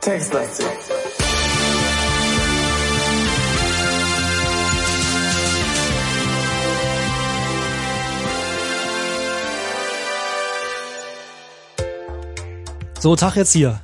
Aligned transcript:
Textlastig. 0.00 0.66
So, 13.00 13.16
Tag 13.16 13.36
jetzt 13.36 13.52
hier. 13.52 13.80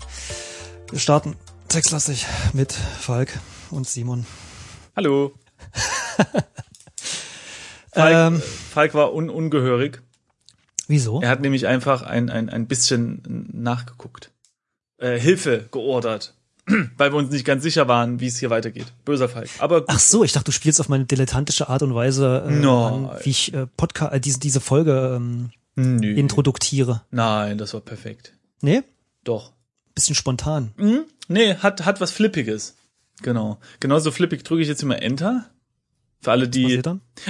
Wir 0.91 0.99
starten 0.99 1.37
textlastig 1.69 2.27
mit 2.53 2.73
Falk 2.73 3.39
und 3.71 3.87
Simon. 3.87 4.27
Hallo. 4.97 5.33
Falk, 7.93 8.15
Ähm, 8.35 8.41
Falk 8.71 8.95
war 8.95 9.13
un 9.15 9.31
ungehörig. 9.31 10.01
wieso? 10.89 11.21
Er 11.21 11.29
hat 11.31 11.41
nämlich 11.41 11.67
einfach 11.67 12.03
ein, 12.03 12.31
ein, 12.31 12.49
ein 12.49 12.67
bisschen 12.67 13.49
nachgeguckt. 13.53 14.31
Äh, 14.99 15.19
Hilfe 15.19 15.69
geordert. 15.71 16.35
Weil 16.97 17.13
wir 17.13 17.17
uns 17.17 17.31
nicht 17.31 17.45
ganz 17.45 17.63
sicher 17.63 17.89
waren, 17.89 18.21
wie 18.21 18.27
es 18.29 18.39
hier 18.39 18.51
weitergeht. 18.51 18.87
Böser 19.05 19.29
Falk. 19.29 19.49
Aber 19.59 19.85
Ach 19.89 19.99
so, 19.99 20.23
ich 20.23 20.33
dachte, 20.33 20.47
du 20.47 20.53
spielst 20.53 20.81
auf 20.81 20.89
meine 20.89 21.05
dilettantische 21.07 21.69
Art 21.69 21.83
und 21.83 21.95
Weise, 21.95 22.45
äh, 22.47 22.51
Nein. 22.51 22.65
an, 23.07 23.11
wie 23.23 23.31
ich 23.31 23.53
äh, 23.55 23.67
Podcast, 23.77 24.13
äh, 24.15 24.21
diese, 24.21 24.39
diese 24.39 24.61
Folge 24.61 25.15
ähm, 25.17 25.51
nö. 25.75 26.13
introduktiere. 26.15 27.03
Nein, 27.11 27.59
das 27.59 27.75
war 27.75 27.81
perfekt. 27.81 28.35
Nee? 28.61 28.83
Doch. 29.25 29.53
Bisschen 29.95 30.15
spontan. 30.15 30.71
Hm? 30.77 31.05
Nee, 31.29 31.57
hat, 31.57 31.85
hat 31.87 32.01
was 32.01 32.13
Flippiges. 32.13 32.77
Genau. 33.23 33.59
Genauso 33.81 34.11
flippig 34.13 34.45
drücke 34.45 34.63
ich 34.63 34.69
jetzt 34.69 34.83
immer 34.83 35.03
Enter. 35.03 35.47
Für 36.23 36.33
alle, 36.33 36.49
die. 36.49 36.83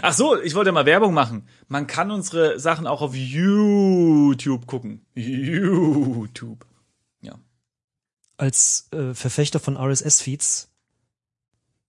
Ach 0.02 0.12
so, 0.12 0.40
ich 0.40 0.54
wollte 0.56 0.72
mal 0.72 0.84
Werbung 0.86 1.14
machen. 1.14 1.46
Man 1.68 1.86
kann 1.86 2.10
unsere 2.10 2.58
Sachen 2.58 2.86
auch 2.88 3.02
auf 3.02 3.14
YouTube 3.14 4.66
gucken. 4.66 5.06
YouTube. 5.14 6.66
Ja. 7.20 7.34
Als 8.36 8.88
äh, 8.92 9.14
Verfechter 9.14 9.60
von 9.60 9.76
RSS-Feeds 9.76 10.68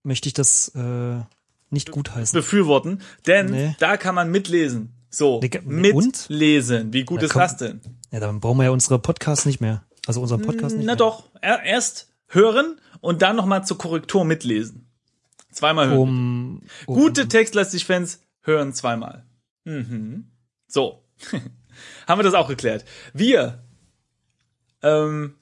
möchte 0.03 0.27
ich 0.29 0.33
das 0.33 0.69
äh, 0.75 1.19
nicht 1.69 1.91
gutheißen. 1.91 2.37
Befürworten, 2.37 3.01
denn 3.25 3.47
Nee. 3.51 3.75
da 3.79 3.97
kann 3.97 4.13
man 4.15 4.29
mitlesen. 4.29 4.93
So, 5.09 5.39
Nee, 5.41 5.91
und? 5.91 6.29
mitlesen. 6.29 6.93
Wie 6.93 7.03
gut 7.03 7.19
Na, 7.21 7.25
ist 7.25 7.31
komm. 7.33 7.39
das 7.41 7.57
denn? 7.57 7.81
Ja, 8.11 8.19
dann 8.19 8.39
brauchen 8.39 8.57
wir 8.57 8.65
ja 8.65 8.69
unsere 8.71 8.99
Podcasts 8.99 9.45
nicht 9.45 9.59
mehr. 9.59 9.83
Also 10.07 10.21
unseren 10.21 10.41
Podcast 10.41 10.75
nicht 10.75 10.85
Na 10.85 10.91
mehr. 10.93 10.97
doch, 10.97 11.29
er- 11.41 11.63
erst 11.63 12.09
hören 12.27 12.79
und 13.01 13.21
dann 13.21 13.35
nochmal 13.35 13.65
zur 13.65 13.77
Korrektur 13.77 14.23
mitlesen. 14.25 14.80
Zweimal 15.51 15.89
hören. 15.89 15.97
Um, 15.97 16.61
um 16.85 16.95
Gute 16.95 17.27
Textlastig-Fans 17.27 18.21
hören 18.41 18.73
zweimal. 18.73 19.25
Mhm. 19.65 20.31
So. 20.67 21.03
Haben 22.07 22.19
wir 22.19 22.23
das 22.23 22.33
auch 22.33 22.47
geklärt. 22.47 22.85
Wir 23.13 23.63
ähm, 24.81 25.35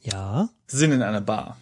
Ja, 0.00 0.48
sind 0.66 0.92
in 0.92 1.02
einer 1.02 1.20
Bar. 1.20 1.58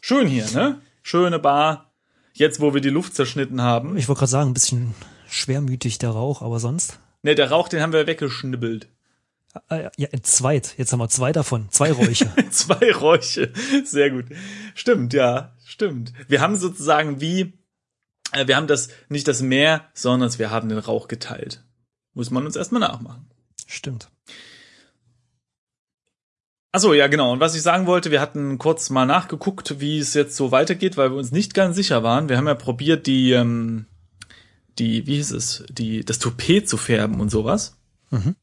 Schön 0.00 0.26
hier, 0.26 0.50
ne? 0.50 0.80
Schöne 1.02 1.38
Bar. 1.38 1.92
Jetzt, 2.32 2.60
wo 2.60 2.74
wir 2.74 2.80
die 2.80 2.90
Luft 2.90 3.14
zerschnitten 3.14 3.62
haben. 3.62 3.96
ich 3.96 4.08
wollte 4.08 4.20
gerade 4.20 4.30
sagen, 4.30 4.50
ein 4.50 4.54
bisschen 4.54 4.94
schwermütig 5.28 5.98
der 5.98 6.10
Rauch, 6.10 6.42
aber 6.42 6.58
sonst. 6.58 6.98
Ne, 7.22 7.34
der 7.34 7.50
Rauch, 7.50 7.68
den 7.68 7.80
haben 7.80 7.92
wir 7.92 8.06
weggeschnibbelt. 8.06 8.88
Äh, 9.70 9.88
ja, 9.96 10.08
entzweit. 10.08 10.74
Jetzt 10.76 10.92
haben 10.92 10.98
wir 10.98 11.08
zwei 11.08 11.32
davon. 11.32 11.68
Zwei 11.70 11.92
Räuche. 11.92 12.28
Zwei 12.50 12.92
Räuche. 12.92 13.52
Sehr 13.84 14.10
gut. 14.10 14.26
Stimmt, 14.74 15.12
ja, 15.12 15.53
stimmt. 15.64 16.12
Wir 16.28 16.40
haben 16.40 16.56
sozusagen 16.56 17.20
wie, 17.20 17.52
äh, 18.32 18.46
wir 18.46 18.56
haben 18.56 18.66
das, 18.66 18.88
nicht 19.08 19.28
das 19.28 19.42
Meer, 19.42 19.88
sondern 19.94 20.36
wir 20.38 20.50
haben 20.50 20.68
den 20.68 20.78
Rauch 20.78 21.08
geteilt. 21.08 21.64
Muss 22.14 22.30
man 22.30 22.46
uns 22.46 22.56
erstmal 22.56 22.80
nachmachen. 22.80 23.26
Stimmt. 23.66 24.08
Achso, 26.74 26.92
ja, 26.92 27.06
genau. 27.06 27.32
Und 27.32 27.40
was 27.40 27.54
ich 27.54 27.62
sagen 27.62 27.86
wollte, 27.86 28.10
wir 28.10 28.20
hatten 28.20 28.58
kurz 28.58 28.90
mal 28.90 29.06
nachgeguckt, 29.06 29.78
wie 29.78 29.98
es 29.98 30.12
jetzt 30.14 30.34
so 30.34 30.50
weitergeht, 30.50 30.96
weil 30.96 31.10
wir 31.10 31.16
uns 31.18 31.30
nicht 31.30 31.54
ganz 31.54 31.76
sicher 31.76 32.02
waren. 32.02 32.28
Wir 32.28 32.36
haben 32.36 32.48
ja 32.48 32.54
probiert, 32.54 33.06
die, 33.06 33.30
ähm, 33.30 33.86
die, 34.80 35.06
wie 35.06 35.14
hieß 35.14 35.30
es, 35.30 35.64
die, 35.68 36.04
das 36.04 36.18
Toupet 36.18 36.68
zu 36.68 36.76
färben 36.76 37.20
und 37.20 37.30
sowas. 37.30 37.76
Mhm. 38.10 38.34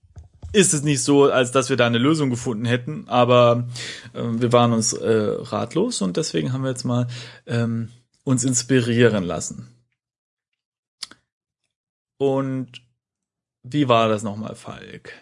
Ist 0.54 0.74
es 0.74 0.84
nicht 0.84 1.02
so, 1.02 1.32
als 1.32 1.52
dass 1.52 1.70
wir 1.70 1.78
da 1.78 1.88
eine 1.88 1.98
Lösung 1.98 2.30
gefunden 2.30 2.66
hätten, 2.66 3.08
aber 3.08 3.70
ähm, 4.14 4.42
wir 4.42 4.52
waren 4.52 4.74
uns 4.74 4.94
äh, 4.94 5.36
ratlos 5.40 6.02
und 6.02 6.18
deswegen 6.18 6.52
haben 6.52 6.64
wir 6.64 6.72
jetzt 6.72 6.84
mal 6.84 7.08
ähm, 7.46 7.90
uns 8.24 8.44
inspirieren 8.44 9.24
lassen. 9.24 9.70
Und 12.18 12.82
wie 13.64 13.88
war 13.88 14.10
das 14.10 14.24
nochmal, 14.24 14.56
Falk? 14.56 15.14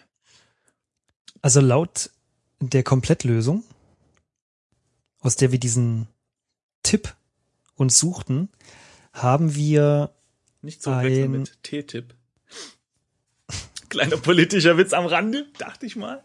Also 1.42 1.60
laut 1.60 2.10
der 2.60 2.82
Komplettlösung, 2.82 3.64
aus 5.20 5.36
der 5.36 5.52
wir 5.52 5.58
diesen 5.58 6.08
Tipp 6.82 7.14
uns 7.76 7.98
suchten, 7.98 8.50
haben 9.12 9.54
wir 9.54 10.10
Nicht 10.62 10.82
zu 10.82 10.90
verwechseln 10.90 11.30
mit 11.30 11.62
T-Tipp. 11.62 12.14
Kleiner 13.90 14.16
politischer 14.16 14.78
Witz 14.78 14.92
am 14.92 15.04
Rande, 15.06 15.46
dachte 15.58 15.84
ich 15.84 15.96
mal. 15.96 16.22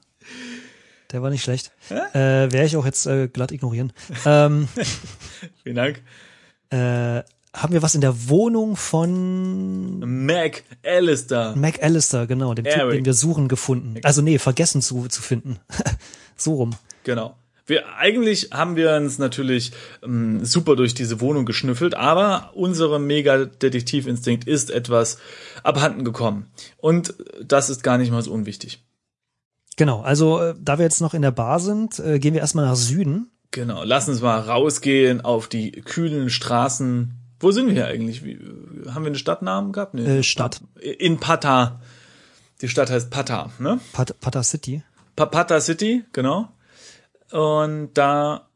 Der 1.12 1.22
war 1.22 1.30
nicht 1.30 1.44
schlecht. 1.44 1.72
Äh, 1.90 2.14
Werde 2.14 2.66
ich 2.66 2.78
auch 2.78 2.86
jetzt 2.86 3.06
äh, 3.06 3.28
glatt 3.28 3.52
ignorieren. 3.52 3.92
ähm, 4.26 4.68
Vielen 5.64 5.76
Dank. 5.76 6.02
äh, 6.70 7.24
haben 7.54 7.72
wir 7.74 7.82
was 7.82 7.96
in 7.96 8.02
der 8.02 8.28
Wohnung 8.30 8.76
von 8.76 10.00
Mac 10.26 10.64
Alistair. 10.84 11.54
Mac 11.56 11.82
Allister, 11.82 12.28
genau, 12.28 12.54
dem 12.54 12.66
Typ, 12.66 12.76
Eric. 12.76 12.96
den 13.00 13.06
wir 13.06 13.14
suchen, 13.14 13.48
gefunden. 13.48 13.96
Also 14.04 14.22
nee, 14.22 14.40
vergessen 14.40 14.82
zu, 14.82 15.08
zu 15.08 15.22
finden. 15.22 15.60
so 16.36 16.56
rum. 16.56 16.76
Genau. 17.04 17.38
Wir, 17.68 17.96
eigentlich 17.98 18.50
haben 18.52 18.76
wir 18.76 18.94
uns 18.96 19.18
natürlich 19.18 19.72
ähm, 20.04 20.46
super 20.46 20.76
durch 20.76 20.94
diese 20.94 21.20
Wohnung 21.20 21.46
geschnüffelt, 21.46 21.96
aber 21.96 22.52
unsere 22.54 23.00
Mega-Detektivinstinkt 23.00 24.48
ist 24.48 24.70
etwas 24.72 25.18
abhanden 25.64 26.04
gekommen. 26.06 26.48
Und 26.78 27.16
das 27.44 27.70
ist 27.70 27.82
gar 27.84 27.98
nicht 27.98 28.12
mal 28.12 28.22
so 28.22 28.32
unwichtig. 28.32 28.84
Genau, 29.78 30.02
also 30.02 30.40
äh, 30.42 30.56
da 30.62 30.78
wir 30.78 30.86
jetzt 30.86 31.02
noch 31.02 31.14
in 31.14 31.22
der 31.22 31.32
Bar 31.32 31.60
sind, 31.60 32.00
äh, 32.00 32.20
gehen 32.20 32.34
wir 32.34 32.42
erstmal 32.42 32.66
nach 32.66 32.76
Süden. 32.76 33.32
Genau. 33.52 33.84
Lass 33.84 34.08
uns 34.10 34.22
mal 34.22 34.40
rausgehen 34.40 35.22
auf 35.22 35.48
die 35.48 35.72
kühlen 35.72 36.30
Straßen. 36.30 37.14
Wo 37.40 37.52
sind 37.52 37.68
wir 37.68 37.74
hier 37.74 37.88
eigentlich? 37.88 38.24
Wie, 38.24 38.38
haben 38.90 39.04
wir 39.04 39.08
einen 39.08 39.16
Stadtnamen 39.16 39.72
gehabt? 39.72 39.94
Nee. 39.94 40.20
Äh, 40.20 40.24
Stadt. 40.24 40.62
In 40.82 41.20
Pata. 41.20 41.82
Die 42.62 42.70
Stadt 42.70 42.90
heißt 42.90 43.10
Pata, 43.10 43.52
ne? 43.60 43.80
Pat 43.92 44.20
Pata 44.22 44.44
City. 44.44 44.84
Pa- 45.16 45.26
Pata 45.26 45.60
City, 45.60 46.04
genau. 46.14 46.50
Und 47.32 47.94
da 47.96 48.48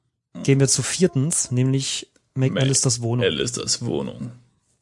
Gehen 0.43 0.59
wir 0.59 0.67
zu 0.67 0.83
viertens, 0.83 1.49
nämlich 1.51 2.11
Mac 2.35 2.51
Mac 2.51 2.63
Allisters 2.63 3.01
Wohnung. 3.01 3.25
Alistairs 3.25 3.83
Wohnung. 3.83 4.31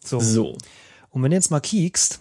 So. 0.03 0.19
So. 0.19 0.57
Und 1.09 1.23
wenn 1.23 1.31
du 1.31 1.37
jetzt 1.37 1.49
mal 1.51 1.61
kiekst, 1.61 2.19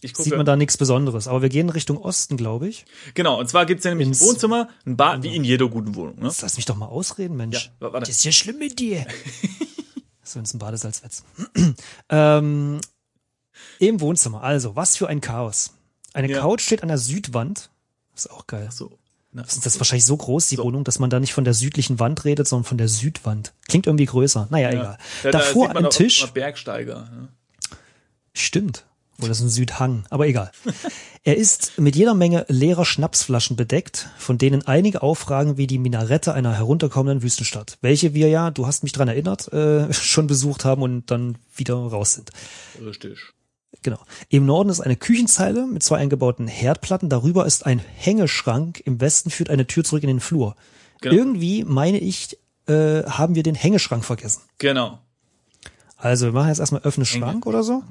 sieht 0.00 0.36
man 0.36 0.46
da 0.46 0.54
nichts 0.56 0.76
Besonderes. 0.76 1.26
Aber 1.28 1.42
wir 1.42 1.48
gehen 1.48 1.70
Richtung 1.70 1.98
Osten, 1.98 2.36
glaube 2.36 2.68
ich. 2.68 2.84
Genau, 3.14 3.38
und 3.40 3.48
zwar 3.48 3.66
gibt's 3.66 3.84
ja 3.84 3.90
nämlich 3.90 4.08
Ins- 4.08 4.22
ein 4.22 4.28
Wohnzimmer, 4.28 4.68
ein 4.86 4.96
Bad, 4.96 5.22
wie 5.24 5.34
in 5.34 5.44
jeder 5.44 5.68
guten 5.68 5.94
Wohnung. 5.96 6.16
Ne? 6.20 6.30
Lass 6.40 6.56
mich 6.56 6.64
doch 6.66 6.76
mal 6.76 6.86
ausreden, 6.86 7.36
Mensch. 7.36 7.66
Ja, 7.80 7.88
wa- 7.88 7.92
warte. 7.94 8.06
Das 8.06 8.16
ist 8.16 8.24
ja 8.24 8.32
schlimm 8.32 8.58
mit 8.58 8.78
dir. 8.78 9.06
so 10.22 10.38
ins 10.38 10.56
Badesalzwetz. 10.56 11.24
ähm, 12.10 12.80
Im 13.80 14.00
Wohnzimmer. 14.00 14.42
Also, 14.42 14.76
was 14.76 14.96
für 14.96 15.08
ein 15.08 15.20
Chaos. 15.20 15.74
Eine 16.12 16.30
Ja. 16.30 16.40
Couch 16.40 16.62
steht 16.62 16.82
an 16.82 16.88
der 16.88 16.98
Südwand. 16.98 17.70
ist 18.14 18.30
auch 18.30 18.46
geil. 18.46 18.68
So. 18.70 18.98
Das 19.34 19.66
ist 19.66 19.80
wahrscheinlich 19.80 20.04
so 20.04 20.16
groß, 20.16 20.48
die 20.48 20.58
Wohnung, 20.58 20.84
dass 20.84 21.00
man 21.00 21.10
da 21.10 21.18
nicht 21.18 21.34
von 21.34 21.44
der 21.44 21.54
südlichen 21.54 21.98
Wand 21.98 22.24
redet, 22.24 22.46
sondern 22.46 22.64
von 22.64 22.78
der 22.78 22.88
Südwand. 22.88 23.52
Klingt 23.66 23.86
irgendwie 23.86 24.06
größer. 24.06 24.46
Naja, 24.50 24.70
egal. 24.70 24.98
Da, 25.24 25.30
da 25.30 25.38
Davor 25.38 25.72
man 25.74 25.84
ein 25.84 25.90
Tisch. 25.90 26.24
Bergsteiger. 26.32 27.08
Ne? 27.12 27.28
Stimmt. 28.32 28.84
Oder 29.18 29.28
das 29.28 29.38
ist 29.38 29.44
ein 29.44 29.50
Südhang, 29.50 30.06
aber 30.10 30.26
egal. 30.26 30.50
er 31.24 31.36
ist 31.36 31.78
mit 31.78 31.94
jeder 31.94 32.14
Menge 32.14 32.46
leerer 32.48 32.84
Schnapsflaschen 32.84 33.56
bedeckt, 33.56 34.08
von 34.18 34.38
denen 34.38 34.66
einige 34.66 35.02
aufragen 35.02 35.56
wie 35.56 35.66
die 35.66 35.78
Minarette 35.78 36.34
einer 36.34 36.54
herunterkommenden 36.54 37.22
Wüstenstadt, 37.22 37.78
welche 37.80 38.14
wir 38.14 38.28
ja, 38.28 38.50
du 38.50 38.66
hast 38.66 38.82
mich 38.82 38.92
dran 38.92 39.08
erinnert, 39.08 39.52
äh, 39.52 39.92
schon 39.92 40.26
besucht 40.26 40.64
haben 40.64 40.82
und 40.82 41.10
dann 41.10 41.36
wieder 41.54 41.74
raus 41.74 42.14
sind. 42.14 42.30
Richtig. 42.84 43.18
Genau. 43.84 44.00
Im 44.30 44.46
Norden 44.46 44.70
ist 44.70 44.80
eine 44.80 44.96
Küchenzeile 44.96 45.66
mit 45.66 45.82
zwei 45.82 45.98
eingebauten 45.98 46.48
Herdplatten. 46.48 47.10
Darüber 47.10 47.44
ist 47.44 47.66
ein 47.66 47.78
Hängeschrank. 47.78 48.80
Im 48.84 48.98
Westen 48.98 49.28
führt 49.28 49.50
eine 49.50 49.66
Tür 49.66 49.84
zurück 49.84 50.02
in 50.02 50.08
den 50.08 50.20
Flur. 50.20 50.56
Genau. 51.02 51.14
Irgendwie, 51.14 51.64
meine 51.64 51.98
ich, 51.98 52.38
äh, 52.66 53.02
haben 53.04 53.34
wir 53.34 53.42
den 53.42 53.54
Hängeschrank 53.54 54.02
vergessen. 54.02 54.40
Genau. 54.56 55.00
Also 55.98 56.24
wir 56.26 56.32
machen 56.32 56.48
jetzt 56.48 56.60
erstmal 56.60 56.80
öffne 56.80 57.04
Schrank 57.04 57.44
oder 57.44 57.62
so. 57.62 57.82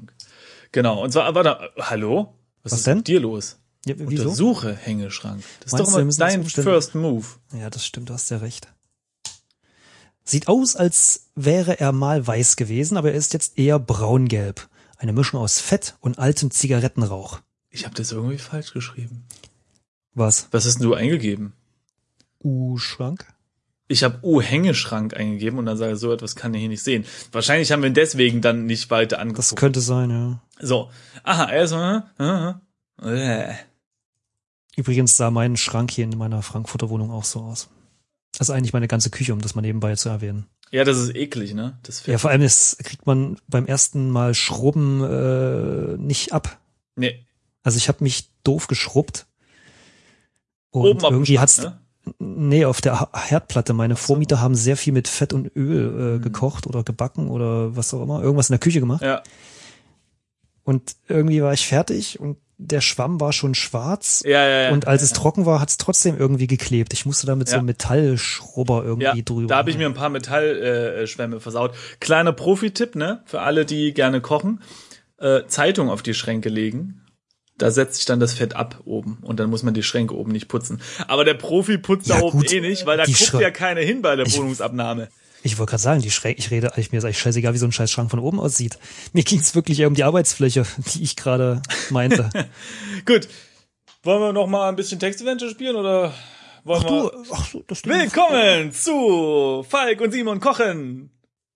Genau. 0.72 1.00
Und 1.00 1.12
zwar, 1.12 1.32
warte, 1.36 1.70
hallo? 1.78 2.34
Was, 2.64 2.72
Was 2.72 2.78
ist 2.80 2.86
denn? 2.88 2.98
mit 2.98 3.06
dir 3.08 3.20
los? 3.20 3.58
Ja, 3.86 3.94
wieso? 3.96 4.24
Untersuche 4.24 4.74
Hängeschrank. 4.74 5.44
Das 5.60 5.66
ist 5.66 5.72
Meinst 5.74 5.80
doch 5.80 5.92
du, 5.92 5.96
wir 5.98 6.02
immer 6.02 6.12
dein? 6.12 6.44
First 6.44 6.96
Move. 6.96 7.26
Ja, 7.56 7.70
das 7.70 7.86
stimmt, 7.86 8.08
du 8.08 8.14
hast 8.14 8.30
ja 8.30 8.38
recht. 8.38 8.66
Sieht 10.24 10.48
aus, 10.48 10.74
als 10.74 11.28
wäre 11.36 11.78
er 11.78 11.92
mal 11.92 12.26
weiß 12.26 12.56
gewesen, 12.56 12.96
aber 12.96 13.12
er 13.12 13.14
ist 13.14 13.32
jetzt 13.32 13.58
eher 13.58 13.78
braungelb. 13.78 14.68
Eine 14.96 15.12
Mischung 15.12 15.40
aus 15.40 15.60
Fett 15.60 15.96
und 16.00 16.18
altem 16.18 16.50
Zigarettenrauch. 16.50 17.40
Ich 17.70 17.84
habe 17.84 17.94
das 17.94 18.12
irgendwie 18.12 18.38
falsch 18.38 18.72
geschrieben. 18.72 19.26
Was? 20.14 20.48
Was 20.52 20.64
hast 20.64 20.76
denn 20.78 20.88
du 20.88 20.94
eingegeben? 20.94 21.54
U-Schrank? 22.42 23.26
Ich 23.86 24.02
habe 24.02 24.20
U-Hängeschrank 24.22 25.14
eingegeben 25.14 25.58
und 25.58 25.66
dann 25.66 25.76
sage 25.76 25.92
ich, 25.92 25.98
so 25.98 26.12
etwas 26.12 26.36
kann 26.36 26.54
ich 26.54 26.60
hier 26.60 26.68
nicht 26.68 26.82
sehen. 26.82 27.04
Wahrscheinlich 27.32 27.70
haben 27.70 27.82
wir 27.82 27.88
ihn 27.88 27.94
deswegen 27.94 28.40
dann 28.40 28.66
nicht 28.66 28.90
weiter 28.90 29.18
angeguckt. 29.18 29.52
Das 29.52 29.56
könnte 29.56 29.80
sein, 29.80 30.10
ja. 30.10 30.40
So. 30.60 30.90
Aha, 31.22 31.52
erstmal. 31.52 32.04
Äh, 33.02 33.50
äh. 33.50 33.54
Übrigens 34.76 35.16
sah 35.16 35.30
mein 35.30 35.56
Schrank 35.56 35.90
hier 35.90 36.04
in 36.04 36.16
meiner 36.16 36.42
Frankfurter 36.42 36.88
Wohnung 36.88 37.10
auch 37.10 37.24
so 37.24 37.40
aus. 37.40 37.68
Also 38.38 38.52
eigentlich 38.52 38.72
meine 38.72 38.88
ganze 38.88 39.10
Küche, 39.10 39.32
um 39.32 39.40
das 39.40 39.54
mal 39.54 39.62
nebenbei 39.62 39.94
zu 39.96 40.08
erwähnen. 40.08 40.46
Ja, 40.74 40.82
das 40.82 40.98
ist 40.98 41.14
eklig, 41.14 41.54
ne? 41.54 41.78
Das 41.84 42.04
Ja, 42.04 42.18
vor 42.18 42.30
allem 42.30 42.42
ist, 42.42 42.78
kriegt 42.82 43.06
man 43.06 43.36
beim 43.46 43.64
ersten 43.64 44.10
Mal 44.10 44.34
Schrubben 44.34 45.04
äh, 45.04 45.96
nicht 45.98 46.32
ab. 46.32 46.58
nee. 46.96 47.24
Also 47.62 47.78
ich 47.78 47.86
habe 47.88 48.02
mich 48.02 48.28
doof 48.42 48.66
geschrubbt. 48.66 49.26
Und 50.70 51.02
Oben 51.02 51.14
irgendwie 51.14 51.38
hat's 51.38 51.62
ne? 51.62 51.78
nee 52.18 52.64
auf 52.64 52.80
der 52.80 53.08
Herdplatte. 53.14 53.72
Meine 53.72 53.94
Vormieter 53.94 54.40
haben 54.40 54.56
sehr 54.56 54.76
viel 54.76 54.92
mit 54.92 55.06
Fett 55.06 55.32
und 55.32 55.54
Öl 55.56 56.16
äh, 56.16 56.18
gekocht 56.18 56.66
oder 56.66 56.82
gebacken 56.82 57.30
oder 57.30 57.74
was 57.76 57.94
auch 57.94 58.02
immer, 58.02 58.20
irgendwas 58.20 58.50
in 58.50 58.54
der 58.54 58.58
Küche 58.58 58.80
gemacht. 58.80 59.02
Ja. 59.02 59.22
Und 60.64 60.96
irgendwie 61.06 61.40
war 61.40 61.52
ich 61.54 61.66
fertig 61.68 62.18
und 62.18 62.36
der 62.64 62.80
Schwamm 62.80 63.20
war 63.20 63.32
schon 63.32 63.54
schwarz. 63.54 64.22
Ja, 64.24 64.46
ja, 64.46 64.62
ja. 64.62 64.70
Und 64.72 64.86
als 64.86 65.02
es 65.02 65.12
trocken 65.12 65.46
war, 65.46 65.60
hat 65.60 65.68
es 65.70 65.76
trotzdem 65.76 66.16
irgendwie 66.18 66.46
geklebt. 66.46 66.92
Ich 66.92 67.06
musste 67.06 67.26
da 67.26 67.36
mit 67.36 67.48
so 67.48 67.56
einem 67.56 67.66
Metallschrubber 67.66 68.82
irgendwie 68.84 69.22
drüber. 69.22 69.48
da 69.48 69.56
habe 69.56 69.70
ich 69.70 69.78
mir 69.78 69.86
ein 69.86 69.94
paar 69.94 70.08
Metallschwämme 70.10 71.02
äh, 71.02 71.06
Schwämme 71.06 71.40
versaut. 71.40 71.74
Kleiner 72.00 72.32
Profi-Tipp, 72.32 72.94
ne? 72.96 73.22
Für 73.26 73.40
alle, 73.42 73.64
die 73.64 73.92
gerne 73.94 74.20
kochen. 74.20 74.62
Äh, 75.18 75.42
Zeitung 75.46 75.90
auf 75.90 76.02
die 76.02 76.14
Schränke 76.14 76.48
legen. 76.48 77.00
Da 77.56 77.70
setzt 77.70 77.96
sich 77.96 78.04
dann 78.04 78.18
das 78.18 78.34
Fett 78.34 78.56
ab 78.56 78.80
oben 78.84 79.18
und 79.22 79.38
dann 79.38 79.48
muss 79.48 79.62
man 79.62 79.74
die 79.74 79.84
Schränke 79.84 80.16
oben 80.16 80.32
nicht 80.32 80.48
putzen. 80.48 80.80
Aber 81.06 81.24
der 81.24 81.34
Profi 81.34 81.78
putzt 81.78 82.10
da 82.10 82.20
oben 82.20 82.38
gut, 82.40 82.52
eh 82.52 82.60
nicht, 82.60 82.84
weil 82.84 82.96
da 82.96 83.04
guckt 83.04 83.16
Schra- 83.16 83.40
ja 83.40 83.52
keiner 83.52 83.80
hin 83.80 84.02
bei 84.02 84.16
der 84.16 84.26
Ich- 84.26 84.36
Wohnungsabnahme. 84.36 85.08
Ich 85.44 85.58
wollte 85.58 85.70
gerade 85.72 85.82
sagen, 85.82 86.00
die 86.00 86.10
Schränke, 86.10 86.38
ich 86.38 86.50
rede, 86.50 86.72
ich, 86.76 86.90
mir 86.90 86.98
ist 86.98 87.04
eigentlich 87.04 87.18
scheißegal, 87.18 87.52
wie 87.52 87.58
so 87.58 87.66
ein 87.66 87.72
scheiß 87.72 87.90
Schrank 87.90 88.10
von 88.10 88.18
oben 88.18 88.40
aussieht. 88.40 88.78
Mir 89.12 89.24
ging 89.24 89.40
es 89.40 89.54
wirklich 89.54 89.78
eher 89.78 89.88
um 89.88 89.94
die 89.94 90.02
Arbeitsfläche, 90.02 90.64
die 90.94 91.02
ich 91.02 91.16
gerade 91.16 91.60
meinte. 91.90 92.30
Gut. 93.04 93.28
Wollen 94.02 94.20
wir 94.20 94.32
noch 94.32 94.46
mal 94.46 94.70
ein 94.70 94.76
bisschen 94.76 94.98
Textadventure 94.98 95.50
spielen 95.50 95.76
oder 95.76 96.14
wollen 96.64 96.82
Ach 96.86 96.90
wir 96.90 97.10
du, 97.10 97.24
ach 97.30 97.46
so, 97.46 97.62
das 97.66 97.84
Willkommen 97.84 98.72
zu 98.72 99.66
Falk 99.68 100.00
und 100.00 100.12
Simon 100.12 100.40
kochen. 100.40 101.10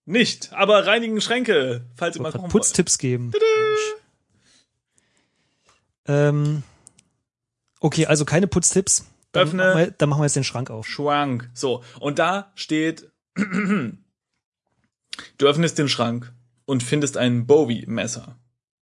Nicht, 0.05 0.53
aber 0.53 0.85
reinigen 0.85 1.19
Schränke, 1.19 1.85
falls 1.95 2.15
ihr 2.15 2.21
mal 2.21 2.31
kochen. 2.31 2.49
Putztipps 2.49 2.99
geben. 2.99 3.31
Ähm, 6.07 6.61
okay, 7.79 8.05
also 8.05 8.23
keine 8.23 8.45
Putztipps. 8.45 9.05
Dann 9.31 9.47
Öffne. 9.47 9.63
Machen 9.63 9.77
wir, 9.77 9.91
dann 9.91 10.09
machen 10.09 10.21
wir 10.21 10.25
jetzt 10.25 10.35
den 10.35 10.43
Schrank 10.43 10.69
auf. 10.69 10.87
Schrank. 10.87 11.49
So, 11.53 11.83
und 11.99 12.19
da 12.19 12.51
steht, 12.55 13.08
du 13.35 13.97
öffnest 15.39 15.77
den 15.77 15.89
Schrank 15.89 16.33
und 16.65 16.83
findest 16.83 17.17
ein 17.17 17.45
Bowie-Messer. 17.47 18.37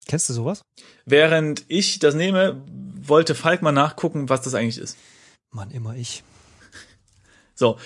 Kennst 0.08 0.30
du 0.30 0.34
sowas? 0.34 0.62
Während 1.06 1.66
ich 1.68 2.00
das 2.00 2.16
nehme, 2.16 2.64
wollte 3.02 3.36
Falk 3.36 3.62
mal 3.62 3.72
nachgucken, 3.72 4.30
was 4.30 4.42
das 4.42 4.56
eigentlich 4.56 4.80
ist. 4.80 4.98
Mann, 5.52 5.72
immer 5.72 5.96
ich. 5.96 6.24
So, 7.56 7.78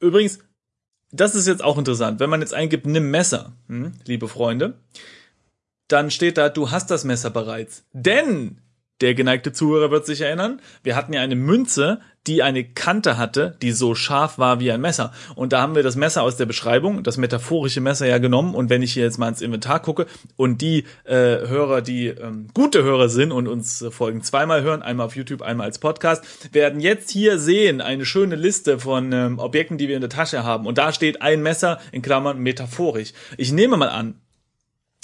übrigens, 0.00 0.38
das 1.10 1.34
ist 1.34 1.46
jetzt 1.46 1.62
auch 1.62 1.76
interessant. 1.76 2.18
Wenn 2.18 2.30
man 2.30 2.40
jetzt 2.40 2.54
eingibt, 2.54 2.86
nimm 2.86 3.10
Messer, 3.10 3.52
hm, 3.66 3.92
liebe 4.06 4.26
Freunde, 4.26 4.80
dann 5.88 6.10
steht 6.10 6.38
da, 6.38 6.48
du 6.48 6.70
hast 6.70 6.90
das 6.90 7.04
Messer 7.04 7.30
bereits. 7.30 7.84
Denn, 7.92 8.62
der 9.00 9.14
geneigte 9.14 9.52
Zuhörer 9.52 9.90
wird 9.90 10.06
sich 10.06 10.20
erinnern, 10.20 10.60
wir 10.82 10.96
hatten 10.96 11.12
ja 11.12 11.20
eine 11.20 11.36
Münze, 11.36 12.00
die 12.26 12.42
eine 12.42 12.62
Kante 12.62 13.16
hatte, 13.16 13.56
die 13.62 13.72
so 13.72 13.94
scharf 13.94 14.38
war 14.38 14.60
wie 14.60 14.70
ein 14.70 14.80
Messer. 14.80 15.12
Und 15.34 15.52
da 15.52 15.62
haben 15.62 15.74
wir 15.74 15.82
das 15.82 15.96
Messer 15.96 16.22
aus 16.22 16.36
der 16.36 16.46
Beschreibung, 16.46 17.02
das 17.02 17.16
metaphorische 17.16 17.80
Messer 17.80 18.06
ja 18.06 18.18
genommen. 18.18 18.54
Und 18.54 18.68
wenn 18.70 18.82
ich 18.82 18.92
hier 18.92 19.04
jetzt 19.04 19.18
mal 19.18 19.28
ins 19.28 19.40
Inventar 19.40 19.80
gucke 19.80 20.06
und 20.36 20.60
die 20.60 20.84
äh, 21.04 21.14
Hörer, 21.14 21.80
die 21.80 22.08
ähm, 22.08 22.48
gute 22.52 22.82
Hörer 22.82 23.08
sind 23.08 23.32
und 23.32 23.48
uns 23.48 23.80
äh, 23.80 23.90
Folgen 23.90 24.22
zweimal 24.22 24.62
hören, 24.62 24.82
einmal 24.82 25.06
auf 25.06 25.16
YouTube, 25.16 25.42
einmal 25.42 25.66
als 25.66 25.78
Podcast, 25.78 26.22
werden 26.52 26.80
jetzt 26.80 27.10
hier 27.10 27.38
sehen 27.38 27.80
eine 27.80 28.04
schöne 28.04 28.36
Liste 28.36 28.78
von 28.78 29.12
ähm, 29.12 29.38
Objekten, 29.38 29.78
die 29.78 29.88
wir 29.88 29.94
in 29.94 30.02
der 30.02 30.10
Tasche 30.10 30.44
haben. 30.44 30.66
Und 30.66 30.76
da 30.76 30.92
steht 30.92 31.22
ein 31.22 31.42
Messer 31.42 31.80
in 31.92 32.02
Klammern 32.02 32.40
metaphorisch. 32.40 33.14
Ich 33.38 33.52
nehme 33.52 33.78
mal 33.78 33.88
an, 33.88 34.20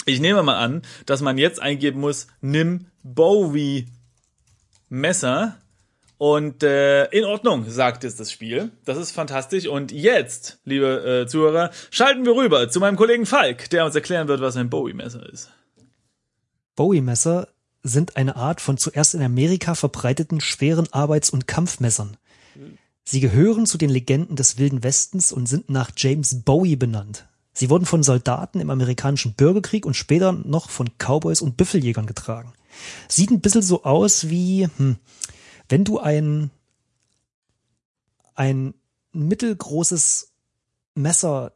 ich 0.05 0.19
nehme 0.19 0.43
mal 0.43 0.57
an, 0.57 0.81
dass 1.05 1.21
man 1.21 1.37
jetzt 1.37 1.61
eingeben 1.61 1.99
muss, 1.99 2.27
nimm 2.41 2.87
Bowie 3.03 3.87
Messer. 4.89 5.57
Und 6.17 6.63
äh, 6.63 7.05
in 7.07 7.25
Ordnung, 7.25 7.69
sagt 7.69 8.05
es 8.05 8.15
das 8.15 8.31
Spiel. 8.31 8.71
Das 8.85 8.97
ist 8.97 9.11
fantastisch. 9.11 9.67
Und 9.67 9.91
jetzt, 9.91 10.59
liebe 10.63 11.23
äh, 11.23 11.27
Zuhörer, 11.27 11.71
schalten 11.91 12.25
wir 12.25 12.35
rüber 12.35 12.69
zu 12.69 12.79
meinem 12.79 12.95
Kollegen 12.95 13.25
Falk, 13.25 13.69
der 13.69 13.83
uns 13.83 13.95
erklären 13.95 14.29
wird, 14.29 14.39
was 14.39 14.55
ein 14.55 14.69
Bowie-Messer 14.69 15.27
ist. 15.27 15.51
Bowie-Messer 16.75 17.49
sind 17.83 18.15
eine 18.15 18.37
Art 18.37 18.61
von 18.61 18.77
zuerst 18.77 19.13
in 19.13 19.21
Amerika 19.21 19.75
verbreiteten 19.75 20.39
schweren 20.39 20.87
Arbeits- 20.93 21.29
und 21.29 21.47
Kampfmessern. 21.47 22.17
Sie 23.03 23.19
gehören 23.19 23.65
zu 23.65 23.77
den 23.77 23.89
Legenden 23.91 24.35
des 24.35 24.57
Wilden 24.57 24.83
Westens 24.83 25.31
und 25.31 25.47
sind 25.47 25.69
nach 25.69 25.91
James 25.95 26.43
Bowie 26.43 26.75
benannt. 26.75 27.25
Sie 27.55 27.69
wurden 27.69 27.85
von 27.85 28.03
Soldaten 28.03 28.59
im 28.59 28.69
amerikanischen 28.69 29.33
Bürgerkrieg 29.33 29.85
und 29.85 29.95
später 29.95 30.33
noch 30.33 30.69
von 30.69 30.89
Cowboys 30.97 31.41
und 31.41 31.55
Büffeljägern 31.55 32.05
getragen. 32.05 32.53
Sieht 33.07 33.31
ein 33.31 33.39
bisschen 33.39 33.61
so 33.61 33.83
aus 33.85 34.29
wie, 34.29 34.67
hm, 34.77 34.97
wenn 35.69 35.85
du 35.85 35.97
ein, 35.97 36.51
ein 38.35 38.73
mittelgroßes 39.13 40.33
Messer 40.95 41.53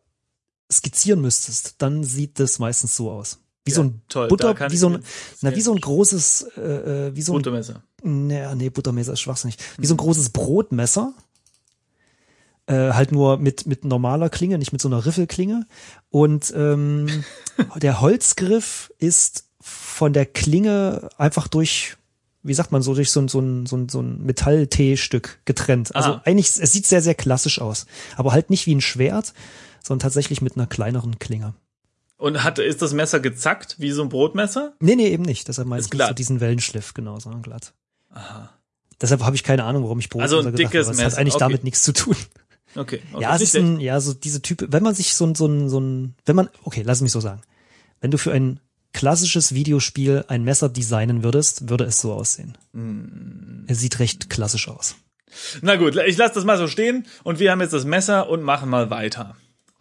skizzieren 0.72 1.22
müsstest, 1.22 1.76
dann 1.82 2.04
sieht 2.06 2.40
das 2.40 2.60
meistens 2.60 2.96
so 2.96 3.12
aus. 3.12 3.40
Wie 3.66 3.72
Ja, 3.72 3.76
so 3.76 3.84
ein 3.84 4.02
toll, 4.08 4.30
Butter, 4.30 4.72
wie 4.72 4.78
so 4.78 4.90
ein, 4.90 5.04
na, 5.42 5.54
wie 5.54 5.62
so 5.62 5.74
ein 5.74 5.82
großes, 5.82 6.48
äh, 6.56 7.08
äh, 7.08 7.16
wie 7.16 7.22
so 7.22 7.34
ein, 7.34 7.40
Buttermesser. 7.40 7.84
nee, 8.04 8.56
nee, 8.56 8.70
Buttermesser 8.70 9.14
ist 9.14 9.20
schwachsinnig. 9.20 9.58
Wie 9.78 9.86
so 9.86 9.96
ein 9.96 9.98
großes 9.98 10.30
Brotmesser. 10.30 11.14
Äh, 12.70 12.94
halt 12.94 13.12
nur 13.12 13.38
mit, 13.38 13.66
mit 13.66 13.84
normaler 13.84 14.30
Klinge, 14.30 14.60
nicht 14.60 14.72
mit 14.72 14.80
so 14.82 14.88
einer 14.88 15.04
Riffelklinge. 15.06 15.66
Und 16.12 16.54
ähm, 16.56 17.08
der 17.78 18.00
Holzgriff 18.00 18.92
ist 19.00 19.46
von 19.60 20.14
der 20.14 20.28
Klinge 20.28 21.10
einfach 21.18 21.48
durch, 21.48 21.98
wie 22.44 22.54
sagt 22.54 22.72
man 22.72 22.84
so, 22.84 22.94
durch 22.94 23.10
so 23.10 23.22
ein, 23.22 23.28
so 23.28 23.40
ein, 23.40 23.66
so 23.66 23.76
ein, 23.76 23.90
so 23.90 24.02
ein 24.02 24.24
Metall-T-Stück 24.24 25.40
getrennt. 25.46 25.96
Also 25.96 26.12
Ah. 26.12 26.22
eigentlich, 26.26 26.48
es 26.48 26.72
sieht 26.72 26.86
sehr, 26.86 27.02
sehr 27.02 27.16
klassisch 27.16 27.60
aus. 27.60 27.88
Aber 28.18 28.34
halt 28.34 28.52
nicht 28.52 28.68
wie 28.68 28.76
ein 28.76 28.82
Schwert, 28.82 29.34
sondern 29.84 30.04
tatsächlich 30.04 30.42
mit 30.42 30.56
einer 30.56 30.68
kleineren 30.68 31.18
Klinge. 31.18 31.56
Und 32.18 32.44
hat, 32.44 32.60
ist 32.60 32.82
das 32.84 32.94
Messer 32.94 33.20
gezackt, 33.20 33.78
wie 33.80 33.92
so 33.92 34.04
ein 34.04 34.10
Brotmesser? 34.10 34.74
Nee, 34.80 34.96
nee, 34.96 35.08
eben 35.08 35.24
nicht. 35.24 35.48
Deshalb 35.48 35.68
meinst 35.68 35.92
du 35.92 35.98
glatt. 35.98 36.10
so 36.10 36.14
diesen 36.14 36.40
Wellenschliff, 36.40 36.94
genau, 36.94 37.20
sondern 37.20 37.42
glatt. 37.42 37.74
Aha. 38.12 38.50
Deshalb 39.02 39.24
habe 39.24 39.36
ich 39.36 39.44
keine 39.44 39.64
Ahnung, 39.64 39.84
warum 39.84 40.00
ich 40.00 40.10
Brotmesser 40.10 40.36
Also 40.38 40.48
ein 40.50 40.54
dickes 40.56 40.72
habe. 40.72 40.80
aber 40.86 40.92
Es 40.92 40.98
Messer, 40.98 41.12
hat 41.12 41.18
eigentlich 41.20 41.36
okay. 41.36 41.44
damit 41.46 41.64
nichts 41.64 41.84
zu 41.84 41.94
tun. 41.94 42.16
Okay. 42.76 43.02
okay. 43.12 43.24
ja, 43.24 43.36
es 43.36 43.42
ist 43.42 43.56
ein, 43.56 43.80
ja, 43.80 44.00
so 44.00 44.14
diese 44.14 44.42
Type, 44.42 44.72
wenn 44.72 44.84
man 44.84 44.96
sich 44.96 45.14
so 45.14 45.26
ein, 45.26 45.36
so 45.36 45.48
ein, 45.48 45.70
so 45.70 45.80
ein, 45.80 46.16
wenn 46.26 46.36
man, 46.36 46.50
okay, 46.64 46.84
lass 46.86 47.02
mich 47.02 47.12
so 47.12 47.20
sagen. 47.20 47.42
Wenn 48.02 48.12
du 48.12 48.18
für 48.18 48.32
ein 48.32 48.60
klassisches 48.94 49.54
Videospiel 49.54 50.26
ein 50.28 50.44
Messer 50.44 50.70
designen 50.70 51.24
würdest, 51.24 51.70
würde 51.70 51.84
es 51.84 52.00
so 52.00 52.14
aussehen. 52.14 52.58
Hm. 52.74 53.66
Es 53.68 53.80
sieht 53.80 54.00
recht 54.00 54.30
klassisch 54.30 54.68
aus. 54.68 54.96
Na 55.62 55.76
gut, 55.76 55.96
ich 55.96 56.18
lasse 56.18 56.36
das 56.36 56.46
mal 56.46 56.58
so 56.58 56.68
stehen 56.68 57.06
und 57.24 57.40
wir 57.40 57.52
haben 57.52 57.62
jetzt 57.62 57.74
das 57.74 57.86
Messer 57.86 58.30
und 58.30 58.42
machen 58.42 58.70
mal 58.70 58.90
weiter. 58.90 59.36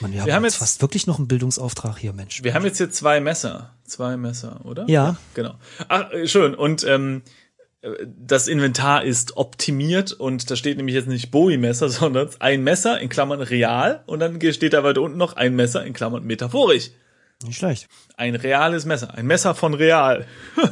Man, 0.00 0.12
wir, 0.12 0.22
haben 0.22 0.32
haben 0.32 0.44
jetzt 0.44 0.56
fast 0.56 0.82
wirklich 0.82 1.06
noch 1.06 1.18
einen 1.18 1.28
Bildungsauftrag 1.28 1.98
hier, 1.98 2.12
Mensch. 2.12 2.42
Wir 2.42 2.54
haben 2.54 2.64
jetzt 2.64 2.78
hier 2.78 2.90
zwei 2.90 3.20
Messer. 3.20 3.74
Zwei 3.84 4.16
Messer, 4.16 4.64
oder? 4.64 4.84
Ja. 4.88 5.16
Genau. 5.34 5.54
Ach, 5.88 6.10
schön. 6.24 6.54
Und 6.54 6.84
ähm, 6.84 7.22
äh, 7.22 7.45
das 8.06 8.48
Inventar 8.48 9.04
ist 9.04 9.36
optimiert 9.36 10.12
und 10.12 10.50
da 10.50 10.56
steht 10.56 10.76
nämlich 10.76 10.94
jetzt 10.94 11.08
nicht 11.08 11.30
Bowie-Messer, 11.30 11.88
sondern 11.90 12.30
ein 12.38 12.62
Messer 12.62 13.00
in 13.00 13.08
Klammern 13.08 13.40
real 13.40 14.02
und 14.06 14.20
dann 14.20 14.40
steht 14.52 14.72
da 14.72 14.82
weiter 14.82 15.02
unten 15.02 15.18
noch 15.18 15.34
ein 15.34 15.54
Messer 15.54 15.84
in 15.84 15.92
Klammern 15.92 16.24
metaphorisch. 16.24 16.90
Nicht 17.44 17.58
schlecht. 17.58 17.88
Ein 18.16 18.34
reales 18.34 18.86
Messer. 18.86 19.14
Ein 19.14 19.26
Messer 19.26 19.54
von 19.54 19.74
real. 19.74 20.26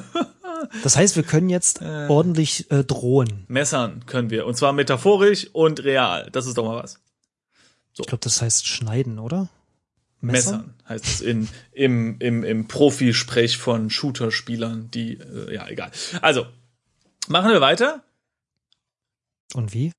Das 0.83 0.97
heißt, 0.97 1.17
wir 1.17 1.25
können 1.25 1.51
jetzt 1.51 1.83
ordentlich 1.83 2.71
äh, 2.71 2.85
drohen. 2.85 3.45
Messern 3.49 4.07
können 4.07 4.31
wir. 4.31 4.47
Und 4.47 4.57
zwar 4.57 4.73
metaphorisch 4.73 5.49
und 5.53 5.85
real. 5.85 6.31
Das 6.33 6.47
ist 6.47 6.57
doch 6.57 6.65
mal 6.65 6.83
was. 6.83 7.01
Ich 7.99 8.07
glaube, 8.07 8.21
das 8.25 8.41
heißt 8.41 8.67
schneiden, 8.67 9.19
oder? 9.19 9.51
Messer? 10.21 10.53
Messern 10.53 10.75
heißt 10.89 11.05
es 11.05 11.21
in, 11.21 11.49
im, 11.73 12.17
im, 12.19 12.45
im 12.45 12.67
Profisprech 12.67 13.59
von 13.59 13.91
Shooter-Spielern, 13.91 14.91
die, 14.91 15.19
äh, 15.19 15.55
ja, 15.55 15.69
egal. 15.69 15.91
Also, 16.23 16.47
machen 17.29 17.51
wir 17.51 17.61
weiter. 17.61 18.03
Und 19.55 19.73
wie? 19.73 19.93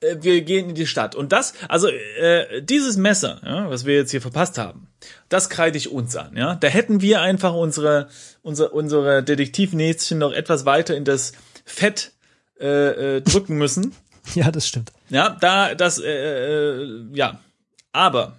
äh, 0.00 0.16
wir 0.20 0.42
gehen 0.42 0.70
in 0.70 0.74
die 0.74 0.86
Stadt. 0.86 1.14
Und 1.14 1.32
das, 1.32 1.54
also 1.68 1.88
äh, 1.88 2.62
dieses 2.62 2.96
Messer, 2.96 3.40
ja, 3.44 3.70
was 3.70 3.84
wir 3.84 3.94
jetzt 3.94 4.10
hier 4.10 4.20
verpasst 4.20 4.58
haben, 4.58 4.88
das 5.28 5.50
kreide 5.50 5.78
ich 5.78 5.90
uns 5.90 6.16
an. 6.16 6.36
Ja, 6.36 6.54
da 6.54 6.68
hätten 6.68 7.00
wir 7.00 7.20
einfach 7.20 7.54
unsere 7.54 8.08
unsere 8.42 8.70
unsere 8.70 9.22
Detektivnäschen 9.22 10.18
noch 10.18 10.32
etwas 10.32 10.64
weiter 10.64 10.96
in 10.96 11.04
das 11.04 11.32
Fett 11.64 12.12
äh, 12.58 13.16
äh, 13.16 13.20
drücken 13.20 13.56
müssen. 13.56 13.94
Ja, 14.34 14.52
das 14.52 14.68
stimmt. 14.68 14.92
Ja, 15.08 15.30
da 15.40 15.74
das 15.74 15.98
äh, 15.98 16.82
äh, 16.82 17.06
ja, 17.14 17.40
aber 17.90 18.36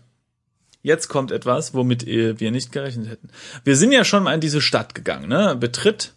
jetzt 0.84 1.08
kommt 1.08 1.32
etwas, 1.32 1.74
womit 1.74 2.08
äh, 2.08 2.40
wir 2.40 2.52
nicht 2.52 2.72
gerechnet 2.72 3.10
hätten. 3.10 3.30
Wir 3.64 3.76
sind 3.76 3.92
ja 3.92 4.06
schon 4.06 4.24
mal 4.24 4.36
in 4.36 4.42
diese 4.42 4.62
Stadt 4.62 4.94
gegangen, 4.94 5.28
ne? 5.28 5.56
Betritt 5.60 6.14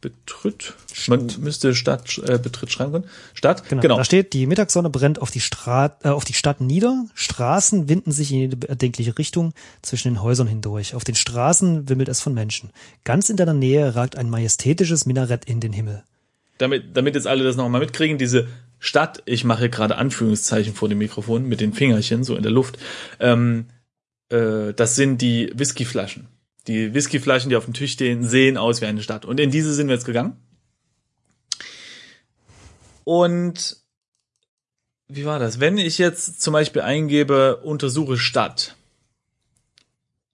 betritt. 0.00 0.74
Man 1.08 1.28
müsste 1.40 1.74
Stadt 1.74 2.18
äh, 2.18 2.38
betritt 2.38 2.70
schreiben 2.70 2.92
können. 2.92 3.04
Stadt. 3.34 3.68
Genau. 3.68 3.96
Da 3.96 4.04
steht, 4.04 4.32
die 4.32 4.46
Mittagssonne 4.46 4.90
brennt 4.90 5.20
auf 5.20 5.30
die, 5.30 5.40
Stra 5.40 5.96
äh, 6.02 6.08
auf 6.08 6.24
die 6.24 6.34
Stadt 6.34 6.60
nieder. 6.60 7.06
Straßen 7.14 7.88
winden 7.88 8.12
sich 8.12 8.32
in 8.32 8.38
jede 8.38 8.68
erdenkliche 8.68 9.18
Richtung 9.18 9.52
zwischen 9.82 10.08
den 10.08 10.22
Häusern 10.22 10.46
hindurch. 10.46 10.94
Auf 10.94 11.04
den 11.04 11.14
Straßen 11.14 11.88
wimmelt 11.88 12.08
es 12.08 12.20
von 12.20 12.34
Menschen. 12.34 12.70
Ganz 13.04 13.28
in 13.28 13.36
deiner 13.36 13.54
Nähe 13.54 13.94
ragt 13.94 14.16
ein 14.16 14.30
majestätisches 14.30 15.06
Minarett 15.06 15.44
in 15.44 15.60
den 15.60 15.72
Himmel. 15.72 16.04
Damit, 16.58 16.96
damit 16.96 17.14
jetzt 17.14 17.26
alle 17.26 17.44
das 17.44 17.56
nochmal 17.56 17.80
mitkriegen, 17.80 18.18
diese 18.18 18.48
Stadt, 18.78 19.22
ich 19.26 19.44
mache 19.44 19.68
gerade 19.70 19.96
Anführungszeichen 19.96 20.74
vor 20.74 20.88
dem 20.88 20.98
Mikrofon 20.98 21.44
mit 21.44 21.60
den 21.60 21.72
Fingerchen 21.72 22.24
so 22.24 22.36
in 22.36 22.42
der 22.42 22.52
Luft, 22.52 22.78
ähm, 23.18 23.66
äh, 24.28 24.72
das 24.74 24.96
sind 24.96 25.22
die 25.22 25.52
Whiskyflaschen. 25.54 26.28
Die 26.68 26.94
Whiskyflaschen, 26.94 27.50
die 27.50 27.56
auf 27.56 27.64
dem 27.64 27.74
Tisch 27.74 27.92
stehen, 27.92 28.24
sehen 28.24 28.56
aus 28.56 28.80
wie 28.80 28.86
eine 28.86 29.02
Stadt. 29.02 29.24
Und 29.24 29.40
in 29.40 29.50
diese 29.50 29.74
sind 29.74 29.88
wir 29.88 29.94
jetzt 29.94 30.04
gegangen. 30.04 30.36
Und 33.04 33.82
wie 35.08 35.24
war 35.24 35.38
das? 35.38 35.60
Wenn 35.60 35.78
ich 35.78 35.96
jetzt 35.96 36.42
zum 36.42 36.52
Beispiel 36.52 36.82
eingebe, 36.82 37.56
untersuche 37.56 38.18
Stadt. 38.18 38.76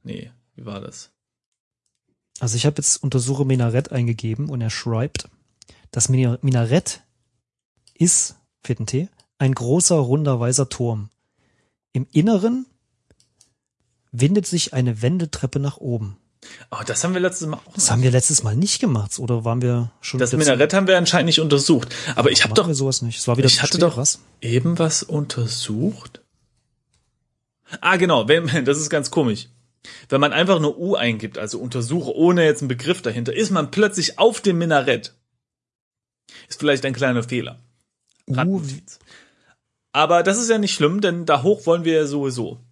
Nee, 0.02 0.32
wie 0.56 0.66
war 0.66 0.80
das? 0.80 1.12
Also 2.40 2.56
ich 2.56 2.66
habe 2.66 2.78
jetzt 2.78 2.96
untersuche 2.96 3.44
Minarett 3.44 3.92
eingegeben 3.92 4.48
und 4.48 4.60
er 4.60 4.70
schreibt, 4.70 5.28
das 5.92 6.08
Minarett 6.08 7.04
ist, 7.94 8.34
vierten 8.64 8.86
T, 8.86 9.08
ein 9.38 9.54
großer 9.54 9.94
runder 9.94 10.40
weißer 10.40 10.68
Turm. 10.68 11.10
Im 11.92 12.08
Inneren 12.10 12.66
windet 14.10 14.46
sich 14.46 14.74
eine 14.74 15.00
Wendetreppe 15.00 15.60
nach 15.60 15.76
oben. 15.76 16.16
Oh, 16.70 16.82
das 16.84 17.04
haben 17.04 17.14
wir 17.14 17.20
letztes 17.20 17.46
Mal 17.46 17.58
auch. 17.58 17.74
Das 17.74 17.90
haben 17.90 18.02
wir 18.02 18.10
letztes 18.10 18.42
Mal 18.42 18.56
nicht 18.56 18.80
gemacht, 18.80 19.18
oder 19.18 19.44
waren 19.44 19.62
wir 19.62 19.90
schon? 20.00 20.20
Das 20.20 20.32
Minarett 20.32 20.74
haben 20.74 20.86
wir 20.86 20.98
anscheinend 20.98 21.26
nicht 21.26 21.40
untersucht. 21.40 21.94
Aber 22.16 22.30
ich 22.30 22.44
habe 22.44 22.54
doch. 22.54 22.66
Wir 22.66 22.74
sowas 22.74 23.02
nicht. 23.02 23.18
Es 23.18 23.28
war 23.28 23.36
wieder 23.36 23.46
ich 23.46 23.62
hatte 23.62 23.78
doch 23.78 23.96
was. 23.96 24.20
eben 24.40 24.78
was 24.78 25.02
untersucht. 25.02 26.20
Ah, 27.80 27.96
genau. 27.96 28.28
Wenn, 28.28 28.46
das 28.64 28.78
ist 28.78 28.90
ganz 28.90 29.10
komisch. 29.10 29.48
Wenn 30.08 30.20
man 30.20 30.32
einfach 30.32 30.60
nur 30.60 30.78
U 30.78 30.94
eingibt, 30.94 31.36
also 31.36 31.58
untersuche, 31.58 32.14
ohne 32.14 32.44
jetzt 32.44 32.62
einen 32.62 32.68
Begriff 32.68 33.02
dahinter, 33.02 33.34
ist 33.34 33.50
man 33.50 33.70
plötzlich 33.70 34.18
auf 34.18 34.40
dem 34.40 34.58
Minarett. 34.58 35.14
Ist 36.48 36.60
vielleicht 36.60 36.84
ein 36.86 36.94
kleiner 36.94 37.22
Fehler. 37.22 37.60
U. 38.26 38.62
Aber 39.92 40.22
das 40.22 40.38
ist 40.38 40.48
ja 40.48 40.58
nicht 40.58 40.74
schlimm, 40.74 41.00
denn 41.00 41.26
da 41.26 41.42
hoch 41.42 41.66
wollen 41.66 41.84
wir 41.84 41.94
ja 41.94 42.06
sowieso. 42.06 42.63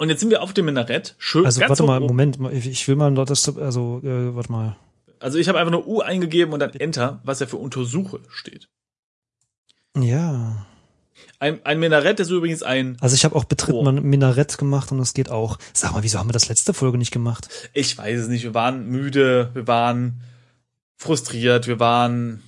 Und 0.00 0.08
jetzt 0.08 0.20
sind 0.20 0.30
wir 0.30 0.40
auf 0.40 0.54
dem 0.54 0.64
Minarett. 0.64 1.14
Schön. 1.18 1.44
Also 1.44 1.60
warte 1.60 1.82
mal, 1.82 2.00
Moment, 2.00 2.38
ich 2.54 2.88
will 2.88 2.96
mal 2.96 3.14
das, 3.26 3.54
also 3.58 4.00
äh, 4.02 4.34
warte 4.34 4.50
mal. 4.50 4.76
Also 5.18 5.36
ich 5.36 5.46
habe 5.46 5.58
einfach 5.58 5.72
nur 5.72 5.86
U 5.86 6.00
eingegeben 6.00 6.54
und 6.54 6.60
dann 6.60 6.72
Enter, 6.72 7.20
was 7.22 7.40
ja 7.40 7.46
für 7.46 7.58
Untersuche 7.58 8.20
steht. 8.30 8.70
Ja. 9.94 10.64
Ein, 11.38 11.60
ein 11.66 11.78
Minarett 11.78 12.18
ist 12.18 12.30
übrigens 12.30 12.62
ein. 12.62 12.96
Also 13.02 13.14
ich 13.14 13.26
habe 13.26 13.36
auch 13.36 13.44
Betritt 13.44 13.74
oh. 13.74 13.92
Minarett 13.92 14.56
gemacht 14.56 14.90
und 14.90 14.96
das 14.96 15.12
geht 15.12 15.30
auch. 15.30 15.58
Sag 15.74 15.92
mal, 15.92 16.02
wieso 16.02 16.18
haben 16.18 16.30
wir 16.30 16.32
das 16.32 16.48
letzte 16.48 16.72
Folge 16.72 16.96
nicht 16.96 17.10
gemacht? 17.10 17.50
Ich 17.74 17.98
weiß 17.98 18.20
es 18.20 18.28
nicht. 18.28 18.44
Wir 18.44 18.54
waren 18.54 18.86
müde, 18.86 19.50
wir 19.52 19.66
waren 19.66 20.22
frustriert, 20.96 21.66
wir 21.66 21.78
waren 21.78 22.42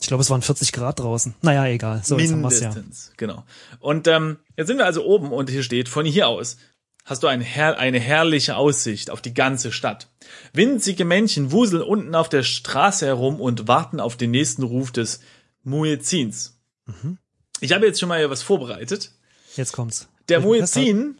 ich 0.00 0.06
glaube, 0.06 0.22
es 0.22 0.30
waren 0.30 0.42
40 0.42 0.72
Grad 0.72 0.98
draußen. 0.98 1.34
Naja, 1.42 1.66
egal. 1.66 2.00
So, 2.02 2.16
Mindestens, 2.16 3.08
ja. 3.08 3.14
genau. 3.18 3.44
Und 3.80 4.08
ähm, 4.08 4.38
jetzt 4.56 4.68
sind 4.68 4.78
wir 4.78 4.86
also 4.86 5.04
oben 5.04 5.30
und 5.30 5.50
hier 5.50 5.62
steht, 5.62 5.88
von 5.88 6.06
hier 6.06 6.28
aus 6.28 6.56
hast 7.04 7.22
du 7.22 7.26
eine, 7.26 7.44
her 7.44 7.78
eine 7.78 8.00
herrliche 8.00 8.56
Aussicht 8.56 9.10
auf 9.10 9.20
die 9.20 9.34
ganze 9.34 9.72
Stadt. 9.72 10.08
Winzige 10.52 11.04
Männchen 11.04 11.52
wuseln 11.52 11.82
unten 11.82 12.14
auf 12.14 12.28
der 12.28 12.42
Straße 12.42 13.04
herum 13.04 13.40
und 13.40 13.68
warten 13.68 14.00
auf 14.00 14.16
den 14.16 14.30
nächsten 14.30 14.62
Ruf 14.62 14.90
des 14.90 15.20
Muezzins. 15.64 16.58
Mhm. 16.86 17.18
Ich 17.60 17.72
habe 17.72 17.86
jetzt 17.86 18.00
schon 18.00 18.08
mal 18.08 18.18
hier 18.18 18.30
was 18.30 18.42
vorbereitet. 18.42 19.12
Jetzt 19.56 19.72
kommt's. 19.72 20.08
Der 20.28 20.40
Muezzin, 20.40 21.18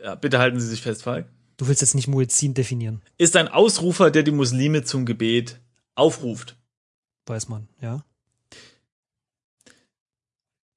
ja, 0.00 0.14
bitte 0.14 0.38
halten 0.38 0.60
Sie 0.60 0.68
sich 0.68 0.82
fest, 0.82 1.02
Falk. 1.02 1.26
Du 1.56 1.66
willst 1.66 1.80
jetzt 1.80 1.94
nicht 1.94 2.08
Muezzin 2.08 2.54
definieren. 2.54 3.02
Ist 3.16 3.36
ein 3.36 3.48
Ausrufer, 3.48 4.10
der 4.10 4.22
die 4.22 4.32
Muslime 4.32 4.84
zum 4.84 5.06
Gebet 5.06 5.58
aufruft 5.94 6.56
weiß 7.26 7.48
man, 7.48 7.68
ja? 7.80 8.04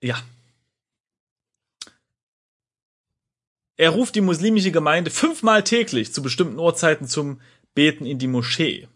Ja. 0.01 0.21
Er 3.75 3.91
ruft 3.91 4.15
die 4.15 4.21
muslimische 4.21 4.71
Gemeinde 4.71 5.11
fünfmal 5.11 5.63
täglich 5.63 6.13
zu 6.13 6.21
bestimmten 6.21 6.59
Uhrzeiten 6.59 7.07
zum 7.07 7.41
Beten 7.75 8.05
in 8.05 8.17
die 8.17 8.27
Moschee. 8.27 8.87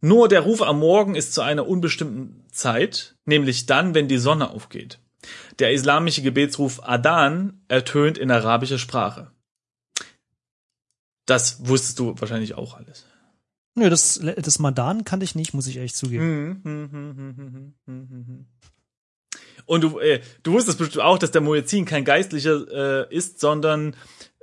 Nur 0.00 0.28
der 0.28 0.40
Ruf 0.40 0.60
am 0.62 0.80
Morgen 0.80 1.14
ist 1.14 1.32
zu 1.32 1.42
einer 1.42 1.68
unbestimmten 1.68 2.44
Zeit, 2.50 3.14
nämlich 3.24 3.66
dann, 3.66 3.94
wenn 3.94 4.08
die 4.08 4.18
Sonne 4.18 4.50
aufgeht. 4.50 4.98
Der 5.60 5.72
islamische 5.72 6.22
Gebetsruf 6.22 6.82
Adan 6.82 7.62
ertönt 7.68 8.18
in 8.18 8.32
arabischer 8.32 8.78
Sprache. 8.78 9.30
Das 11.26 11.68
wusstest 11.68 12.00
du 12.00 12.18
wahrscheinlich 12.18 12.54
auch 12.54 12.74
alles. 12.74 13.06
Nö, 13.74 13.88
das, 13.88 14.20
das 14.36 14.58
Madan 14.58 15.04
kannte 15.04 15.24
ich 15.24 15.34
nicht, 15.34 15.54
muss 15.54 15.66
ich 15.66 15.76
ehrlich 15.76 15.94
zugeben. 15.94 17.74
Und 19.64 19.80
du, 19.80 19.98
äh, 19.98 20.20
du 20.42 20.52
wusstest 20.52 20.78
bestimmt 20.78 21.04
auch, 21.04 21.18
dass 21.18 21.30
der 21.30 21.40
Muezzin 21.40 21.84
kein 21.84 22.04
Geistlicher 22.04 23.08
äh, 23.10 23.14
ist, 23.14 23.40
sondern 23.40 23.96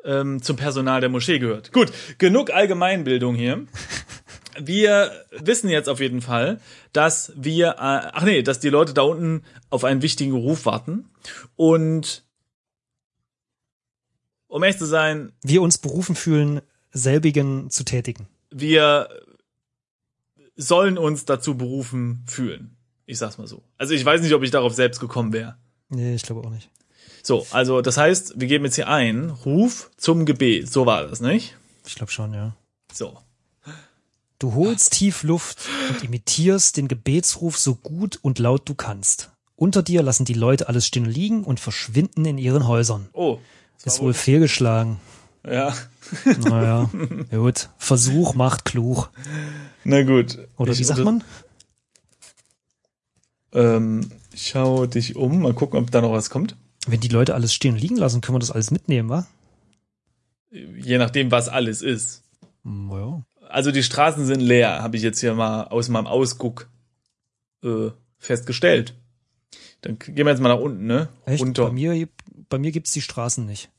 ähm, 0.04 0.42
zum 0.42 0.56
Personal 0.56 1.02
der 1.02 1.10
Moschee 1.10 1.40
gehört. 1.40 1.72
Gut, 1.72 1.92
genug 2.18 2.52
Allgemeinbildung 2.52 3.36
hier. 3.36 3.66
Wir 4.62 5.12
wissen 5.32 5.70
jetzt 5.70 5.88
auf 5.88 6.00
jeden 6.00 6.22
Fall, 6.22 6.60
dass 6.92 7.32
wir, 7.38 7.70
äh, 7.70 8.12
ach 8.12 8.24
nee, 8.24 8.42
dass 8.42 8.60
die 8.60 8.68
Leute 8.68 8.94
da 8.94 9.04
unten 9.04 9.44
auf 9.70 9.86
einen 9.86 10.02
wichtigen 10.02 10.34
Ruf 10.34 10.66
warten 10.66 11.10
und 11.56 12.26
um 14.48 14.62
ehrlich 14.64 14.78
zu 14.78 14.86
sein, 14.86 15.32
wir 15.44 15.62
uns 15.62 15.78
berufen 15.78 16.14
fühlen, 16.14 16.60
selbigen 16.92 17.70
zu 17.70 17.86
tätigen 17.86 18.28
wir 18.52 19.10
sollen 20.56 20.98
uns 20.98 21.26
dazu 21.26 21.56
berufen 21.56 22.24
fühlen. 22.28 22.76
Ich 23.06 23.18
sag's 23.18 23.38
mal 23.38 23.48
so. 23.48 23.64
Also 23.78 23.94
ich 23.94 24.06
weiß 24.06 24.22
nicht, 24.22 24.34
ob 24.34 24.44
ich 24.44 24.52
darauf 24.52 24.74
selbst 24.74 25.00
gekommen 25.00 25.34
wäre. 25.34 25.56
Nee, 25.90 26.16
ich 26.16 26.24
glaube 26.24 26.42
auch 26.46 26.52
nicht. 26.52 26.70
So, 27.24 27.46
also 27.52 27.82
das 27.82 27.98
heißt, 27.98 28.40
wir 28.40 28.48
geben 28.48 28.66
jetzt 28.66 28.76
hier 28.76 28.88
ein, 28.88 29.30
Ruf 29.30 29.90
zum 29.98 30.26
Gebet. 30.26 30.72
So 30.72 30.86
war 30.86 31.08
das, 31.08 31.20
nicht? 31.20 31.56
Ich 31.86 31.96
glaube 31.96 32.12
schon, 32.12 32.34
ja. 32.34 32.56
So. 32.94 33.18
Du 34.38 34.54
holst 34.54 34.94
tief 34.94 35.24
Luft 35.24 35.60
und 35.90 36.04
imitierst 36.04 36.78
den 36.78 36.88
Gebetsruf 36.88 37.58
so 37.58 37.76
gut 37.76 38.20
und 38.22 38.40
laut 38.40 38.68
du 38.70 38.74
kannst. 38.74 39.32
Unter 39.56 39.84
dir 39.84 40.02
lassen 40.02 40.24
die 40.24 40.34
Leute 40.34 40.70
alles 40.70 40.86
stehen 40.86 41.06
und 41.06 41.12
liegen 41.12 41.44
und 41.44 41.60
verschwinden 41.60 42.24
in 42.26 42.38
ihren 42.38 42.68
Häusern. 42.68 43.10
Oh. 43.12 43.40
Ist 43.84 44.00
wohl 44.00 44.14
fehlgeschlagen. 44.14 45.00
Ja. 45.46 45.74
Naja, 46.50 46.90
gut. 47.32 47.70
Versuch 47.78 48.36
macht 48.36 48.66
klug. 48.66 49.10
Na 49.84 50.04
gut. 50.04 50.38
Oder 50.58 50.78
wie 50.78 50.84
sagt 50.84 51.04
man? 51.04 51.24
Ähm, 53.52 54.12
schau 54.36 54.86
dich 54.86 55.16
um, 55.16 55.42
mal 55.42 55.54
gucken, 55.54 55.80
ob 55.80 55.92
da 55.92 56.02
noch 56.02 56.12
was 56.12 56.30
kommt. 56.30 56.56
Wenn 56.88 57.00
die 57.00 57.08
Leute 57.08 57.34
alles 57.34 57.54
stehen 57.54 57.74
und 57.76 57.82
liegen 57.82 57.98
lassen, 57.98 58.22
können 58.22 58.36
wir 58.36 58.40
das 58.40 58.52
alles 58.52 58.72
mitnehmen, 58.72 59.10
wa? 59.10 59.28
Je 60.52 60.98
nachdem, 60.98 61.32
was 61.32 61.50
alles 61.50 61.82
ist. 61.82 62.24
Ja. 62.64 63.22
Also 63.48 63.72
die 63.72 63.84
Straßen 63.84 64.26
sind 64.26 64.42
leer, 64.42 64.82
habe 64.82 64.98
ich 64.98 65.04
jetzt 65.04 65.20
hier 65.20 65.34
mal 65.34 65.64
aus 65.64 65.90
meinem 65.90 66.08
Ausguck 66.08 66.70
äh, 67.64 67.90
festgestellt. 68.18 68.94
Dann 69.82 69.98
gehen 69.98 70.26
wir 70.26 70.30
jetzt 70.30 70.42
mal 70.42 70.50
nach 70.50 70.60
unten, 70.60 70.86
ne? 70.86 71.10
Echt? 71.26 71.42
Runter. 71.42 71.66
Bei 71.66 71.72
mir, 71.72 72.08
bei 72.50 72.58
mir 72.58 72.72
gibt's 72.72 72.92
die 72.92 73.02
Straßen 73.02 73.46
nicht. 73.46 73.70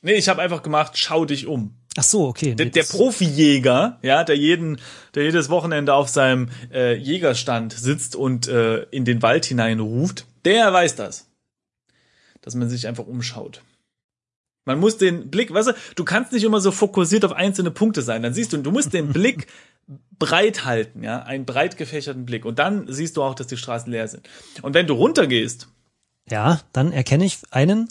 Nee, 0.00 0.14
ich 0.14 0.28
habe 0.28 0.42
einfach 0.42 0.62
gemacht, 0.62 0.92
schau 0.96 1.24
dich 1.24 1.46
um. 1.46 1.74
Ach 1.96 2.04
so, 2.04 2.26
okay. 2.28 2.54
Der, 2.54 2.66
der 2.66 2.84
Profijäger, 2.84 3.98
ja, 4.02 4.22
der 4.22 4.36
jeden, 4.36 4.80
der 5.14 5.24
jedes 5.24 5.48
Wochenende 5.48 5.94
auf 5.94 6.08
seinem 6.08 6.48
äh, 6.72 6.94
Jägerstand 6.94 7.72
sitzt 7.72 8.14
und 8.14 8.46
äh, 8.46 8.82
in 8.90 9.04
den 9.04 9.22
Wald 9.22 9.46
hinein 9.46 9.80
ruft, 9.80 10.26
der 10.44 10.72
weiß 10.72 10.94
das. 10.94 11.28
Dass 12.40 12.54
man 12.54 12.68
sich 12.68 12.86
einfach 12.86 13.06
umschaut. 13.06 13.62
Man 14.64 14.78
muss 14.78 14.98
den 14.98 15.30
Blick, 15.30 15.52
weißt 15.52 15.68
du, 15.68 15.72
du 15.96 16.04
kannst 16.04 16.32
nicht 16.32 16.44
immer 16.44 16.60
so 16.60 16.70
fokussiert 16.70 17.24
auf 17.24 17.32
einzelne 17.32 17.70
Punkte 17.70 18.02
sein. 18.02 18.22
Dann 18.22 18.34
siehst 18.34 18.52
du, 18.52 18.58
du 18.58 18.70
musst 18.70 18.92
den 18.92 19.08
Blick 19.12 19.48
breit 20.18 20.64
halten, 20.64 21.02
ja, 21.02 21.22
einen 21.22 21.46
breit 21.46 21.76
gefächerten 21.76 22.26
Blick. 22.26 22.44
Und 22.44 22.58
dann 22.58 22.86
siehst 22.92 23.16
du 23.16 23.22
auch, 23.22 23.34
dass 23.34 23.46
die 23.46 23.56
Straßen 23.56 23.90
leer 23.90 24.06
sind. 24.06 24.28
Und 24.62 24.74
wenn 24.74 24.86
du 24.86 24.94
runtergehst, 24.94 25.68
Ja, 26.30 26.60
dann 26.72 26.92
erkenne 26.92 27.24
ich 27.24 27.38
einen, 27.50 27.88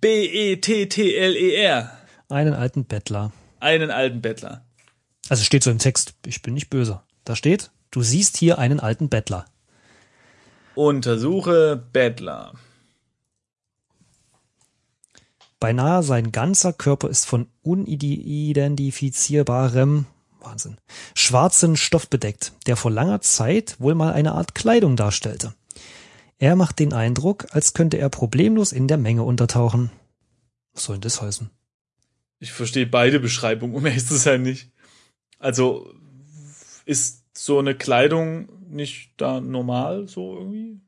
B-E-T-T-L-E-R, 0.00 1.90
einen 2.28 2.54
alten 2.54 2.84
Bettler. 2.84 3.32
einen 3.60 3.90
alten 3.90 4.20
Bettler. 4.20 4.64
Also 5.28 5.44
steht 5.44 5.62
so 5.62 5.70
im 5.70 5.78
Text, 5.78 6.14
ich 6.26 6.42
bin 6.42 6.54
nicht 6.54 6.70
böse. 6.70 7.00
Da 7.24 7.36
steht, 7.36 7.70
du 7.90 8.02
siehst 8.02 8.36
hier 8.36 8.58
einen 8.58 8.80
alten 8.80 9.08
Bettler. 9.08 9.44
Untersuche 10.74 11.80
Bettler. 11.92 12.54
Beinahe 15.60 16.02
sein 16.02 16.32
ganzer 16.32 16.72
Körper 16.72 17.08
ist 17.08 17.26
von 17.26 17.46
unidentifizierbarem 17.62 20.06
Wahnsinn, 20.40 20.78
schwarzen 21.14 21.76
Stoff 21.76 22.08
bedeckt, 22.08 22.52
der 22.66 22.76
vor 22.76 22.90
langer 22.90 23.20
Zeit 23.20 23.76
wohl 23.78 23.94
mal 23.94 24.12
eine 24.12 24.32
Art 24.32 24.56
Kleidung 24.56 24.96
darstellte. 24.96 25.54
Er 26.42 26.56
macht 26.56 26.80
den 26.80 26.92
Eindruck, 26.92 27.46
als 27.50 27.72
könnte 27.72 27.98
er 27.98 28.08
problemlos 28.08 28.72
in 28.72 28.88
der 28.88 28.98
Menge 28.98 29.22
untertauchen. 29.22 29.92
Was 30.74 30.82
soll 30.86 30.96
denn 30.96 31.02
das 31.02 31.22
heißen? 31.22 31.50
Ich 32.40 32.50
verstehe 32.50 32.84
beide 32.84 33.20
Beschreibungen, 33.20 33.76
um 33.76 33.86
ehrlich 33.86 34.04
zu 34.04 34.16
sein, 34.16 34.42
nicht. 34.42 34.68
Also, 35.38 35.94
ist 36.84 37.22
so 37.38 37.60
eine 37.60 37.76
Kleidung 37.76 38.48
nicht 38.68 39.12
da 39.18 39.40
normal, 39.40 40.08
so 40.08 40.36
irgendwie? 40.36 40.80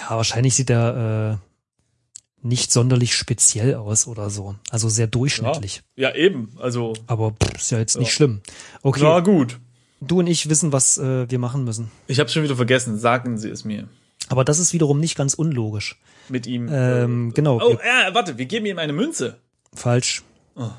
Ja, 0.00 0.16
wahrscheinlich 0.16 0.54
sieht 0.54 0.70
er 0.70 1.40
äh, 1.42 2.46
nicht 2.46 2.72
sonderlich 2.72 3.14
speziell 3.14 3.74
aus 3.74 4.06
oder 4.06 4.30
so. 4.30 4.54
Also 4.70 4.88
sehr 4.88 5.08
durchschnittlich. 5.08 5.82
Ja, 5.96 6.14
eben. 6.14 6.56
Also, 6.58 6.94
Aber 7.06 7.32
pff, 7.32 7.54
ist 7.56 7.70
ja 7.70 7.78
jetzt 7.80 7.98
nicht 7.98 8.08
Ja. 8.08 8.14
schlimm. 8.14 8.40
Okay, 8.82 9.00
na 9.02 9.20
gut. 9.20 9.60
du 10.00 10.20
und 10.20 10.26
ich 10.26 10.48
wissen, 10.48 10.72
was 10.72 10.96
äh, 10.96 11.30
wir 11.30 11.38
machen 11.38 11.64
müssen. 11.64 11.90
Ich 12.06 12.18
habe 12.18 12.30
schon 12.30 12.44
wieder 12.44 12.56
vergessen. 12.56 12.98
Sagen 12.98 13.36
Sie 13.36 13.50
es 13.50 13.66
mir. 13.66 13.88
Aber 14.28 14.44
das 14.44 14.58
ist 14.58 14.72
wiederum 14.72 15.00
nicht 15.00 15.16
ganz 15.16 15.34
unlogisch. 15.34 16.00
Mit 16.28 16.46
ihm. 16.46 16.68
Ähm, 16.70 17.32
genau. 17.32 17.60
oh, 17.60 17.78
ja, 17.84 18.12
warte, 18.12 18.38
wir 18.38 18.46
geben 18.46 18.66
ihm 18.66 18.78
eine 18.78 18.92
Münze. 18.92 19.40
Falsch. 19.72 20.22
Oh. 20.56 20.70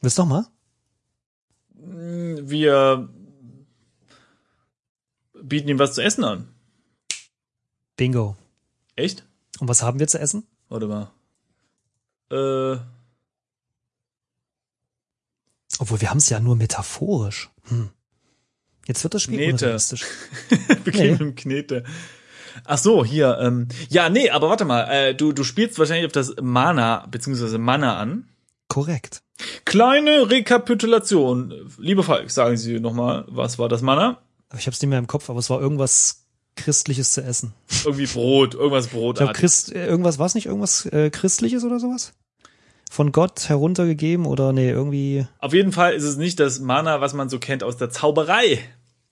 Willst 0.00 0.18
doch 0.18 0.26
mal? 0.26 0.46
Wir 1.74 3.08
bieten 5.42 5.68
ihm 5.68 5.78
was 5.78 5.94
zu 5.94 6.02
essen 6.02 6.24
an. 6.24 6.48
Bingo. 7.96 8.36
Echt? 8.96 9.24
Und 9.60 9.68
was 9.68 9.82
haben 9.82 9.98
wir 9.98 10.08
zu 10.08 10.18
essen? 10.18 10.46
Warte 10.68 10.86
mal. 10.86 11.10
Äh, 12.30 12.80
Obwohl, 15.78 16.00
wir 16.00 16.10
haben 16.10 16.18
es 16.18 16.28
ja 16.28 16.40
nur 16.40 16.56
metaphorisch. 16.56 17.50
Hm. 17.68 17.90
Jetzt 18.90 19.04
wird 19.04 19.14
das 19.14 19.22
Spiel 19.22 19.36
Knete. 19.38 19.52
unrealistisch. 19.66 20.04
geben 20.84 20.98
Nee. 20.98 21.24
ihm 21.24 21.34
Knete. 21.36 21.84
Ach 22.64 22.76
so, 22.76 23.04
hier. 23.04 23.38
Ähm, 23.40 23.68
ja, 23.88 24.08
nee, 24.10 24.30
aber 24.30 24.48
warte 24.48 24.64
mal. 24.64 24.82
Äh, 24.90 25.14
du, 25.14 25.30
du 25.32 25.44
spielst 25.44 25.78
wahrscheinlich 25.78 26.06
auf 26.06 26.12
das 26.12 26.34
Mana 26.42 27.06
beziehungsweise 27.08 27.58
Mana 27.58 27.98
an. 27.98 28.24
Korrekt. 28.66 29.22
Kleine 29.64 30.28
Rekapitulation. 30.28 31.54
Liebe 31.78 32.02
Falk, 32.02 32.32
sagen 32.32 32.56
Sie 32.56 32.80
nochmal, 32.80 33.26
was 33.28 33.60
war 33.60 33.68
das 33.68 33.80
Mana? 33.80 34.18
Ich 34.58 34.66
habe 34.66 34.74
es 34.74 34.82
nicht 34.82 34.90
mehr 34.90 34.98
im 34.98 35.06
Kopf, 35.06 35.30
aber 35.30 35.38
es 35.38 35.50
war 35.50 35.60
irgendwas 35.60 36.24
Christliches 36.56 37.12
zu 37.12 37.22
essen. 37.22 37.52
Irgendwie 37.84 38.06
Brot, 38.06 38.54
irgendwas 38.54 38.88
Brotartiges. 38.88 39.38
Christ, 39.40 39.72
äh, 39.72 39.86
irgendwas 39.86 40.18
war 40.18 40.26
es 40.26 40.34
nicht? 40.34 40.46
Irgendwas 40.46 40.84
äh, 40.86 41.10
Christliches 41.10 41.62
oder 41.62 41.78
sowas? 41.78 42.12
Von 42.90 43.12
Gott 43.12 43.48
heruntergegeben 43.48 44.26
oder 44.26 44.52
nee, 44.52 44.68
irgendwie. 44.68 45.28
Auf 45.38 45.54
jeden 45.54 45.70
Fall 45.70 45.92
ist 45.94 46.02
es 46.02 46.16
nicht 46.16 46.40
das 46.40 46.58
Mana, 46.58 47.00
was 47.00 47.14
man 47.14 47.28
so 47.28 47.38
kennt 47.38 47.62
aus 47.62 47.76
der 47.76 47.90
Zauberei. 47.90 48.58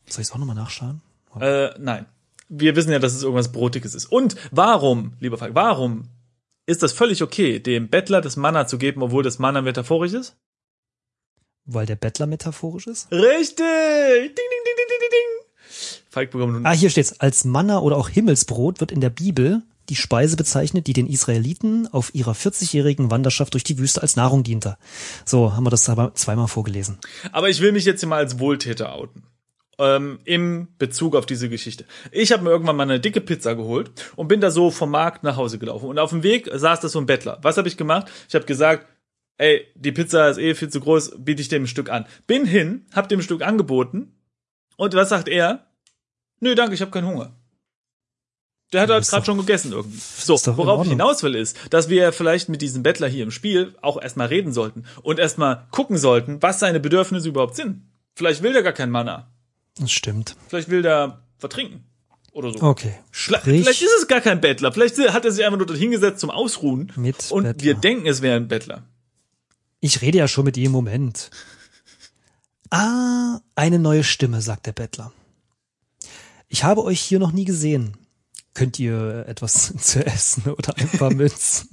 Soll 0.08 0.22
ich 0.22 0.28
es 0.28 0.32
auch 0.32 0.38
nochmal 0.38 0.56
nachschauen? 0.56 1.00
Äh, 1.40 1.70
nein. 1.78 2.06
Wir 2.48 2.76
wissen 2.76 2.92
ja, 2.92 2.98
dass 2.98 3.14
es 3.14 3.22
irgendwas 3.22 3.52
Brotiges 3.52 3.94
ist. 3.94 4.06
Und 4.06 4.36
warum, 4.50 5.12
lieber 5.20 5.36
Falk, 5.36 5.54
warum 5.54 6.08
ist 6.66 6.82
das 6.82 6.92
völlig 6.92 7.22
okay, 7.22 7.58
dem 7.60 7.88
Bettler 7.88 8.20
das 8.20 8.36
Mana 8.36 8.66
zu 8.66 8.78
geben, 8.78 9.02
obwohl 9.02 9.22
das 9.22 9.38
Mana 9.38 9.60
metaphorisch 9.60 10.14
ist? 10.14 10.36
Weil 11.64 11.86
der 11.86 11.96
Bettler 11.96 12.26
metaphorisch 12.26 12.86
ist? 12.86 13.10
Richtig! 13.12 13.56
Ding, 13.58 14.34
ding, 14.34 14.34
ding, 14.34 14.76
ding, 14.76 14.88
ding, 14.88 14.98
ding, 15.00 15.10
ding. 15.10 15.48
Falk 16.10 16.30
bekommt 16.30 16.54
nun. 16.54 16.66
Ah, 16.66 16.72
hier 16.72 16.88
steht's. 16.88 17.20
Als 17.20 17.44
Manna 17.44 17.80
oder 17.80 17.96
auch 17.96 18.08
Himmelsbrot 18.08 18.80
wird 18.80 18.92
in 18.92 19.02
der 19.02 19.10
Bibel 19.10 19.62
die 19.88 19.96
Speise 19.96 20.36
bezeichnet, 20.36 20.86
die 20.86 20.92
den 20.92 21.06
Israeliten 21.06 21.88
auf 21.88 22.14
ihrer 22.14 22.32
40-jährigen 22.32 23.10
Wanderschaft 23.10 23.54
durch 23.54 23.64
die 23.64 23.78
Wüste 23.78 24.02
als 24.02 24.16
Nahrung 24.16 24.42
diente. 24.42 24.76
So, 25.24 25.54
haben 25.54 25.64
wir 25.64 25.70
das 25.70 25.88
aber 25.88 26.14
zweimal 26.14 26.48
vorgelesen. 26.48 26.98
Aber 27.32 27.48
ich 27.48 27.60
will 27.60 27.72
mich 27.72 27.84
jetzt 27.84 28.00
hier 28.00 28.08
mal 28.08 28.18
als 28.18 28.38
Wohltäter 28.38 28.92
outen. 28.94 29.22
Ähm, 29.80 30.18
Im 30.24 30.68
Bezug 30.78 31.14
auf 31.14 31.24
diese 31.24 31.48
Geschichte. 31.48 31.84
Ich 32.10 32.32
habe 32.32 32.42
mir 32.42 32.50
irgendwann 32.50 32.74
mal 32.74 32.82
eine 32.82 32.98
dicke 32.98 33.20
Pizza 33.20 33.54
geholt 33.54 33.92
und 34.16 34.26
bin 34.26 34.40
da 34.40 34.50
so 34.50 34.72
vom 34.72 34.90
Markt 34.90 35.22
nach 35.22 35.36
Hause 35.36 35.58
gelaufen. 35.58 35.88
Und 35.88 35.98
auf 36.00 36.10
dem 36.10 36.24
Weg 36.24 36.50
saß 36.52 36.80
da 36.80 36.88
so 36.88 36.98
ein 36.98 37.06
Bettler. 37.06 37.38
Was 37.42 37.58
habe 37.58 37.68
ich 37.68 37.76
gemacht? 37.76 38.10
Ich 38.28 38.34
habe 38.34 38.44
gesagt, 38.44 38.88
ey, 39.36 39.66
die 39.76 39.92
Pizza 39.92 40.28
ist 40.28 40.38
eh 40.38 40.54
viel 40.54 40.68
zu 40.68 40.80
groß, 40.80 41.12
biete 41.18 41.42
ich 41.42 41.48
dem 41.48 41.62
ein 41.62 41.68
Stück 41.68 41.90
an. 41.90 42.06
Bin 42.26 42.44
hin, 42.44 42.86
hab 42.92 43.08
dem 43.08 43.20
ein 43.20 43.22
Stück 43.22 43.42
angeboten. 43.42 44.14
Und 44.76 44.94
was 44.94 45.10
sagt 45.10 45.28
er? 45.28 45.66
Nö, 46.40 46.54
danke, 46.56 46.74
ich 46.74 46.80
habe 46.80 46.90
keinen 46.90 47.06
Hunger. 47.06 47.34
Der 48.72 48.82
hat 48.82 48.90
halt 48.90 49.08
gerade 49.08 49.24
schon 49.24 49.38
gegessen 49.38 49.72
irgendwie. 49.72 49.96
So, 49.98 50.34
worauf 50.56 50.84
ich 50.84 50.90
hinaus 50.90 51.22
will, 51.22 51.34
ist, 51.34 51.56
dass 51.70 51.88
wir 51.88 52.12
vielleicht 52.12 52.50
mit 52.50 52.60
diesem 52.60 52.82
Bettler 52.82 53.08
hier 53.08 53.22
im 53.22 53.30
Spiel 53.30 53.74
auch 53.80 54.00
erstmal 54.00 54.26
reden 54.26 54.52
sollten 54.52 54.84
und 55.02 55.18
erstmal 55.18 55.66
gucken 55.70 55.96
sollten, 55.96 56.42
was 56.42 56.58
seine 56.58 56.80
Bedürfnisse 56.80 57.28
überhaupt 57.28 57.56
sind. 57.56 57.82
Vielleicht 58.14 58.42
will 58.42 58.52
der 58.52 58.62
gar 58.62 58.74
kein 58.74 58.90
Mana. 58.90 59.32
Das 59.78 59.92
stimmt. 59.92 60.36
Vielleicht 60.48 60.68
will 60.68 60.82
der 60.82 61.22
vertrinken. 61.38 61.84
Oder 62.32 62.52
so. 62.52 62.60
Okay. 62.62 62.92
Vielleicht, 63.10 63.42
Sprich 63.44 63.62
vielleicht 63.62 63.82
ist 63.82 63.94
es 64.00 64.06
gar 64.08 64.20
kein 64.20 64.40
Bettler. 64.40 64.70
Vielleicht 64.72 64.98
hat 65.12 65.24
er 65.24 65.32
sich 65.32 65.44
einfach 65.44 65.58
nur 65.58 65.66
dort 65.66 65.78
hingesetzt 65.78 66.20
zum 66.20 66.30
Ausruhen. 66.30 66.92
mit 66.96 67.30
Und 67.30 67.44
Bettler. 67.44 67.64
wir 67.64 67.74
denken, 67.74 68.06
es 68.06 68.22
wäre 68.22 68.36
ein 68.36 68.48
Bettler. 68.48 68.84
Ich 69.80 70.02
rede 70.02 70.18
ja 70.18 70.28
schon 70.28 70.44
mit 70.44 70.56
ihm. 70.56 70.70
Moment. 70.72 71.30
Ah, 72.70 73.40
eine 73.54 73.78
neue 73.78 74.04
Stimme, 74.04 74.40
sagt 74.42 74.66
der 74.66 74.72
Bettler. 74.72 75.12
Ich 76.48 76.64
habe 76.64 76.84
euch 76.84 77.00
hier 77.00 77.18
noch 77.18 77.32
nie 77.32 77.44
gesehen. 77.44 77.96
Könnt 78.54 78.78
ihr 78.78 79.24
etwas 79.28 79.74
zu 79.78 80.04
essen 80.04 80.50
oder 80.50 80.76
ein 80.76 80.88
paar 80.90 81.10
Münzen 81.14 81.68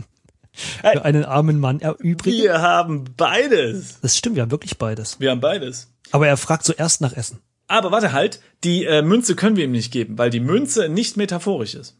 für 0.81 1.03
einen 1.03 1.25
armen 1.25 1.59
Mann 1.59 1.81
erübrigen? 1.81 2.37
Wir 2.43 2.61
haben 2.61 3.05
beides. 3.17 3.99
Das 4.01 4.17
stimmt, 4.17 4.35
wir 4.35 4.43
haben 4.43 4.51
wirklich 4.51 4.77
beides. 4.77 5.19
Wir 5.19 5.31
haben 5.31 5.41
beides. 5.41 5.89
Aber 6.11 6.27
er 6.27 6.37
fragt 6.37 6.63
zuerst 6.65 7.01
nach 7.01 7.13
Essen. 7.13 7.39
Aber 7.67 7.91
warte 7.91 8.11
halt, 8.13 8.41
die 8.63 8.83
äh, 8.85 9.01
Münze 9.01 9.35
können 9.35 9.55
wir 9.55 9.65
ihm 9.65 9.71
nicht 9.71 9.91
geben, 9.91 10.17
weil 10.17 10.29
die 10.29 10.39
Münze 10.39 10.87
nicht 10.89 11.17
metaphorisch 11.17 11.75
ist. 11.75 11.97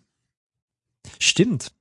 Stimmt, 1.19 1.71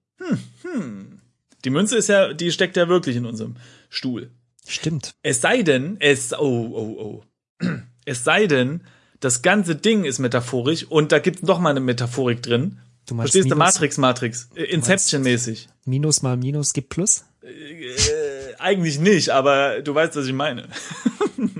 Die 1.64 1.70
Münze 1.70 1.96
ist 1.96 2.08
ja, 2.08 2.32
die 2.32 2.52
steckt 2.52 2.76
ja 2.76 2.88
wirklich 2.88 3.16
in 3.16 3.26
unserem 3.26 3.56
Stuhl. 3.88 4.30
stimmt. 4.66 5.14
Es 5.22 5.40
sei 5.40 5.62
denn, 5.62 5.96
es, 6.00 6.32
oh, 6.32 6.38
oh, 6.74 7.22
oh. 7.62 7.66
Es 8.06 8.22
sei 8.22 8.46
denn, 8.46 8.82
das 9.20 9.40
ganze 9.40 9.76
Ding 9.76 10.04
ist 10.04 10.18
metaphorisch 10.18 10.84
und 10.84 11.10
da 11.12 11.18
gibt's 11.20 11.42
noch 11.42 11.58
mal 11.58 11.70
eine 11.70 11.80
Metaphorik 11.80 12.42
drin. 12.42 12.80
Du 13.06 13.14
meinst 13.14 13.32
Verstehst 13.32 13.50
du? 13.50 13.54
Minus- 13.56 13.74
Matrix, 13.74 13.96
Matrix. 13.98 14.48
Äh, 14.54 14.64
Inception-mäßig. 14.64 15.68
Minus 15.86 16.20
mal 16.22 16.36
Minus 16.36 16.72
gibt 16.74 16.90
Plus? 16.90 17.24
Äh, 17.42 18.54
eigentlich 18.58 18.98
nicht, 18.98 19.30
aber 19.30 19.80
du 19.80 19.94
weißt, 19.94 20.16
was 20.16 20.26
ich 20.26 20.32
meine. 20.34 20.68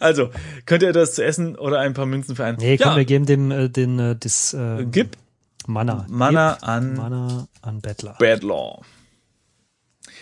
also, 0.00 0.30
könnt 0.66 0.82
ihr 0.82 0.92
das 0.92 1.14
zu 1.14 1.24
essen 1.24 1.56
oder 1.56 1.80
ein 1.80 1.94
paar 1.94 2.06
Münzen 2.06 2.36
für 2.36 2.44
einen? 2.44 2.58
Nee, 2.58 2.78
komm, 2.78 2.92
ja, 2.92 2.96
wir 2.96 3.04
geben 3.04 3.26
dem 3.26 3.50
äh, 3.50 3.68
den 3.68 3.98
äh, 3.98 4.16
das 4.18 4.54
äh, 4.54 4.86
gib 4.90 5.16
Mana. 5.66 6.06
Mana 6.08 6.54
Gib 6.54 6.68
an 6.68 6.94
Mana 6.94 7.48
an 7.62 7.80
Bettler. 7.80 8.16
Bettler. 8.18 8.80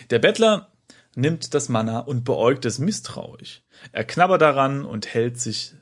Der 0.09 0.19
Bettler 0.19 0.69
nimmt 1.15 1.53
das 1.53 1.69
Manna 1.69 1.99
und 1.99 2.23
beäugt 2.23 2.65
es 2.65 2.79
misstrauisch. 2.79 3.63
Er 3.91 4.03
knabbert 4.03 4.41
daran 4.41 4.85
und 4.85 5.13
hält 5.13 5.39
sich, 5.39 5.73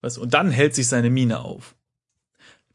was, 0.00 0.18
und 0.18 0.34
dann 0.34 0.50
hält 0.50 0.74
sich 0.74 0.88
seine 0.88 1.10
Miene 1.10 1.40
auf. 1.40 1.74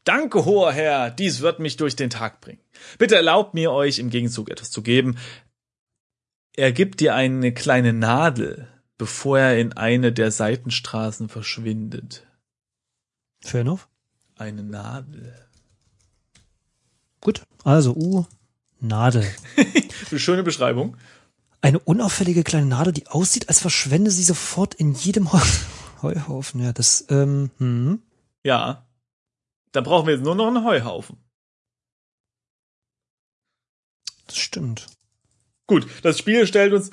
Danke, 0.04 0.44
hoher 0.44 0.72
Herr, 0.72 1.10
dies 1.10 1.40
wird 1.40 1.60
mich 1.60 1.76
durch 1.76 1.94
den 1.94 2.10
Tag 2.10 2.40
bringen. 2.40 2.60
Bitte 2.98 3.14
erlaubt 3.14 3.54
mir, 3.54 3.70
euch 3.70 3.98
im 3.98 4.10
Gegenzug 4.10 4.50
etwas 4.50 4.70
zu 4.70 4.82
geben. 4.82 5.16
Er 6.54 6.72
gibt 6.72 7.00
dir 7.00 7.14
eine 7.14 7.52
kleine 7.54 7.92
Nadel, 7.92 8.68
bevor 8.98 9.38
er 9.38 9.58
in 9.58 9.72
eine 9.72 10.12
der 10.12 10.30
Seitenstraßen 10.30 11.28
verschwindet. 11.28 12.26
Fair 13.40 13.62
enough. 13.62 13.88
Eine 14.36 14.62
Nadel. 14.62 15.34
Gut, 17.20 17.42
also 17.64 17.94
U, 17.94 18.26
Nadel. 18.80 19.24
Eine 20.10 20.18
schöne 20.18 20.42
Beschreibung. 20.42 20.96
Eine 21.60 21.78
unauffällige 21.78 22.42
kleine 22.42 22.66
Nadel, 22.66 22.92
die 22.92 23.06
aussieht, 23.06 23.48
als 23.48 23.60
verschwende 23.60 24.10
sie 24.10 24.24
sofort 24.24 24.74
in 24.74 24.94
jedem 24.94 25.32
Heu 25.32 25.38
Heuhaufen. 26.02 26.60
Ja, 26.60 26.72
das, 26.72 27.06
ähm, 27.08 27.50
hm. 27.58 28.02
Ja. 28.42 28.84
Dann 29.70 29.84
brauchen 29.84 30.08
wir 30.08 30.14
jetzt 30.14 30.24
nur 30.24 30.34
noch 30.34 30.48
einen 30.48 30.64
Heuhaufen. 30.64 31.16
Das 34.26 34.36
stimmt. 34.36 34.88
Gut, 35.68 35.86
das 36.02 36.18
Spiel 36.18 36.46
stellt 36.46 36.72
uns, 36.72 36.90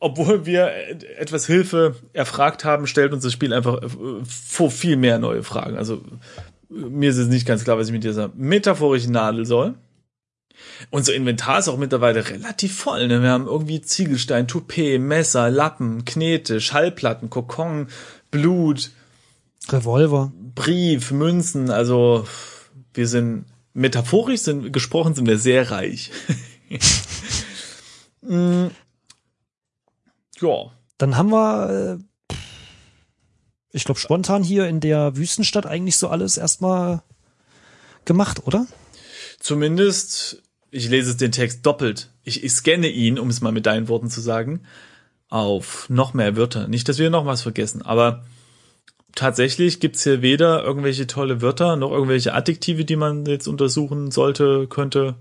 obwohl 0.00 0.46
wir 0.46 0.72
etwas 1.18 1.46
Hilfe 1.46 1.96
erfragt 2.12 2.64
haben, 2.64 2.86
stellt 2.86 3.12
uns 3.12 3.24
das 3.24 3.32
Spiel 3.32 3.52
einfach 3.52 3.82
äh, 3.82 3.88
vor 4.24 4.70
viel 4.70 4.96
mehr 4.96 5.18
neue 5.18 5.42
Fragen. 5.42 5.76
Also 5.76 6.02
mir 6.68 7.10
ist 7.10 7.16
es 7.16 7.28
nicht 7.28 7.46
ganz 7.46 7.64
klar, 7.64 7.78
was 7.78 7.88
ich 7.88 7.92
mit 7.92 8.04
dieser 8.04 8.30
metaphorischen 8.36 9.12
Nadel 9.12 9.46
soll. 9.46 9.74
Unser 10.90 11.14
Inventar 11.14 11.60
ist 11.60 11.68
auch 11.68 11.78
mittlerweile 11.78 12.28
relativ 12.28 12.76
voll. 12.76 13.08
Ne? 13.08 13.22
Wir 13.22 13.30
haben 13.30 13.46
irgendwie 13.46 13.80
Ziegelstein, 13.80 14.48
Toupet, 14.48 15.00
Messer, 15.00 15.50
Lappen, 15.50 16.04
Knete, 16.04 16.60
Schallplatten, 16.60 17.30
Kokon, 17.30 17.88
Blut, 18.30 18.90
Revolver. 19.68 20.32
Brief, 20.54 21.10
Münzen. 21.10 21.70
Also 21.70 22.26
wir 22.94 23.06
sind 23.06 23.44
metaphorisch 23.74 24.40
sind 24.40 24.72
gesprochen 24.72 25.14
sind 25.14 25.26
wir 25.26 25.38
sehr 25.38 25.70
reich. 25.70 26.10
ja. 30.40 30.72
Dann 30.98 31.16
haben 31.16 31.30
wir, 31.30 31.98
äh, 32.30 32.34
ich 33.70 33.84
glaube, 33.84 34.00
spontan 34.00 34.42
hier 34.42 34.66
in 34.66 34.80
der 34.80 35.16
Wüstenstadt 35.16 35.66
eigentlich 35.66 35.96
so 35.96 36.08
alles 36.08 36.36
erstmal 36.36 37.02
gemacht, 38.04 38.46
oder? 38.46 38.66
Zumindest, 39.38 40.42
ich 40.70 40.88
lese 40.88 41.16
den 41.16 41.32
Text 41.32 41.64
doppelt. 41.64 42.10
Ich, 42.24 42.42
ich 42.42 42.52
scanne 42.52 42.88
ihn, 42.88 43.18
um 43.18 43.28
es 43.28 43.40
mal 43.40 43.52
mit 43.52 43.66
deinen 43.66 43.88
Worten 43.88 44.10
zu 44.10 44.20
sagen, 44.20 44.62
auf 45.28 45.88
noch 45.88 46.14
mehr 46.14 46.36
Wörter. 46.36 46.68
Nicht, 46.68 46.88
dass 46.88 46.98
wir 46.98 47.10
noch 47.10 47.26
was 47.26 47.42
vergessen, 47.42 47.82
aber 47.82 48.24
tatsächlich 49.14 49.80
gibt's 49.80 50.02
hier 50.02 50.22
weder 50.22 50.64
irgendwelche 50.64 51.06
tolle 51.06 51.42
Wörter 51.42 51.76
noch 51.76 51.90
irgendwelche 51.90 52.34
Adjektive, 52.34 52.84
die 52.84 52.96
man 52.96 53.26
jetzt 53.26 53.46
untersuchen 53.46 54.10
sollte, 54.10 54.66
könnte. 54.68 55.16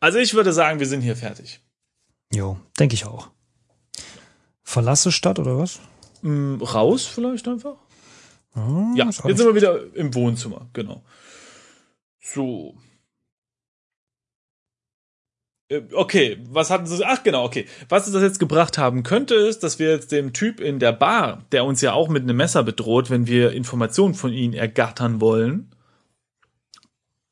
Also 0.00 0.18
ich 0.18 0.34
würde 0.34 0.52
sagen, 0.52 0.78
wir 0.78 0.86
sind 0.86 1.02
hier 1.02 1.16
fertig. 1.16 1.60
Jo, 2.32 2.58
denke 2.78 2.94
ich 2.94 3.06
auch. 3.06 3.30
Verlasse 4.68 5.12
Stadt 5.12 5.38
oder 5.38 5.56
was? 5.58 5.78
Mm, 6.22 6.56
raus 6.60 7.06
vielleicht 7.06 7.46
einfach? 7.46 7.76
Hm, 8.54 8.94
Ja, 8.96 9.04
jetzt 9.06 9.22
sind 9.22 9.38
wir 9.38 9.54
wieder 9.54 9.94
im 9.94 10.12
Wohnzimmer, 10.12 10.68
genau. 10.72 11.04
So. 12.20 12.74
Äh, 15.68 15.82
Okay, 15.92 16.38
was 16.50 16.70
hatten 16.70 16.86
sie? 16.86 17.04
Ach 17.06 17.22
genau, 17.22 17.44
okay. 17.44 17.66
Was 17.88 18.08
es 18.08 18.12
das 18.12 18.22
jetzt 18.22 18.40
gebracht 18.40 18.76
haben 18.76 19.04
könnte, 19.04 19.36
ist, 19.36 19.62
dass 19.62 19.78
wir 19.78 19.90
jetzt 19.90 20.10
dem 20.10 20.32
Typ 20.32 20.58
in 20.58 20.80
der 20.80 20.92
Bar, 20.92 21.44
der 21.52 21.64
uns 21.64 21.80
ja 21.80 21.92
auch 21.92 22.08
mit 22.08 22.24
einem 22.24 22.36
Messer 22.36 22.64
bedroht, 22.64 23.08
wenn 23.08 23.28
wir 23.28 23.52
Informationen 23.52 24.14
von 24.14 24.32
ihm 24.32 24.52
ergattern 24.52 25.20
wollen, 25.20 25.70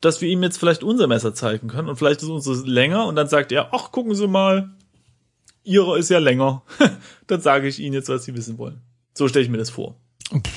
dass 0.00 0.20
wir 0.20 0.28
ihm 0.28 0.44
jetzt 0.44 0.58
vielleicht 0.58 0.84
unser 0.84 1.08
Messer 1.08 1.34
zeigen 1.34 1.66
können 1.66 1.88
und 1.88 1.96
vielleicht 1.96 2.22
ist 2.22 2.28
unseres 2.28 2.64
länger 2.64 3.06
und 3.06 3.16
dann 3.16 3.26
sagt 3.26 3.50
er, 3.50 3.74
ach, 3.74 3.90
gucken 3.90 4.14
Sie 4.14 4.28
mal, 4.28 4.70
Ihre 5.64 5.98
ist 5.98 6.10
ja 6.10 6.18
länger. 6.18 6.62
dann 7.26 7.40
sage 7.40 7.66
ich 7.68 7.78
Ihnen 7.80 7.94
jetzt, 7.94 8.08
was 8.08 8.24
Sie 8.24 8.34
wissen 8.34 8.58
wollen. 8.58 8.80
So 9.14 9.26
stelle 9.28 9.44
ich 9.44 9.50
mir 9.50 9.58
das 9.58 9.70
vor. 9.70 9.96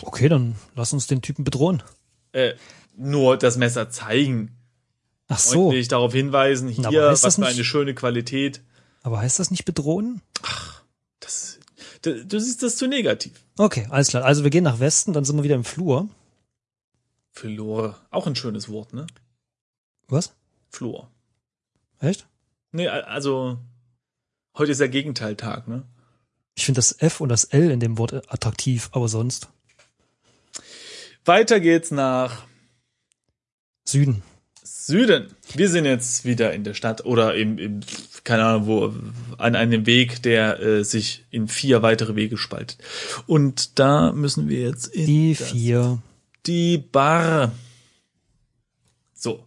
Okay, 0.01 0.29
dann 0.29 0.55
lass 0.75 0.93
uns 0.93 1.07
den 1.07 1.21
Typen 1.21 1.43
bedrohen. 1.43 1.81
äh, 2.33 2.53
nur 2.95 3.37
das 3.37 3.57
Messer 3.57 3.89
zeigen. 3.89 4.55
Ach 5.27 5.37
so, 5.39 5.65
Freundlich 5.65 5.87
darauf 5.87 6.13
hinweisen, 6.13 6.73
Na, 6.77 6.89
hier, 6.89 7.03
aber 7.03 7.11
was 7.11 7.35
für 7.35 7.41
nicht- 7.41 7.49
eine 7.55 7.63
schöne 7.63 7.93
Qualität. 7.93 8.61
aber 9.03 9.19
heißt 9.19 9.39
das 9.39 9.51
nicht 9.51 9.65
bedrohen? 9.65 10.21
Das, 11.19 11.59
du, 12.01 12.25
du 12.25 12.39
siehst 12.39 12.63
das 12.63 12.77
zu 12.77 12.87
negativ. 12.87 13.43
Okay, 13.57 13.87
alles 13.89 14.07
klar. 14.09 14.23
Also 14.23 14.43
wir 14.43 14.49
gehen 14.51 14.63
nach 14.63 14.79
Westen, 14.79 15.13
dann 15.13 15.25
sind 15.25 15.35
wir 15.35 15.43
wieder 15.43 15.55
im 15.55 15.63
Flur. 15.65 16.07
Flor. 17.33 17.95
Auch 18.09 18.25
ein 18.25 18.35
schönes 18.35 18.69
Wort, 18.69 18.93
ne? 18.93 19.05
Was? 20.07 20.33
Flor. 20.69 21.11
Echt? 21.99 22.27
Nee, 22.71 22.87
also, 22.87 23.57
heute 24.57 24.71
ist 24.71 24.81
ja 24.81 24.87
Gegenteiltag, 24.87 25.67
ne? 25.67 25.83
Ich 26.55 26.65
finde 26.65 26.79
das 26.79 26.99
F 26.99 27.21
und 27.21 27.29
das 27.29 27.43
L 27.43 27.69
in 27.69 27.79
dem 27.79 27.97
Wort 27.97 28.13
attraktiv, 28.31 28.89
aber 28.91 29.07
sonst 29.07 29.49
Weiter 31.25 31.59
geht's 31.59 31.91
nach 31.91 32.45
Süden. 33.83 34.23
Süden. 34.63 35.27
Wir 35.53 35.69
sind 35.69 35.83
jetzt 35.83 36.23
wieder 36.23 36.53
in 36.53 36.63
der 36.63 36.73
Stadt 36.73 37.05
oder 37.05 37.35
im, 37.35 37.57
im 37.57 37.81
keine 38.23 38.45
Ahnung 38.45 38.67
wo, 38.67 38.93
an 39.37 39.55
einem 39.55 39.85
Weg, 39.85 40.23
der 40.23 40.59
äh, 40.61 40.83
sich 40.85 41.25
in 41.29 41.49
vier 41.49 41.81
weitere 41.81 42.15
Wege 42.15 42.37
spaltet. 42.37 42.77
Und 43.27 43.79
da 43.79 44.13
müssen 44.13 44.47
wir 44.47 44.61
jetzt 44.61 44.87
in 44.87 45.05
Die 45.05 45.35
vier. 45.35 46.01
die 46.45 46.77
Bar. 46.77 47.51
So. 49.13 49.45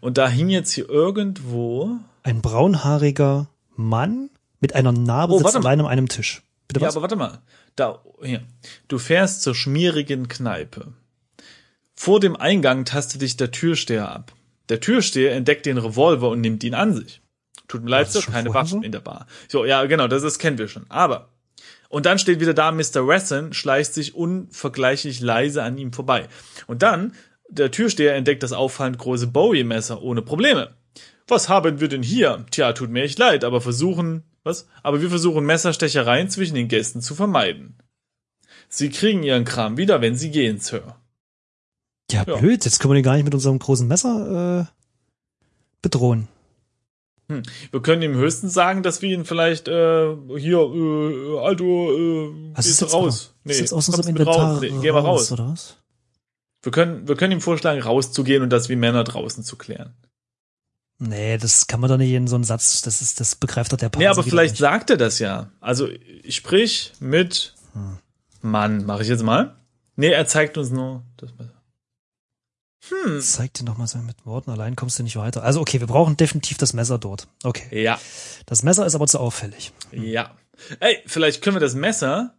Und 0.00 0.18
da 0.18 0.28
hing 0.28 0.50
jetzt 0.50 0.72
hier 0.72 0.88
irgendwo. 0.88 1.96
Ein 2.22 2.42
braunhaariger 2.42 3.48
Mann 3.78 4.30
mit 4.60 4.74
einer 4.74 4.92
Narbe 4.92 5.34
Oh, 5.34 5.38
sitzt 5.38 5.56
allein 5.56 5.80
an 5.80 5.86
einem 5.86 6.08
Tisch. 6.08 6.42
Bitte 6.66 6.80
Ja, 6.80 6.88
was? 6.88 6.96
aber 6.96 7.02
warte 7.02 7.16
mal. 7.16 7.38
Da, 7.76 8.02
hier. 8.22 8.42
Du 8.88 8.98
fährst 8.98 9.42
zur 9.42 9.54
schmierigen 9.54 10.28
Kneipe. 10.28 10.92
Vor 11.94 12.20
dem 12.20 12.36
Eingang 12.36 12.84
tastet 12.84 13.22
dich 13.22 13.36
der 13.36 13.50
Türsteher 13.50 14.10
ab. 14.10 14.32
Der 14.68 14.80
Türsteher 14.80 15.32
entdeckt 15.34 15.64
den 15.66 15.78
Revolver 15.78 16.28
und 16.28 16.40
nimmt 16.40 16.62
ihn 16.64 16.74
an 16.74 16.94
sich. 16.94 17.20
Tut 17.68 17.84
mir 17.84 17.90
leid, 17.90 18.10
Sir, 18.10 18.22
keine 18.22 18.52
Waffen 18.54 18.80
so? 18.80 18.82
in 18.82 18.92
der 18.92 19.00
Bar. 19.00 19.26
So, 19.48 19.64
ja, 19.64 19.84
genau, 19.86 20.08
das, 20.08 20.22
das 20.22 20.38
kennen 20.38 20.58
wir 20.58 20.68
schon. 20.68 20.86
Aber. 20.88 21.28
Und 21.88 22.04
dann 22.06 22.18
steht 22.18 22.40
wieder 22.40 22.54
da, 22.54 22.70
Mr. 22.72 23.06
Wesson 23.06 23.52
schleicht 23.52 23.94
sich 23.94 24.14
unvergleichlich 24.14 25.20
leise 25.20 25.62
an 25.62 25.78
ihm 25.78 25.92
vorbei. 25.92 26.28
Und 26.66 26.82
dann, 26.82 27.14
der 27.48 27.70
Türsteher 27.70 28.14
entdeckt 28.14 28.42
das 28.42 28.52
auffallend 28.52 28.98
große 28.98 29.28
Bowie-Messer 29.28 30.02
ohne 30.02 30.20
Probleme. 30.22 30.74
Was 31.26 31.48
haben 31.48 31.80
wir 31.80 31.88
denn 31.88 32.02
hier? 32.02 32.46
Tja, 32.50 32.72
tut 32.72 32.90
mir 32.90 33.02
echt 33.02 33.18
leid, 33.18 33.44
aber 33.44 33.60
versuchen, 33.60 34.22
was? 34.44 34.66
Aber 34.82 35.02
wir 35.02 35.10
versuchen 35.10 35.44
Messerstechereien 35.44 36.30
zwischen 36.30 36.54
den 36.54 36.68
Gästen 36.68 37.02
zu 37.02 37.14
vermeiden. 37.14 37.76
Sie 38.70 38.88
kriegen 38.90 39.22
ihren 39.22 39.44
Kram 39.44 39.76
wieder, 39.76 40.00
wenn 40.00 40.16
sie 40.16 40.30
gehen, 40.30 40.58
Sir. 40.58 40.96
Ja, 42.10 42.24
Ja. 42.26 42.36
blöd. 42.36 42.64
Jetzt 42.64 42.80
können 42.80 42.92
wir 42.92 42.96
den 42.96 43.04
gar 43.04 43.14
nicht 43.16 43.24
mit 43.24 43.34
unserem 43.34 43.58
großen 43.58 43.86
Messer 43.86 44.60
äh, 44.62 44.72
bedrohen. 45.82 46.28
Wir 47.70 47.82
können 47.82 48.00
ihm 48.00 48.14
höchstens 48.14 48.54
sagen, 48.54 48.82
dass 48.82 49.02
wir 49.02 49.10
ihn 49.10 49.26
vielleicht 49.26 49.68
äh, 49.68 50.16
hier, 50.38 50.58
äh, 50.60 51.38
Alto, 51.40 51.92
äh, 51.92 52.32
Was 52.56 52.64
gehst 52.66 52.80
du 52.80 52.86
raus. 52.86 53.34
Mal, 53.44 53.50
ist 53.50 53.60
jetzt 53.60 53.72
aus 53.74 53.84
kommst 53.84 53.98
unserem 53.98 54.14
mit 54.14 54.20
Inventar 54.20 54.52
raus. 54.54 54.60
Nee, 54.62 54.72
geh 54.80 54.92
mal 54.92 55.00
raus. 55.00 55.30
oder 55.32 55.48
was? 55.50 55.76
Wir 56.62 56.72
können, 56.72 57.06
wir 57.06 57.16
können 57.16 57.32
ihm 57.34 57.42
vorschlagen, 57.42 57.82
rauszugehen 57.82 58.42
und 58.42 58.48
das 58.48 58.70
wie 58.70 58.76
Männer 58.76 59.04
draußen 59.04 59.44
zu 59.44 59.56
klären. 59.56 59.94
Nee, 61.00 61.38
das 61.38 61.66
kann 61.68 61.80
man 61.80 61.88
doch 61.90 61.96
nicht 61.96 62.10
in 62.12 62.26
so 62.26 62.34
einen 62.34 62.44
Satz, 62.44 62.82
das 62.82 63.00
ist, 63.02 63.20
das 63.20 63.36
begreift 63.36 63.72
doch 63.72 63.76
der 63.76 63.88
Partner. 63.88 64.08
Nee, 64.08 64.12
aber 64.12 64.24
vielleicht 64.24 64.56
sagt 64.56 64.90
er 64.90 64.96
das 64.96 65.18
ja. 65.20 65.50
Also 65.60 65.88
ich 66.22 66.34
sprich 66.36 66.92
mit 67.00 67.54
Hm. 67.74 67.98
Mann, 68.40 68.84
mache 68.84 69.02
ich 69.02 69.08
jetzt 69.08 69.22
mal. 69.22 69.56
Nee, 69.96 70.08
er 70.10 70.26
zeigt 70.26 70.58
uns 70.58 70.70
nur 70.70 71.02
das 71.16 71.30
Messer. 71.38 71.52
Hm. 72.88 73.20
Zeig 73.20 73.52
dir 73.54 73.64
doch 73.64 73.76
mal 73.76 73.86
so 73.86 73.98
mit 73.98 74.24
Worten, 74.24 74.50
allein 74.50 74.74
kommst 74.76 74.98
du 74.98 75.02
nicht 75.02 75.16
weiter. 75.16 75.42
Also 75.42 75.60
okay, 75.60 75.80
wir 75.80 75.86
brauchen 75.86 76.16
definitiv 76.16 76.56
das 76.58 76.72
Messer 76.72 76.98
dort. 76.98 77.28
Okay. 77.44 77.82
Ja, 77.82 78.00
Das 78.46 78.62
Messer 78.62 78.86
ist 78.86 78.94
aber 78.94 79.06
zu 79.06 79.18
auffällig. 79.20 79.72
ja. 79.92 80.30
Ey, 80.80 80.98
vielleicht 81.06 81.40
können 81.42 81.54
wir 81.54 81.60
das 81.60 81.74
Messer. 81.74 82.34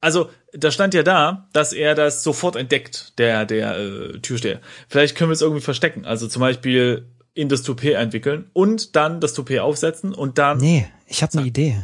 Also, 0.00 0.30
da 0.52 0.70
stand 0.70 0.94
ja 0.94 1.02
da, 1.02 1.48
dass 1.52 1.72
er 1.72 1.94
das 1.94 2.22
sofort 2.22 2.56
entdeckt, 2.56 3.18
der, 3.18 3.44
der 3.44 3.76
äh, 3.76 4.18
Türsteher. 4.20 4.60
Vielleicht 4.88 5.16
können 5.16 5.30
wir 5.30 5.34
es 5.34 5.42
irgendwie 5.42 5.60
verstecken. 5.60 6.06
Also 6.06 6.26
zum 6.26 6.40
Beispiel 6.40 7.06
in 7.34 7.48
das 7.48 7.62
Toupet 7.62 7.94
entwickeln 7.94 8.50
und 8.52 8.96
dann 8.96 9.20
das 9.20 9.34
Toupet 9.34 9.60
aufsetzen 9.60 10.14
und 10.14 10.38
dann. 10.38 10.58
Nee, 10.58 10.86
ich 11.06 11.22
habe 11.22 11.38
eine 11.38 11.46
Idee. 11.46 11.76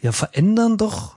Wir 0.00 0.12
verändern 0.12 0.78
doch 0.78 1.16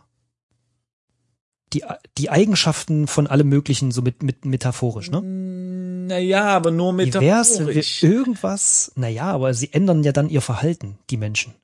die, 1.73 1.83
die 2.17 2.29
Eigenschaften 2.29 3.07
von 3.07 3.27
allem 3.27 3.49
Möglichen 3.49 3.91
so 3.91 4.01
mit, 4.01 4.23
mit 4.23 4.45
metaphorisch, 4.45 5.09
ne? 5.09 5.21
Naja, 5.21 6.45
aber 6.45 6.71
nur 6.71 6.95
Wie 6.97 7.13
wär's, 7.13 7.59
wenn 7.59 7.67
wir 7.67 7.75
metaphorisch. 7.75 8.03
irgendwas, 8.03 8.91
naja, 8.95 9.23
aber 9.23 9.53
sie 9.53 9.73
ändern 9.73 10.03
ja 10.03 10.11
dann 10.11 10.29
ihr 10.29 10.41
Verhalten, 10.41 10.99
die 11.09 11.17
Menschen. 11.17 11.55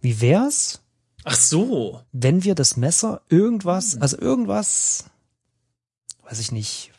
Wie 0.00 0.20
wär's, 0.20 0.83
Ach 1.24 1.34
so. 1.34 2.00
wenn 2.12 2.44
wir 2.44 2.54
das 2.54 2.76
Messer 2.76 3.22
Hm. 3.28 3.38
irgendwas, 3.38 3.96
also 4.00 4.18
irgendwas, 4.18 5.04
weiß 6.28 6.38
ich 6.40 6.52
nicht, 6.52 6.90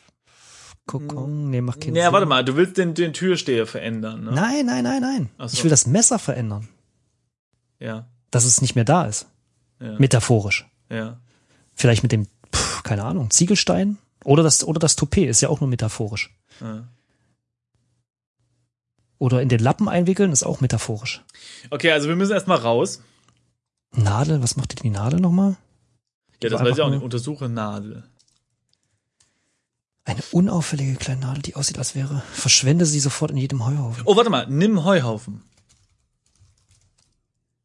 Kokon, 0.86 1.50
nee, 1.50 1.60
macht 1.60 1.80
keinen 1.80 1.94
Naja, 1.94 2.06
Sinn. 2.06 2.12
warte 2.12 2.26
mal, 2.26 2.44
du 2.44 2.54
willst 2.56 2.76
den, 2.76 2.94
den 2.94 3.12
Türsteher 3.12 3.66
verändern, 3.66 4.24
ne? 4.24 4.32
Nein, 4.32 4.66
nein, 4.66 4.84
nein, 4.84 5.00
nein. 5.00 5.30
So. 5.38 5.46
Ich 5.54 5.64
will 5.64 5.70
das 5.70 5.86
Messer 5.86 6.18
verändern, 6.18 6.68
Ja, 7.80 8.06
dass 8.30 8.44
es 8.44 8.60
nicht 8.60 8.74
mehr 8.76 8.84
da 8.84 9.04
ist. 9.06 9.26
ja, 9.80 9.98
Metaphorisch. 9.98 10.66
ja. 10.90 11.18
Vielleicht 11.74 12.02
mit 12.02 12.12
dem, 12.12 12.26
pff, 12.54 12.82
keine 12.84 13.04
Ahnung, 13.04 13.30
Ziegelstein 13.30 13.98
oder 14.24 14.42
das, 14.42 14.64
oder 14.64 14.78
das 14.78 14.96
Toupet 14.96 15.28
ist 15.28 15.40
ja 15.40 15.48
auch 15.48 15.60
nur 15.60 15.68
metaphorisch. 15.68 16.34
ja. 16.60 16.86
Oder 19.18 19.40
in 19.40 19.48
den 19.48 19.60
Lappen 19.60 19.88
einwickeln 19.88 20.30
ist 20.30 20.42
auch 20.42 20.60
metaphorisch. 20.60 21.24
Okay, 21.70 21.90
also 21.90 22.06
wir 22.08 22.16
müssen 22.16 22.32
erstmal 22.32 22.58
raus. 22.58 23.00
Nadel, 23.96 24.42
was 24.42 24.56
macht 24.56 24.72
denn 24.78 24.82
die 24.82 24.90
Nadel 24.96 25.20
nochmal? 25.20 25.56
Ja, 26.42 26.50
das 26.50 26.60
war 26.60 26.66
weiß 26.66 26.76
ich 26.76 26.82
auch 26.82 26.90
nicht. 26.90 27.02
Untersuche 27.02 27.48
Nadel. 27.48 28.04
Eine 30.04 30.20
unauffällige 30.32 30.94
kleine 30.96 31.22
Nadel, 31.22 31.42
die 31.42 31.56
aussieht, 31.56 31.78
als 31.78 31.94
wäre. 31.94 32.22
Verschwende 32.32 32.86
sie 32.86 33.00
sofort 33.00 33.30
in 33.32 33.38
jedem 33.38 33.66
Heuhaufen. 33.66 34.02
Oh, 34.06 34.16
warte 34.16 34.30
mal, 34.30 34.46
nimm 34.48 34.84
Heuhaufen. 34.84 35.42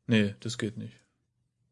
Nee, 0.08 0.36
das 0.40 0.58
geht 0.58 0.78
nicht. 0.78 0.94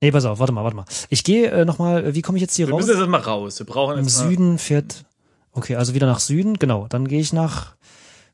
Nee, 0.02 0.12
pass 0.12 0.26
auf, 0.26 0.40
warte 0.40 0.54
mal, 0.54 0.64
warte 0.64 0.78
mal. 0.78 0.86
Ich 1.10 1.24
gehe 1.24 1.50
äh, 1.52 1.66
nochmal, 1.66 2.14
wie 2.16 2.22
komme 2.22 2.38
ich 2.38 2.42
jetzt 2.42 2.56
hier 2.56 2.68
Wir 2.68 2.74
raus? 2.74 2.82
müssen 2.82 2.92
jetzt 2.92 3.00
erstmal 3.00 3.22
raus. 3.22 3.60
Wir 3.60 3.66
brauchen 3.66 3.98
Im 3.98 4.06
mal- 4.06 4.10
Süden 4.10 4.58
fährt. 4.58 5.06
Okay, 5.52 5.76
also 5.76 5.94
wieder 5.94 6.08
nach 6.08 6.20
Süden, 6.20 6.54
genau. 6.58 6.88
Dann 6.88 7.08
gehe 7.08 7.20
ich 7.20 7.34
nach, 7.34 7.76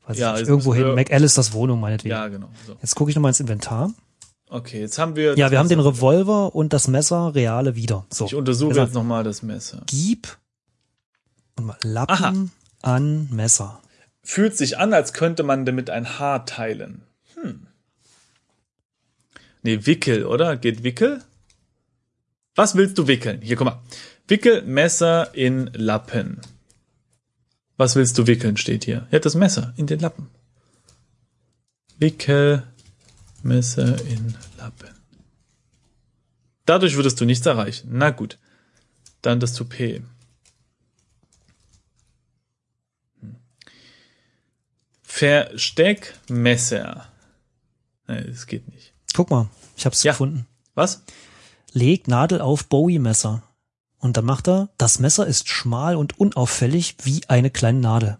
weiß 0.06 0.18
Ja, 0.18 0.28
ich 0.28 0.32
nicht, 0.34 0.40
jetzt 0.40 0.48
irgendwo 0.50 0.74
hin. 0.74 0.84
wir- 0.84 0.94
McAllisters 0.94 1.52
Wohnung, 1.54 1.80
meinetwegen. 1.80 2.10
Ja, 2.14 2.28
genau. 2.28 2.50
So. 2.66 2.76
Jetzt 2.80 2.94
gucke 2.94 3.10
ich 3.10 3.16
nochmal 3.16 3.30
ins 3.30 3.40
Inventar. 3.40 3.90
Okay, 4.48 4.80
jetzt 4.80 4.98
haben 4.98 5.16
wir. 5.16 5.36
Ja, 5.36 5.50
wir 5.50 5.58
haben 5.58 5.68
den 5.68 5.80
Revolver 5.80 6.54
und 6.54 6.72
das 6.72 6.86
Messer 6.88 7.34
reale 7.34 7.74
wieder. 7.74 8.06
So. 8.10 8.26
Ich 8.26 8.34
untersuche 8.34 8.74
Genau. 8.74 8.84
jetzt 8.84 8.94
nochmal 8.94 9.24
das 9.24 9.42
Messer. 9.42 9.82
Gib 9.86 10.36
und 11.56 11.66
mal 11.66 11.76
Lappen 11.82 12.52
Aha. 12.82 12.94
an 12.94 13.28
Messer. 13.30 13.80
Fühlt 14.22 14.56
sich 14.56 14.78
an, 14.78 14.92
als 14.94 15.12
könnte 15.12 15.42
man 15.42 15.64
damit 15.66 15.90
ein 15.90 16.18
Haar 16.18 16.46
teilen. 16.46 17.02
Hm. 17.34 17.66
Nee, 19.62 19.84
Wickel, 19.86 20.26
oder? 20.26 20.56
Geht 20.56 20.84
Wickel? 20.84 21.22
Was 22.54 22.76
willst 22.76 22.98
du 22.98 23.06
wickeln? 23.08 23.40
Hier, 23.42 23.56
guck 23.56 23.66
mal. 23.66 23.80
Wickel 24.28 24.62
Messer 24.62 25.34
in 25.34 25.70
Lappen. 25.74 26.40
Was 27.76 27.96
willst 27.96 28.16
du 28.16 28.26
wickeln, 28.26 28.56
steht 28.56 28.84
hier. 28.84 29.06
Ja, 29.10 29.18
das 29.18 29.34
Messer 29.34 29.74
in 29.76 29.86
den 29.86 30.00
Lappen. 30.00 30.28
Wickel 31.98 32.62
Messer 33.42 34.00
in 34.06 34.36
Lappen. 34.58 34.90
Dadurch 36.64 36.96
würdest 36.96 37.20
du 37.20 37.24
nichts 37.24 37.46
erreichen. 37.46 37.88
Na 37.92 38.10
gut. 38.10 38.38
Dann 39.22 39.40
das 39.40 39.54
Toupet. 39.54 40.02
Versteckmesser. 45.86 47.06
Nee, 48.08 48.24
das 48.24 48.46
geht 48.46 48.68
nicht. 48.72 48.92
Guck 49.14 49.30
mal, 49.30 49.48
ich 49.76 49.86
hab's 49.86 50.02
Ja. 50.02 50.12
gefunden. 50.12 50.46
Was? 50.74 51.02
Leg 51.72 52.06
Nadel 52.08 52.40
auf 52.40 52.66
Bowie-Messer. 52.66 53.42
Und 53.98 54.16
dann 54.16 54.24
macht 54.24 54.46
er, 54.48 54.68
das 54.78 54.98
Messer 54.98 55.26
ist 55.26 55.48
schmal 55.48 55.96
und 55.96 56.18
unauffällig 56.20 56.96
wie 57.02 57.22
eine 57.28 57.50
kleine 57.50 57.80
Nadel. 57.80 58.18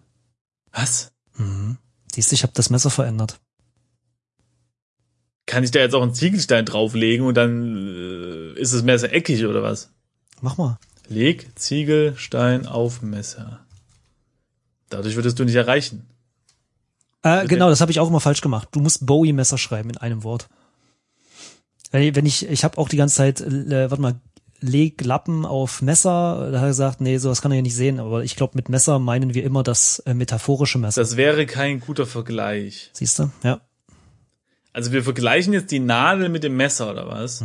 Was? 0.71 1.11
Mhm. 1.35 1.77
Siehst 2.13 2.31
du, 2.31 2.35
ich 2.35 2.43
habe 2.43 2.53
das 2.53 2.69
Messer 2.69 2.89
verändert. 2.89 3.39
Kann 5.47 5.63
ich 5.63 5.71
da 5.71 5.79
jetzt 5.79 5.95
auch 5.95 6.03
einen 6.03 6.13
Ziegelstein 6.13 6.65
drauflegen 6.65 7.25
und 7.25 7.35
dann 7.35 8.53
äh, 8.55 8.59
ist 8.59 8.73
das 8.73 8.83
Messer 8.83 9.11
eckig 9.11 9.45
oder 9.45 9.63
was? 9.63 9.89
Mach 10.41 10.57
mal. 10.57 10.77
Leg 11.07 11.47
Ziegelstein 11.55 12.67
auf 12.67 13.01
Messer. 13.01 13.65
Dadurch 14.89 15.15
würdest 15.15 15.39
du 15.39 15.45
nicht 15.45 15.55
erreichen. 15.55 16.05
Äh, 17.23 17.47
genau, 17.47 17.69
das 17.69 17.81
habe 17.81 17.91
ich 17.91 17.99
auch 17.99 18.09
immer 18.09 18.19
falsch 18.19 18.41
gemacht. 18.41 18.67
Du 18.71 18.81
musst 18.81 19.05
Bowie-Messer 19.05 19.57
schreiben 19.57 19.89
in 19.89 19.97
einem 19.97 20.23
Wort. 20.23 20.49
Wenn 21.91 22.25
ich, 22.25 22.47
ich 22.47 22.63
habe 22.63 22.77
auch 22.77 22.89
die 22.89 22.97
ganze 22.97 23.15
Zeit, 23.15 23.41
äh, 23.41 23.89
warte 23.89 24.01
mal, 24.01 24.19
leg 24.59 25.03
Lappen 25.03 25.45
auf 25.45 25.81
Messer. 25.81 26.49
Da 26.51 26.57
hat 26.57 26.65
er 26.65 26.69
gesagt, 26.69 27.01
nee, 27.01 27.17
sowas 27.17 27.41
kann 27.41 27.51
er 27.51 27.57
ja 27.57 27.61
nicht 27.61 27.75
sehen. 27.75 27.99
Aber 27.99 28.23
ich 28.23 28.35
glaube, 28.35 28.53
mit 28.55 28.67
Messer 28.67 28.99
meinen 28.99 29.33
wir 29.33 29.43
immer 29.43 29.63
das 29.63 29.99
äh, 29.99 30.13
metaphorische 30.13 30.77
Messer. 30.77 30.99
Das 31.01 31.15
wäre 31.15 31.45
kein 31.45 31.79
guter 31.79 32.05
Vergleich. 32.05 32.89
Siehst 32.93 33.19
du? 33.19 33.31
Ja. 33.43 33.61
Also 34.77 34.91
wir 34.91 35.03
vergleichen 35.03 35.53
jetzt 35.53 35.71
die 35.71 35.79
Nadel 35.79 36.29
mit 36.29 36.43
dem 36.43 36.55
Messer 36.55 36.91
oder 36.91 37.07
was? 37.07 37.43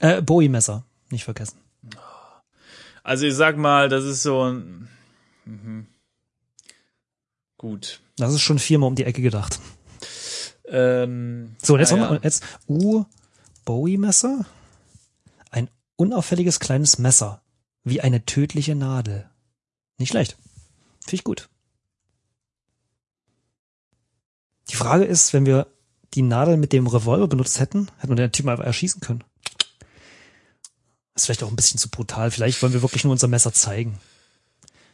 Äh, 0.00 0.20
Bowie-Messer, 0.22 0.84
nicht 1.08 1.22
vergessen. 1.22 1.60
Also 3.04 3.26
ich 3.26 3.34
sag 3.36 3.56
mal, 3.56 3.88
das 3.88 4.02
ist 4.02 4.24
so 4.24 4.42
ein 4.42 4.88
mhm. 5.44 5.86
gut. 7.58 8.00
Das 8.16 8.34
ist 8.34 8.40
schon 8.40 8.58
viermal 8.58 8.88
um 8.88 8.96
die 8.96 9.04
Ecke 9.04 9.22
gedacht. 9.22 9.60
Ähm, 10.64 11.54
So, 11.62 11.74
und 11.74 11.78
jetzt 11.78 11.92
ah, 11.92 11.96
haben 11.96 12.10
wir 12.10 12.16
ja. 12.16 12.22
jetzt 12.24 12.42
U 12.66 13.04
Bowie-Messer. 13.64 14.46
Ein 15.52 15.70
unauffälliges 15.94 16.58
kleines 16.58 16.98
Messer. 16.98 17.40
Wie 17.84 18.00
eine 18.00 18.26
tödliche 18.26 18.74
Nadel. 18.74 19.30
Nicht 19.96 20.10
schlecht. 20.10 20.36
Finde 21.02 21.14
ich 21.14 21.22
gut. 21.22 21.48
Die 24.70 24.76
Frage 24.76 25.04
ist, 25.04 25.32
wenn 25.32 25.46
wir 25.46 25.68
die 26.16 26.22
Nadel 26.22 26.56
mit 26.56 26.72
dem 26.72 26.86
Revolver 26.86 27.28
benutzt 27.28 27.60
hätten, 27.60 27.88
hätten 27.98 28.08
wir 28.12 28.16
den 28.16 28.32
Typen 28.32 28.48
einfach 28.48 28.64
erschießen 28.64 29.00
können. 29.00 29.22
Das 31.14 31.22
ist 31.22 31.26
vielleicht 31.26 31.42
auch 31.44 31.50
ein 31.50 31.56
bisschen 31.56 31.78
zu 31.78 31.88
brutal. 31.88 32.30
Vielleicht 32.30 32.60
wollen 32.62 32.72
wir 32.72 32.82
wirklich 32.82 33.04
nur 33.04 33.12
unser 33.12 33.28
Messer 33.28 33.52
zeigen. 33.52 33.98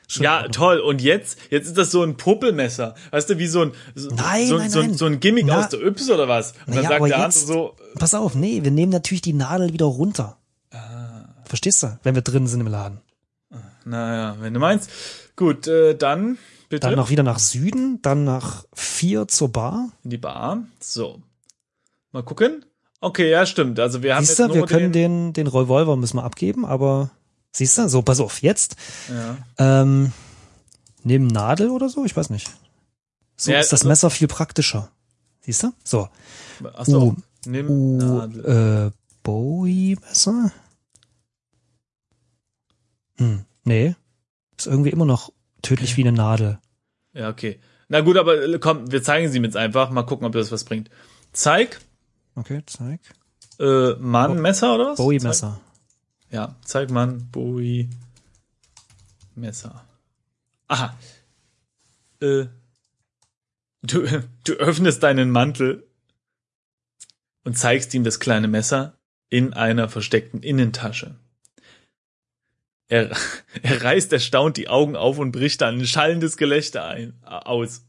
Schon 0.08 0.24
Ja, 0.24 0.46
toll. 0.48 0.78
Und 0.78 1.00
jetzt, 1.00 1.38
jetzt 1.50 1.66
ist 1.68 1.78
das 1.78 1.90
so 1.90 2.02
ein 2.02 2.16
Puppelmesser. 2.16 2.94
Weißt 3.10 3.30
du, 3.30 3.38
wie 3.38 3.46
so 3.46 3.62
ein, 3.62 3.72
so, 3.94 4.10
Nein, 4.10 4.46
so, 4.46 4.58
nein, 4.58 4.70
so, 4.70 4.80
nein. 4.82 4.94
so 4.94 5.06
ein 5.06 5.20
Gimmick 5.20 5.46
Na- 5.46 5.60
aus 5.60 5.70
der 5.70 5.80
Yps 5.80 6.10
oder 6.10 6.28
was? 6.28 6.52
Und 6.66 6.74
dann 6.76 6.84
Naja, 6.84 6.88
sagt 6.90 7.06
der 7.08 7.16
andere 7.16 7.32
so, 7.32 7.76
Pass 7.98 8.14
auf, 8.14 8.34
nee, 8.34 8.62
wir 8.62 8.70
nehmen 8.70 8.92
natürlich 8.92 9.22
die 9.22 9.32
Nadel 9.32 9.72
wieder 9.72 9.86
runter. 9.86 10.36
Ah. 10.70 11.24
Verstehst 11.46 11.82
du? 11.82 11.98
Wenn 12.02 12.14
wir 12.14 12.22
drin 12.22 12.46
sind 12.46 12.60
im 12.60 12.66
Laden. 12.66 13.00
naja, 13.84 14.36
wenn 14.40 14.54
du 14.54 14.60
meinst. 14.60 14.90
Gut, 15.34 15.66
äh, 15.66 15.94
dann 15.96 16.38
bitte 16.72 16.86
Dann 16.88 16.96
noch 16.96 17.10
wieder 17.10 17.22
nach 17.22 17.38
Süden, 17.38 18.00
dann 18.02 18.24
nach 18.24 18.64
vier 18.72 19.28
zur 19.28 19.50
Bar. 19.52 19.90
in 20.04 20.10
die 20.10 20.16
Bar. 20.16 20.64
So. 20.80 21.20
Mal 22.12 22.22
gucken. 22.22 22.64
Okay, 23.00 23.30
ja, 23.30 23.44
stimmt. 23.46 23.78
Also 23.78 24.02
wir 24.02 24.16
haben 24.16 24.24
Siehst 24.24 24.38
jetzt 24.38 24.48
du, 24.50 24.54
wir 24.54 24.64
können 24.66 24.90
den, 24.92 25.32
den 25.34 25.46
Revolver 25.48 25.96
müssen 25.96 26.16
wir 26.16 26.24
abgeben, 26.24 26.64
aber 26.64 27.10
siehst 27.52 27.76
du, 27.76 27.88
so, 27.88 28.00
pass 28.02 28.20
auf, 28.20 28.40
jetzt, 28.42 28.76
ja. 29.10 29.36
ähm, 29.82 30.12
neben 31.02 31.26
Nadel 31.26 31.68
oder 31.70 31.88
so, 31.90 32.04
ich 32.06 32.16
weiß 32.16 32.30
nicht. 32.30 32.50
So 33.36 33.50
Ja, 33.52 33.60
ist 33.60 33.72
das 33.72 33.80
also- 33.80 33.88
Messer 33.88 34.10
viel 34.10 34.28
praktischer. 34.28 34.90
Siehst 35.40 35.64
du? 35.64 35.72
So. 35.84 36.08
Achso, 36.74 37.02
U, 37.08 37.14
nimm 37.44 37.68
U, 37.68 37.96
Nadel. 37.98 38.90
äh, 38.92 38.96
Bowie-Messer? 39.24 40.52
Hm, 43.18 43.44
nee. 43.64 43.94
Ist 44.56 44.66
irgendwie 44.68 44.90
immer 44.90 45.04
noch 45.04 45.32
tödlich 45.60 45.96
wie 45.96 46.02
eine 46.02 46.12
Nadel. 46.12 46.58
Ja, 47.12 47.28
okay. 47.28 47.60
Na 47.88 48.00
gut, 48.00 48.16
aber 48.16 48.42
äh, 48.42 48.58
komm, 48.58 48.90
wir 48.90 49.02
zeigen 49.02 49.30
sie 49.30 49.38
mir 49.40 49.46
jetzt 49.48 49.56
einfach. 49.56 49.90
Mal 49.90 50.04
gucken, 50.04 50.26
ob 50.26 50.32
das 50.32 50.50
was 50.52 50.64
bringt. 50.64 50.90
Zeig, 51.32 51.80
Okay, 52.34 52.62
zeig. 52.66 53.00
äh, 53.58 53.92
Mann, 53.94 54.40
Messer 54.40 54.74
oder 54.74 54.86
was? 54.92 54.96
Bowie-Messer. 54.96 55.60
Zeig, 55.60 56.32
ja, 56.32 56.56
zeig 56.64 56.90
Mann, 56.90 57.28
Bowie, 57.30 57.90
Messer. 59.34 59.84
Aha. 60.68 60.96
Äh, 62.20 62.46
du, 63.82 64.06
du 64.44 64.52
öffnest 64.54 65.02
deinen 65.02 65.30
Mantel 65.30 65.86
und 67.44 67.58
zeigst 67.58 67.92
ihm 67.94 68.04
das 68.04 68.20
kleine 68.20 68.48
Messer 68.48 68.96
in 69.28 69.52
einer 69.52 69.88
versteckten 69.88 70.42
Innentasche. 70.42 71.16
Er, 72.92 73.10
er 73.62 73.82
reißt 73.82 74.12
erstaunt 74.12 74.58
die 74.58 74.68
Augen 74.68 74.96
auf 74.96 75.16
und 75.16 75.32
bricht 75.32 75.62
dann 75.62 75.78
ein 75.78 75.86
schallendes 75.86 76.36
Gelächter 76.36 76.84
ein, 76.84 77.14
aus. 77.22 77.86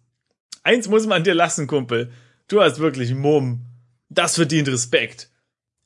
Eins 0.63 0.87
muss 0.87 1.07
man 1.07 1.25
dir 1.25 1.33
lassen, 1.33 1.67
Kumpel. 1.67 2.09
Du 2.47 2.61
hast 2.61 2.79
wirklich 2.79 3.13
Mumm. 3.13 3.65
Das 4.07 4.35
verdient 4.35 4.69
Respekt. 4.69 5.29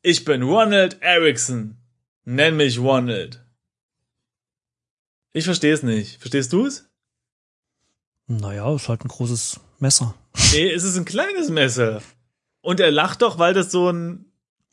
Ich 0.03 0.23
bin 0.23 0.43
Ronald 0.43 1.01
Erickson. 1.01 1.77
Nenn 2.25 2.57
mich 2.57 2.77
Ronald. 2.77 3.43
Ich 5.33 5.45
verstehe 5.45 5.73
es 5.73 5.81
nicht. 5.81 6.21
Verstehst 6.21 6.53
du 6.53 6.67
es? 6.67 6.87
Naja, 8.27 8.75
ist 8.75 8.87
halt 8.87 9.03
ein 9.03 9.07
großes 9.07 9.59
Messer. 9.79 10.13
Nee, 10.51 10.69
es 10.69 10.83
ist 10.83 10.95
ein 10.95 11.05
kleines 11.05 11.49
Messer. 11.49 12.03
Und 12.61 12.79
er 12.79 12.91
lacht 12.91 13.23
doch, 13.23 13.39
weil 13.39 13.55
das 13.55 13.71
so 13.71 13.89
ein 13.89 14.26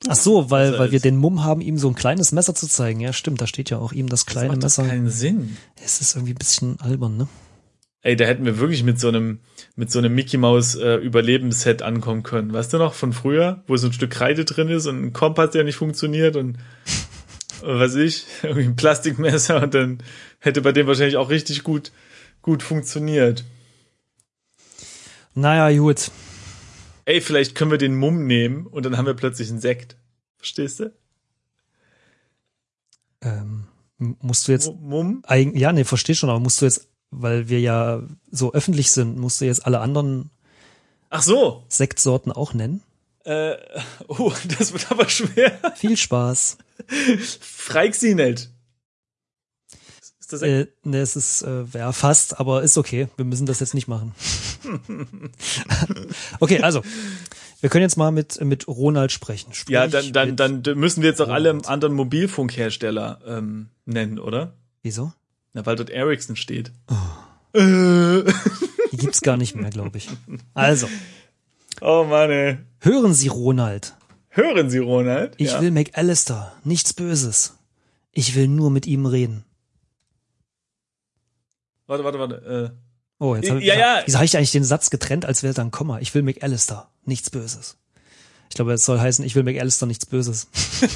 Ach 0.08 0.16
so, 0.16 0.50
weil, 0.50 0.78
weil 0.78 0.92
wir 0.92 1.00
den 1.00 1.16
Mumm 1.16 1.44
haben, 1.44 1.60
ihm 1.60 1.78
so 1.78 1.88
ein 1.88 1.94
kleines 1.94 2.32
Messer 2.32 2.54
zu 2.54 2.68
zeigen. 2.68 3.00
Ja, 3.00 3.12
stimmt, 3.12 3.40
da 3.40 3.46
steht 3.46 3.70
ja 3.70 3.78
auch 3.78 3.92
ihm 3.92 4.08
das 4.08 4.26
kleine 4.26 4.48
macht 4.48 4.58
doch 4.58 4.64
Messer. 4.64 4.86
keinen 4.86 5.08
Sinn. 5.08 5.56
Es 5.82 6.00
ist 6.00 6.14
irgendwie 6.14 6.32
ein 6.34 6.38
bisschen 6.38 6.78
albern, 6.80 7.16
ne? 7.16 7.28
Ey, 8.02 8.16
da 8.16 8.26
hätten 8.26 8.44
wir 8.44 8.58
wirklich 8.58 8.82
mit 8.82 9.00
so 9.00 9.08
einem 9.08 9.38
mit 9.76 9.90
so 9.90 9.98
einem 9.98 10.14
Mickey 10.14 10.36
Maus 10.36 10.74
äh, 10.74 10.96
Überlebensset 10.96 11.80
ankommen 11.80 12.22
können. 12.22 12.52
Weißt 12.52 12.72
du 12.74 12.76
noch 12.76 12.92
von 12.92 13.14
früher, 13.14 13.62
wo 13.66 13.78
so 13.78 13.86
ein 13.86 13.94
Stück 13.94 14.10
Kreide 14.10 14.44
drin 14.44 14.68
ist 14.68 14.86
und 14.86 15.02
ein 15.02 15.12
Kompass, 15.14 15.52
der 15.52 15.64
nicht 15.64 15.76
funktioniert 15.76 16.36
und 16.36 16.58
was 17.62 17.92
weiß 17.92 17.94
ich, 17.96 18.26
irgendwie 18.42 18.64
ein 18.66 18.76
Plastikmesser 18.76 19.62
und 19.62 19.72
dann 19.72 19.98
hätte 20.38 20.60
bei 20.60 20.72
dem 20.72 20.86
wahrscheinlich 20.86 21.16
auch 21.16 21.30
richtig 21.30 21.64
gut 21.64 21.92
gut 22.42 22.62
funktioniert. 22.62 23.42
Naja, 25.34 25.76
gut. 25.76 26.10
Ey, 27.06 27.20
vielleicht 27.20 27.54
können 27.54 27.70
wir 27.70 27.78
den 27.78 27.94
Mumm 27.96 28.26
nehmen 28.26 28.66
und 28.66 28.84
dann 28.84 28.96
haben 28.96 29.06
wir 29.06 29.14
plötzlich 29.14 29.50
einen 29.50 29.60
Sekt. 29.60 29.96
Verstehst 30.36 30.80
du? 30.80 30.92
Ähm, 33.22 33.64
musst 33.98 34.48
du 34.48 34.52
jetzt 34.52 34.66
Mu- 34.68 34.74
Mumm? 34.80 35.22
eigen, 35.26 35.56
ja, 35.56 35.72
nee, 35.72 35.84
versteh 35.84 36.14
schon, 36.14 36.30
aber 36.30 36.40
musst 36.40 36.60
du 36.60 36.66
jetzt, 36.66 36.88
weil 37.10 37.48
wir 37.48 37.60
ja 37.60 38.02
so 38.30 38.52
öffentlich 38.52 38.90
sind, 38.90 39.18
musst 39.18 39.40
du 39.40 39.44
jetzt 39.44 39.66
alle 39.66 39.80
anderen 39.80 40.30
Ach 41.10 41.22
so. 41.22 41.64
Sektsorten 41.68 42.32
auch 42.32 42.54
nennen? 42.54 42.82
Äh, 43.24 43.56
oh, 44.08 44.32
das 44.58 44.72
wird 44.72 44.90
aber 44.90 45.08
schwer. 45.08 45.58
Viel 45.76 45.96
Spaß. 45.96 46.58
Freig 47.40 47.94
sie 47.94 48.14
nicht. 48.14 48.50
Ist 50.34 50.42
das 50.42 50.48
Äh, 50.48 50.66
ne, 50.84 50.98
es 50.98 51.16
ist 51.16 51.42
äh, 51.42 51.64
ja 51.72 51.92
fast, 51.92 52.38
aber 52.38 52.62
ist 52.62 52.76
okay. 52.78 53.08
Wir 53.16 53.24
müssen 53.24 53.46
das 53.46 53.60
jetzt 53.60 53.74
nicht 53.74 53.88
machen. 53.88 54.14
okay, 56.40 56.60
also 56.60 56.82
wir 57.60 57.70
können 57.70 57.82
jetzt 57.82 57.96
mal 57.96 58.10
mit 58.10 58.40
mit 58.42 58.68
Ronald 58.68 59.12
sprechen. 59.12 59.52
Sprich 59.54 59.74
ja, 59.74 59.86
dann, 59.86 60.36
dann, 60.36 60.62
dann 60.62 60.78
müssen 60.78 61.02
wir 61.02 61.10
jetzt 61.10 61.20
auch 61.20 61.28
alle 61.28 61.50
Ronald. 61.50 61.68
anderen 61.68 61.94
Mobilfunkhersteller 61.94 63.20
ähm, 63.26 63.68
nennen, 63.86 64.18
oder? 64.18 64.54
Wieso? 64.82 65.12
Na, 65.52 65.64
weil 65.64 65.76
dort 65.76 65.90
Ericsson 65.90 66.36
steht. 66.36 66.72
Die 67.56 68.96
gibt's 68.96 69.20
gar 69.20 69.36
nicht 69.36 69.54
mehr, 69.54 69.70
glaube 69.70 69.98
ich. 69.98 70.08
Also 70.54 70.88
Oh 71.80 72.04
Mann, 72.04 72.30
ey. 72.30 72.58
hören 72.80 73.14
Sie, 73.14 73.28
Ronald. 73.28 73.94
Hören 74.28 74.70
Sie, 74.70 74.78
Ronald? 74.78 75.34
Ich 75.38 75.52
ja. 75.52 75.60
will 75.60 75.70
McAllister, 75.70 76.52
nichts 76.64 76.92
Böses. 76.92 77.56
Ich 78.12 78.34
will 78.34 78.48
nur 78.48 78.70
mit 78.70 78.86
ihm 78.86 79.06
reden. 79.06 79.44
Warte, 81.86 82.04
warte, 82.04 82.18
warte. 82.18 82.72
Äh. 82.72 82.76
Oh, 83.18 83.36
jetzt 83.36 83.50
hab 83.50 83.58
ich, 83.58 83.64
Ja, 83.64 83.74
ja. 83.74 84.02
Wieso 84.04 84.18
habe 84.18 84.24
ich 84.24 84.36
eigentlich 84.36 84.52
den 84.52 84.64
Satz 84.64 84.90
getrennt, 84.90 85.24
als 85.26 85.42
wäre 85.42 85.54
dann 85.54 85.70
Komma? 85.70 86.00
Ich 86.00 86.14
will 86.14 86.22
McAllister, 86.22 86.90
nichts 87.04 87.30
Böses. 87.30 87.78
Ich 88.48 88.56
glaube, 88.56 88.72
es 88.72 88.84
soll 88.84 89.00
heißen, 89.00 89.24
ich 89.24 89.34
will 89.34 89.42
McAllister, 89.42 89.86
nichts 89.86 90.06
Böses. 90.06 90.48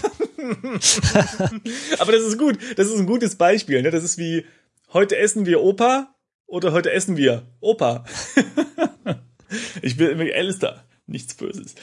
Aber 1.98 2.12
das 2.12 2.22
ist 2.22 2.38
gut. 2.38 2.58
Das 2.76 2.86
ist 2.88 2.98
ein 2.98 3.06
gutes 3.06 3.36
Beispiel. 3.36 3.82
Ne? 3.82 3.90
Das 3.90 4.04
ist 4.04 4.18
wie, 4.18 4.46
heute 4.92 5.16
essen 5.16 5.46
wir 5.46 5.62
Opa 5.62 6.14
oder 6.46 6.72
heute 6.72 6.90
essen 6.92 7.16
wir 7.16 7.42
Opa. 7.60 8.04
ich 9.82 9.98
will 9.98 10.14
mit 10.16 10.34
Alistair. 10.34 10.84
Nichts 11.06 11.34
Böses. 11.34 11.74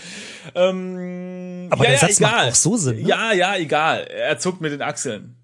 Ähm, 0.54 1.68
Aber 1.72 1.84
ja, 1.84 1.92
der 1.92 2.00
ja, 2.00 2.08
Satz 2.08 2.20
egal. 2.20 2.32
macht 2.32 2.48
auch 2.52 2.56
so 2.56 2.78
Sinn. 2.78 3.02
Ne? 3.02 3.08
Ja, 3.08 3.34
ja, 3.34 3.58
egal. 3.58 4.04
Er 4.06 4.38
zuckt 4.38 4.62
mit 4.62 4.72
den 4.72 4.84
Achseln. 4.84 5.36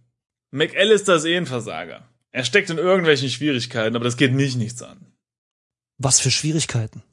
McAllister 0.51 1.15
ist 1.15 1.25
eh 1.25 1.35
ein 1.35 1.47
Versager. 1.47 2.07
Er 2.31 2.45
steckt 2.45 2.69
in 2.69 2.77
irgendwelchen 2.77 3.29
Schwierigkeiten, 3.29 3.95
aber 3.95 4.05
das 4.05 4.17
geht 4.17 4.33
mich 4.33 4.55
nichts 4.55 4.81
an. 4.81 5.05
Was 5.97 6.19
für 6.19 6.31
Schwierigkeiten. 6.31 7.03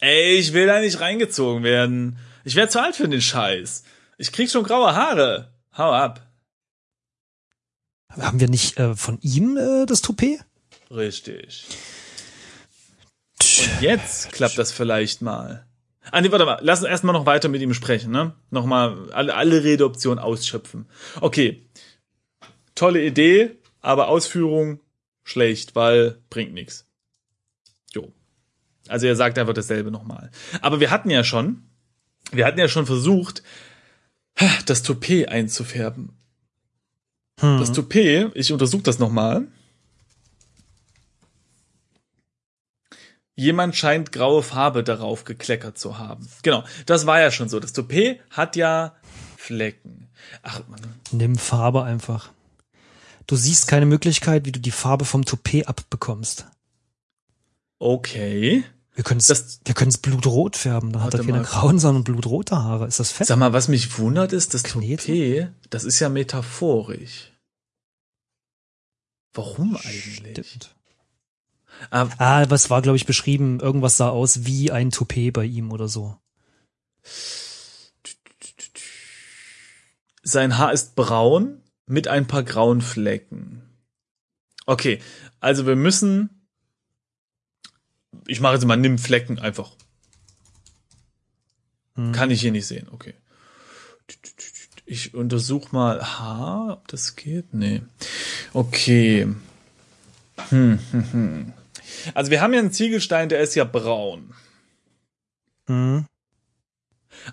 Ey, 0.00 0.36
ich 0.36 0.52
will 0.52 0.66
da 0.66 0.80
nicht 0.80 1.00
reingezogen 1.00 1.62
werden. 1.62 2.18
Ich 2.44 2.56
werde 2.56 2.70
zu 2.70 2.80
alt 2.80 2.96
für 2.96 3.08
den 3.08 3.20
Scheiß. 3.20 3.84
Ich 4.18 4.32
krieg 4.32 4.50
schon 4.50 4.64
graue 4.64 4.94
Haare. 4.94 5.52
Hau 5.76 5.92
ab. 5.92 6.26
Haben 8.10 8.40
wir 8.40 8.48
nicht 8.48 8.78
äh, 8.78 8.94
von 8.94 9.18
ihm 9.22 9.56
äh, 9.56 9.86
das 9.86 10.02
Toupet? 10.02 10.40
Richtig. 10.90 11.64
Und 13.40 13.82
jetzt 13.82 14.32
klappt 14.32 14.58
das 14.58 14.72
vielleicht 14.72 15.22
mal. 15.22 15.66
Ah, 16.10 16.20
nee, 16.20 16.32
warte 16.32 16.44
mal. 16.44 16.58
Lass 16.62 16.80
uns 16.80 16.88
erstmal 16.88 17.12
noch 17.12 17.26
weiter 17.26 17.48
mit 17.48 17.62
ihm 17.62 17.74
sprechen, 17.74 18.10
ne? 18.10 18.34
Nochmal 18.50 19.10
alle, 19.12 19.34
alle 19.34 19.62
Redeoptionen 19.62 20.18
ausschöpfen. 20.18 20.86
Okay. 21.20 21.68
Tolle 22.74 23.04
Idee, 23.04 23.59
aber 23.80 24.08
Ausführung 24.08 24.80
schlecht, 25.24 25.74
weil 25.74 26.18
bringt 26.30 26.52
nichts. 26.52 26.86
Jo. 27.92 28.12
Also 28.88 29.06
er 29.06 29.16
sagt 29.16 29.38
einfach 29.38 29.54
dasselbe 29.54 29.90
nochmal. 29.90 30.30
Aber 30.60 30.80
wir 30.80 30.90
hatten 30.90 31.10
ja 31.10 31.24
schon, 31.24 31.62
wir 32.32 32.46
hatten 32.46 32.58
ja 32.58 32.68
schon 32.68 32.86
versucht, 32.86 33.42
das 34.66 34.82
Toupet 34.82 35.28
einzufärben. 35.28 36.16
Hm. 37.40 37.58
Das 37.58 37.72
Toupet, 37.72 38.30
ich 38.34 38.52
untersuche 38.52 38.82
das 38.82 38.98
nochmal. 38.98 39.46
Jemand 43.34 43.74
scheint 43.74 44.12
graue 44.12 44.42
Farbe 44.42 44.84
darauf 44.84 45.24
gekleckert 45.24 45.78
zu 45.78 45.98
haben. 45.98 46.28
Genau, 46.42 46.64
das 46.84 47.06
war 47.06 47.20
ja 47.20 47.30
schon 47.30 47.48
so. 47.48 47.58
Das 47.58 47.72
Toupet 47.72 48.20
hat 48.30 48.54
ja 48.56 48.94
Flecken. 49.38 50.08
Ach, 50.42 50.60
Mann. 50.68 50.80
Nimm 51.10 51.36
Farbe 51.36 51.82
einfach. 51.82 52.30
Du 53.30 53.36
siehst 53.36 53.68
keine 53.68 53.86
Möglichkeit, 53.86 54.44
wie 54.44 54.50
du 54.50 54.58
die 54.58 54.72
Farbe 54.72 55.04
vom 55.04 55.24
Toupet 55.24 55.68
abbekommst. 55.68 56.46
okay. 57.78 58.64
Wir 58.96 59.04
können 59.04 59.20
es 59.20 59.60
wir 59.64 59.72
können 59.72 59.90
es 59.90 59.98
blutrot 59.98 60.56
färben. 60.56 60.92
Dann 60.92 61.04
hat 61.04 61.14
er 61.14 61.24
keine 61.24 61.42
grauen, 61.42 61.78
sondern 61.78 62.02
blutrote 62.02 62.56
Haare. 62.56 62.88
Ist 62.88 62.98
das 62.98 63.12
fett? 63.12 63.28
Sag 63.28 63.38
mal, 63.38 63.52
was 63.52 63.68
mich 63.68 63.98
wundert 63.98 64.32
ist, 64.32 64.52
das 64.52 64.64
Knete? 64.64 65.12
Toupet, 65.12 65.48
das 65.70 65.84
ist 65.84 66.00
ja 66.00 66.08
metaphorisch. 66.08 67.30
Warum 69.32 69.76
eigentlich? 69.76 70.48
Stimmt. 70.48 70.74
Ah, 71.92 72.08
Ah, 72.18 72.46
was 72.50 72.68
war, 72.68 72.82
glaube 72.82 72.96
ich, 72.96 73.06
beschrieben? 73.06 73.60
Irgendwas 73.60 73.96
sah 73.96 74.08
aus 74.08 74.44
wie 74.44 74.72
ein 74.72 74.90
Toupet 74.90 75.32
bei 75.32 75.44
ihm 75.44 75.70
oder 75.70 75.86
so. 75.86 76.18
sein 80.24 80.58
Haar 80.58 80.72
ist 80.72 80.96
braun 80.96 81.59
mit 81.90 82.08
ein 82.08 82.26
paar 82.26 82.42
grauen 82.42 82.80
Flecken. 82.80 83.62
Okay, 84.66 85.00
also 85.40 85.66
wir 85.66 85.76
müssen. 85.76 86.30
Ich 88.26 88.40
mache 88.40 88.54
jetzt 88.54 88.64
mal 88.64 88.76
nimm 88.76 88.98
Flecken 88.98 89.38
einfach. 89.38 89.72
Hm. 91.96 92.12
Kann 92.12 92.30
ich 92.30 92.40
hier 92.40 92.52
nicht 92.52 92.66
sehen. 92.66 92.88
Okay. 92.90 93.14
Ich 94.86 95.14
untersuche 95.14 95.74
mal 95.74 96.00
Haar, 96.00 96.72
ob 96.72 96.88
das 96.88 97.16
geht. 97.16 97.54
Nee. 97.54 97.82
Okay. 98.52 99.28
Hm, 100.48 100.78
hm, 100.90 101.12
hm. 101.12 101.52
Also 102.14 102.30
wir 102.30 102.40
haben 102.40 102.54
ja 102.54 102.60
einen 102.60 102.72
Ziegelstein, 102.72 103.28
der 103.28 103.40
ist 103.40 103.54
ja 103.54 103.64
braun. 103.64 104.32
Hm. 105.66 106.06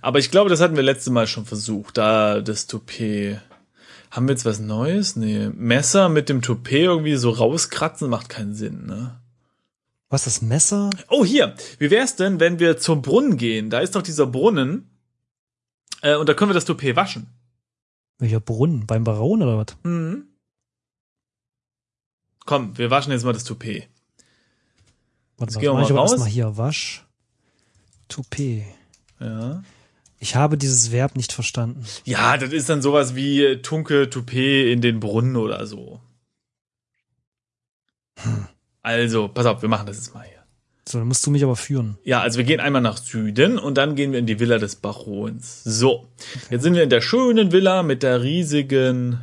Aber 0.01 0.19
ich 0.19 0.31
glaube, 0.31 0.49
das 0.49 0.61
hatten 0.61 0.75
wir 0.75 0.83
letzte 0.83 1.11
Mal 1.11 1.27
schon 1.27 1.45
versucht. 1.45 1.97
Da 1.97 2.41
das 2.41 2.67
Toupet. 2.67 3.39
Haben 4.11 4.27
wir 4.27 4.33
jetzt 4.33 4.45
was 4.45 4.59
Neues? 4.59 5.15
Nee. 5.15 5.49
Messer 5.49 6.09
mit 6.09 6.29
dem 6.29 6.41
Toupet 6.41 6.83
irgendwie 6.83 7.15
so 7.15 7.29
rauskratzen 7.29 8.09
macht 8.09 8.29
keinen 8.29 8.53
Sinn, 8.53 8.85
ne? 8.85 9.19
Was, 10.09 10.23
das 10.23 10.41
Messer? 10.41 10.89
Oh, 11.09 11.25
hier. 11.25 11.55
Wie 11.79 11.91
wär's 11.91 12.15
denn, 12.15 12.39
wenn 12.39 12.59
wir 12.59 12.77
zum 12.77 13.01
Brunnen 13.01 13.35
gehen? 13.35 13.69
Da 13.69 13.79
ist 13.79 13.95
doch 13.95 14.01
dieser 14.01 14.25
Brunnen. 14.25 14.89
Äh, 16.01 16.15
und 16.15 16.29
da 16.29 16.33
können 16.33 16.49
wir 16.49 16.53
das 16.55 16.65
Toupet 16.65 16.95
waschen. 16.95 17.27
Welcher 18.17 18.39
Brunnen? 18.39 18.87
Beim 18.87 19.03
Baron 19.03 19.43
oder 19.43 19.57
was? 19.57 19.75
Mhm. 19.83 20.27
Komm, 22.45 22.77
wir 22.77 22.89
waschen 22.89 23.11
jetzt 23.11 23.25
mal 23.25 23.33
das 23.33 23.43
Toupet. 23.43 23.89
Warte 25.37 25.53
gehen 25.59 25.63
wir 25.63 25.73
mal 25.73 25.83
raus. 25.83 26.11
erstmal 26.11 26.29
hier. 26.29 26.57
Wasch. 26.57 27.05
Toupet. 28.07 28.63
Ja. 29.19 29.61
Ich 30.19 30.35
habe 30.35 30.57
dieses 30.57 30.91
Verb 30.91 31.15
nicht 31.15 31.31
verstanden. 31.31 31.85
Ja, 32.03 32.37
das 32.37 32.51
ist 32.51 32.69
dann 32.69 32.81
sowas 32.81 33.15
wie 33.15 33.43
äh, 33.43 33.61
Tunke 33.61 34.09
Toupet 34.09 34.71
in 34.71 34.81
den 34.81 34.99
Brunnen 34.99 35.35
oder 35.35 35.65
so. 35.67 35.99
Also, 38.81 39.27
pass 39.27 39.45
auf, 39.45 39.61
wir 39.61 39.69
machen 39.69 39.85
das 39.85 39.97
jetzt 39.97 40.13
mal 40.13 40.23
hier. 40.23 40.37
So, 40.87 40.99
dann 40.99 41.07
musst 41.07 41.25
du 41.27 41.31
mich 41.31 41.43
aber 41.43 41.57
führen. 41.57 41.97
Ja, 42.03 42.21
also 42.21 42.37
wir 42.37 42.45
gehen 42.45 42.61
einmal 42.61 42.81
nach 42.81 42.97
Süden 42.97 43.59
und 43.59 43.77
dann 43.77 43.95
gehen 43.95 44.13
wir 44.13 44.19
in 44.19 44.25
die 44.25 44.39
Villa 44.39 44.57
des 44.57 44.77
Barons. 44.77 45.63
So, 45.65 46.07
jetzt 46.49 46.63
sind 46.63 46.75
wir 46.75 46.83
in 46.83 46.89
der 46.89 47.01
schönen 47.01 47.51
Villa 47.51 47.83
mit 47.83 48.03
der 48.03 48.23
riesigen. 48.23 49.19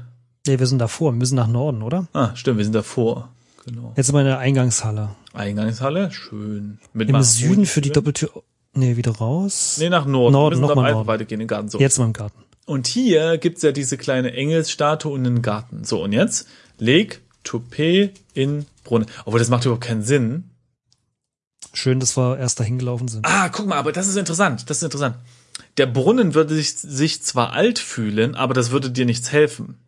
Nee, 0.46 0.58
wir 0.58 0.66
sind 0.66 0.78
davor. 0.78 1.12
Wir 1.12 1.18
müssen 1.18 1.36
nach 1.36 1.48
Norden, 1.48 1.82
oder? 1.82 2.06
Ah, 2.12 2.36
stimmt, 2.36 2.58
wir 2.58 2.64
sind 2.64 2.74
davor. 2.74 3.32
Genau. 3.64 3.94
Jetzt 3.96 4.06
sind 4.06 4.14
wir 4.14 4.20
in 4.20 4.26
der 4.26 4.38
Eingangshalle. 4.38 5.16
Eingangshalle, 5.32 6.12
schön. 6.12 6.78
Mit 6.92 7.08
Im 7.08 7.22
Süden 7.22 7.64
für 7.64 7.80
die 7.80 7.90
Doppeltür. 7.90 8.30
Nee, 8.74 8.96
wieder 8.96 9.12
raus. 9.12 9.76
Nee, 9.78 9.88
nach 9.88 10.04
Norden. 10.06 10.32
Norden, 10.32 10.60
wir 10.60 10.66
müssen 10.66 10.82
Norden. 10.82 11.06
weitergehen 11.06 11.40
in 11.40 11.44
den 11.44 11.48
Garten. 11.48 11.68
So. 11.68 11.78
Jetzt 11.78 11.98
mal 11.98 12.06
im 12.06 12.12
Garten. 12.12 12.38
Und 12.66 12.86
hier 12.86 13.38
gibt's 13.38 13.62
ja 13.62 13.72
diese 13.72 13.96
kleine 13.96 14.32
Engelsstatue 14.32 15.12
und 15.12 15.26
einen 15.26 15.42
Garten. 15.42 15.84
So, 15.84 16.02
und 16.02 16.12
jetzt 16.12 16.48
leg 16.78 17.20
Toupet 17.44 18.12
in 18.32 18.66
Brunnen. 18.84 19.06
Obwohl, 19.24 19.38
das 19.38 19.48
macht 19.50 19.64
überhaupt 19.64 19.84
keinen 19.84 20.02
Sinn. 20.02 20.50
Schön, 21.72 22.00
dass 22.00 22.16
wir 22.16 22.38
erst 22.38 22.60
dahin 22.60 22.78
gelaufen 22.78 23.08
sind. 23.08 23.26
Ah, 23.26 23.48
guck 23.48 23.66
mal, 23.66 23.76
aber 23.76 23.92
das 23.92 24.06
ist 24.08 24.16
interessant. 24.16 24.68
Das 24.70 24.78
ist 24.78 24.82
interessant. 24.84 25.16
Der 25.76 25.86
Brunnen 25.86 26.34
würde 26.34 26.54
sich, 26.54 26.76
sich 26.76 27.22
zwar 27.22 27.52
alt 27.52 27.78
fühlen, 27.78 28.34
aber 28.34 28.54
das 28.54 28.70
würde 28.70 28.90
dir 28.90 29.04
nichts 29.06 29.32
helfen. 29.32 29.78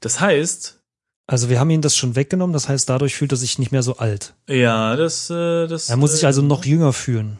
Das 0.00 0.20
heißt, 0.20 0.80
Also 1.26 1.50
wir 1.50 1.60
haben 1.60 1.70
ihn 1.70 1.82
das 1.82 1.96
schon 1.96 2.16
weggenommen, 2.16 2.54
das 2.54 2.68
heißt, 2.68 2.88
dadurch 2.88 3.14
fühlt 3.14 3.32
er 3.32 3.36
sich 3.36 3.58
nicht 3.58 3.72
mehr 3.72 3.82
so 3.82 3.98
alt. 3.98 4.34
ja, 4.48 4.96
das, 4.96 5.28
äh, 5.30 5.66
das. 5.66 5.88
Er 5.90 5.96
muss 5.96 6.12
sich 6.12 6.22
äh, 6.24 6.26
also 6.26 6.42
noch 6.42 6.64
jünger 6.64 6.92
fühlen. 6.92 7.38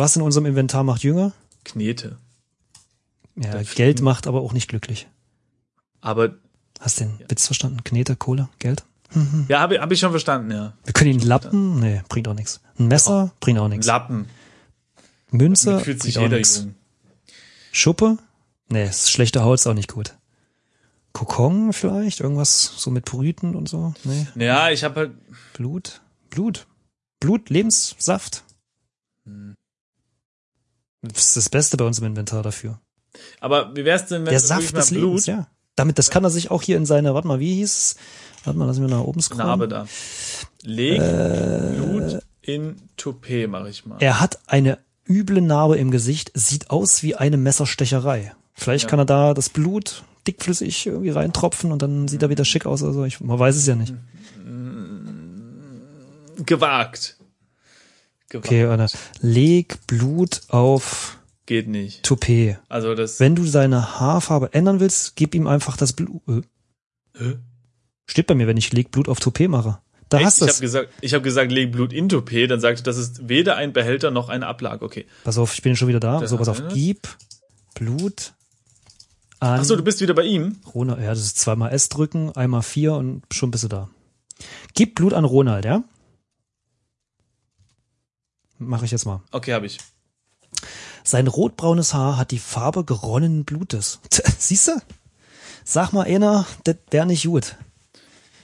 Was 0.00 0.16
in 0.16 0.22
unserem 0.22 0.46
Inventar 0.46 0.82
macht 0.82 1.02
jünger? 1.02 1.32
Knete. 1.64 2.16
Ja, 3.36 3.52
Das 3.52 3.74
Geld 3.74 3.98
stimmt. 3.98 4.04
macht 4.06 4.26
aber 4.26 4.40
auch 4.40 4.54
nicht 4.54 4.68
glücklich. 4.68 5.08
Aber 6.00 6.34
Hast 6.80 7.00
den 7.00 7.20
Witz 7.28 7.44
verstanden? 7.44 7.84
Knete, 7.84 8.16
Kohle, 8.16 8.48
Geld? 8.58 8.84
ja, 9.48 9.60
habe 9.60 9.78
hab 9.78 9.92
ich 9.92 10.00
schon 10.00 10.10
verstanden, 10.12 10.50
ja. 10.52 10.72
Wir 10.84 10.94
können 10.94 11.10
ihn 11.10 11.20
lappen? 11.20 11.78
Nee, 11.80 12.00
bringt 12.08 12.26
auch 12.28 12.34
nichts. 12.34 12.60
Ein 12.78 12.88
Messer? 12.88 13.32
Bringt 13.40 13.58
auch 13.58 13.68
nichts. 13.68 13.86
Lappen. 13.86 14.26
Münze? 15.30 15.70
Damit 15.72 15.84
fühlt 15.84 16.02
sich 16.02 16.14
jeder 16.14 16.36
nichts. 16.38 16.56
jung. 16.58 16.74
Schuppe? 17.72 18.16
Nee, 18.68 18.86
ist 18.86 19.10
schlechte 19.10 19.42
Haut 19.44 19.58
ist 19.58 19.66
auch 19.66 19.74
nicht 19.74 19.92
gut. 19.92 20.16
Kokon 21.12 21.72
vielleicht? 21.74 22.20
Irgendwas 22.20 22.72
so 22.78 22.90
mit 22.90 23.04
Brüten 23.04 23.54
und 23.54 23.68
so? 23.68 23.92
Nee. 24.04 24.26
Ja, 24.36 24.70
ich 24.70 24.82
habe 24.84 25.00
halt. 25.00 25.12
Blut? 25.52 26.00
Blut? 26.30 26.66
Blut? 27.18 27.50
Lebenssaft? 27.50 28.44
Hm. 29.26 29.54
Das 31.02 31.26
ist 31.26 31.36
das 31.36 31.48
Beste 31.48 31.76
bei 31.76 31.84
uns 31.84 31.98
im 31.98 32.06
Inventar 32.06 32.42
dafür. 32.42 32.80
Aber 33.40 33.74
wie 33.74 33.84
wär's 33.84 34.06
denn, 34.06 34.24
wenn 34.24 34.30
Der 34.30 34.40
Saft 34.40 34.76
des 34.76 34.90
Blut? 34.90 35.02
Lebens, 35.02 35.26
ja. 35.26 35.46
Damit, 35.76 35.98
das 35.98 36.10
kann 36.10 36.24
er 36.24 36.30
sich 36.30 36.50
auch 36.50 36.62
hier 36.62 36.76
in 36.76 36.84
seine, 36.84 37.14
warte 37.14 37.26
mal, 37.26 37.40
wie 37.40 37.54
hieß 37.54 37.70
es? 37.70 37.96
Warte 38.44 38.58
mal, 38.58 38.66
lassen 38.66 38.82
wir 38.82 38.88
nach 38.88 39.00
oben 39.00 39.20
scrollen. 39.20 39.46
Narbe 39.46 39.68
da. 39.68 39.86
Leg 40.62 41.00
Äh, 41.00 41.72
Blut 41.76 42.22
in 42.42 42.76
Toupet, 42.96 43.48
mache 43.48 43.68
ich 43.70 43.86
mal. 43.86 43.96
Er 44.00 44.20
hat 44.20 44.40
eine 44.46 44.78
üble 45.08 45.40
Narbe 45.40 45.76
im 45.76 45.90
Gesicht, 45.90 46.32
sieht 46.34 46.70
aus 46.70 47.02
wie 47.02 47.14
eine 47.16 47.36
Messerstecherei. 47.36 48.34
Vielleicht 48.52 48.88
kann 48.88 48.98
er 48.98 49.06
da 49.06 49.32
das 49.34 49.48
Blut 49.48 50.04
dickflüssig 50.26 50.86
irgendwie 50.86 51.10
reintropfen 51.10 51.72
und 51.72 51.80
dann 51.80 52.08
sieht 52.08 52.22
er 52.22 52.28
wieder 52.28 52.44
schick 52.44 52.66
aus. 52.66 52.82
Also 52.82 53.04
ich, 53.04 53.20
man 53.20 53.38
weiß 53.38 53.56
es 53.56 53.66
ja 53.66 53.74
nicht. 53.74 53.94
Gewagt. 56.44 57.16
Okay, 58.34 58.68
warte. 58.68 58.86
Leg 59.20 59.78
Blut 59.86 60.42
auf 60.48 61.18
Geht 61.46 61.66
nicht. 61.68 62.04
Toupet. 62.04 62.58
Also 62.68 62.94
das. 62.94 63.18
Wenn 63.18 63.34
du 63.34 63.44
seine 63.44 63.98
Haarfarbe 63.98 64.52
ändern 64.54 64.78
willst, 64.80 65.16
gib 65.16 65.34
ihm 65.34 65.46
einfach 65.48 65.76
das 65.76 65.92
Blut. 65.92 66.22
Äh, 66.28 66.42
Hä? 67.18 67.36
Steht 68.06 68.26
bei 68.28 68.34
mir, 68.34 68.46
wenn 68.46 68.56
ich 68.56 68.72
Leg 68.72 68.90
Blut 68.92 69.08
auf 69.08 69.18
Toupet 69.20 69.48
mache. 69.48 69.78
Da 70.08 70.18
Echt? 70.18 70.26
hast 70.26 70.34
Ich 70.36 70.38
du 70.40 70.44
habe 70.46 70.52
es. 70.54 70.60
gesagt, 70.60 70.88
ich 71.00 71.14
habe 71.14 71.22
gesagt, 71.22 71.52
leg 71.52 71.70
Blut 71.72 71.92
in 71.92 72.08
Toupet, 72.08 72.50
dann 72.50 72.60
sagte, 72.60 72.82
das 72.82 72.96
ist 72.96 73.28
weder 73.28 73.56
ein 73.56 73.72
Behälter 73.72 74.10
noch 74.10 74.28
eine 74.28 74.46
Ablage. 74.48 74.84
Okay. 74.84 75.06
Pass 75.24 75.38
auf, 75.38 75.52
ich 75.54 75.62
bin 75.62 75.76
schon 75.76 75.86
wieder 75.88 76.00
da. 76.00 76.18
Der 76.18 76.28
So, 76.28 76.36
pass 76.36 76.48
auf. 76.48 76.60
eine. 76.60 76.72
Gib 76.74 77.08
Blut 77.74 78.32
an 79.38 79.60
Ach 79.60 79.64
so, 79.64 79.74
du 79.76 79.82
bist 79.82 80.00
wieder 80.00 80.14
bei 80.14 80.24
ihm. 80.24 80.56
Ronald. 80.74 81.00
Ja, 81.00 81.10
das 81.10 81.20
ist 81.20 81.38
zweimal 81.38 81.72
S 81.72 81.88
drücken, 81.88 82.30
einmal 82.36 82.62
vier 82.62 82.94
und 82.94 83.22
schon 83.32 83.50
bist 83.50 83.64
du 83.64 83.68
da. 83.68 83.88
Gib 84.74 84.96
Blut 84.96 85.14
an 85.14 85.24
Ronald, 85.24 85.64
ja? 85.64 85.82
Mache 88.60 88.84
ich 88.84 88.90
jetzt 88.90 89.06
mal. 89.06 89.22
Okay, 89.32 89.54
habe 89.54 89.66
ich. 89.66 89.78
Sein 91.02 91.26
rotbraunes 91.26 91.94
Haar 91.94 92.18
hat 92.18 92.30
die 92.30 92.38
Farbe 92.38 92.84
geronnenen 92.84 93.44
Blutes. 93.44 94.00
Siehst 94.38 94.68
du? 94.68 94.72
Sag 95.64 95.92
mal 95.92 96.06
einer, 96.06 96.46
das 96.64 96.76
wäre 96.90 97.06
nicht 97.06 97.26
gut. 97.26 97.56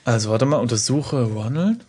Also 0.04 0.30
warte 0.30 0.46
mal, 0.46 0.56
untersuche 0.56 1.24
Ronald. 1.24 1.84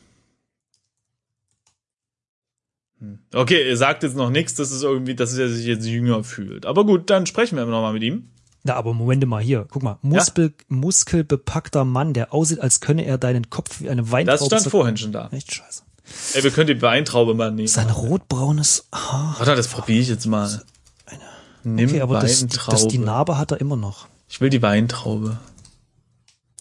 Hm. 3.00 3.20
Okay, 3.34 3.70
er 3.70 3.78
sagt 3.78 4.04
jetzt 4.04 4.16
noch 4.16 4.30
nichts, 4.30 4.56
dass 4.56 4.72
es 4.72 4.84
irgendwie, 4.84 5.16
dass 5.16 5.38
er 5.38 5.48
sich 5.50 5.66
jetzt 5.66 5.86
jünger 5.86 6.24
fühlt. 6.24 6.66
Aber 6.66 6.86
gut, 6.86 7.10
dann 7.10 7.26
sprechen 7.26 7.56
wir 7.56 7.66
nochmal 7.66 7.94
mit 7.94 8.04
ihm. 8.04 8.30
Na, 8.64 8.76
aber 8.76 8.94
Moment 8.94 9.26
mal 9.26 9.42
hier. 9.42 9.66
Guck 9.70 9.84
mal. 9.84 10.00
Muskel, 10.02 10.54
muskelbepackter 10.68 11.86
Mann, 11.86 12.14
der 12.14 12.34
aussieht, 12.34 12.60
als 12.60 12.82
könne 12.82 13.06
er 13.06 13.18
deinen 13.18 13.50
Kopf 13.50 13.80
wie 13.80 13.90
eine 13.90 14.12
Weintraube 14.12 14.40
Das 14.40 14.46
stand 14.48 14.70
vorhin 14.70 14.98
schon 14.98 15.14
da. 15.14 15.30
Echt 15.32 15.54
scheiße. 15.54 15.84
Ey, 16.34 16.44
wir 16.44 16.52
können 16.52 16.68
die 16.68 16.82
Weintraube 16.82 17.34
mal 17.34 17.52
nehmen. 17.52 17.68
Sein 17.68 17.90
rotbraunes 17.90 18.88
Haar. 18.94 19.36
Warte, 19.40 19.56
das 19.56 19.68
probiere 19.68 20.00
ich 20.02 20.08
jetzt 20.10 20.26
mal. 20.26 20.64
Nimm 21.64 21.90
Okay, 21.90 22.02
aber 22.02 22.20
das, 22.20 22.42
Weintraube. 22.42 22.72
das, 22.72 22.88
die 22.88 22.98
Narbe 22.98 23.38
hat 23.38 23.52
er 23.52 23.60
immer 23.60 23.76
noch. 23.76 24.08
ich 24.30 24.40
will 24.40 24.50
die 24.50 24.62
Weintraube. 24.62 25.38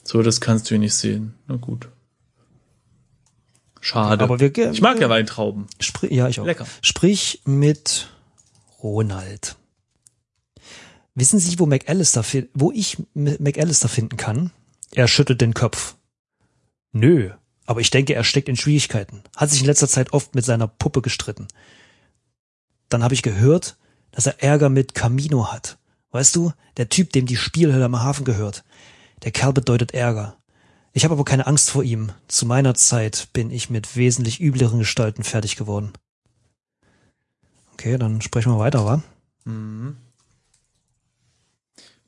So, 0.02 0.22
das 0.22 0.40
kannst 0.40 0.66
du 0.66 0.70
hier 0.70 0.78
nicht 0.78 0.94
sehen. 0.94 1.34
Na 1.46 1.56
gut. 1.56 1.88
Schade. 3.80 4.24
Aber 4.24 4.40
wir, 4.40 4.56
ich 4.72 4.80
mag 4.80 5.00
ja 5.00 5.08
Weintrauben. 5.08 5.66
Sprich, 5.80 6.10
ja, 6.10 6.28
ich 6.28 6.40
auch. 6.40 6.44
Lecker. 6.46 6.66
Sprich 6.82 7.42
mit 7.44 8.08
Ronald. 8.82 9.56
Wissen 11.14 11.38
Sie, 11.38 11.58
wo 11.58 11.66
McAllister, 11.66 12.24
wo 12.54 12.72
ich 12.72 12.98
McAllister 13.14 13.88
finden 13.88 14.16
kann? 14.16 14.50
Er 14.92 15.08
schüttelt 15.08 15.40
den 15.40 15.54
Kopf. 15.54 15.94
Nö, 16.92 17.30
aber 17.66 17.80
ich 17.80 17.90
denke, 17.90 18.14
er 18.14 18.24
steckt 18.24 18.48
in 18.48 18.56
Schwierigkeiten. 18.56 19.22
Hat 19.36 19.50
sich 19.50 19.60
in 19.60 19.66
letzter 19.66 19.88
Zeit 19.88 20.12
oft 20.12 20.34
mit 20.34 20.44
seiner 20.44 20.68
Puppe 20.68 21.02
gestritten. 21.02 21.48
Dann 22.88 23.02
habe 23.02 23.14
ich 23.14 23.22
gehört, 23.22 23.76
dass 24.12 24.26
er 24.26 24.42
Ärger 24.42 24.68
mit 24.68 24.94
Camino 24.94 25.52
hat. 25.52 25.78
Weißt 26.10 26.34
du, 26.36 26.52
der 26.76 26.88
Typ, 26.88 27.12
dem 27.12 27.26
die 27.26 27.36
Spielhölle 27.36 27.84
am 27.84 28.02
Hafen 28.02 28.24
gehört. 28.24 28.64
Der 29.24 29.32
Kerl 29.32 29.52
bedeutet 29.52 29.92
Ärger. 29.92 30.36
Ich 30.92 31.04
habe 31.04 31.12
aber 31.12 31.24
keine 31.24 31.46
Angst 31.46 31.68
vor 31.68 31.82
ihm. 31.82 32.12
Zu 32.28 32.46
meiner 32.46 32.74
Zeit 32.74 33.28
bin 33.32 33.50
ich 33.50 33.68
mit 33.68 33.96
wesentlich 33.96 34.40
übleren 34.40 34.78
Gestalten 34.78 35.24
fertig 35.24 35.56
geworden. 35.56 35.92
Okay, 37.74 37.98
dann 37.98 38.22
sprechen 38.22 38.52
wir 38.52 38.58
weiter, 38.58 38.86
wa? 38.86 39.02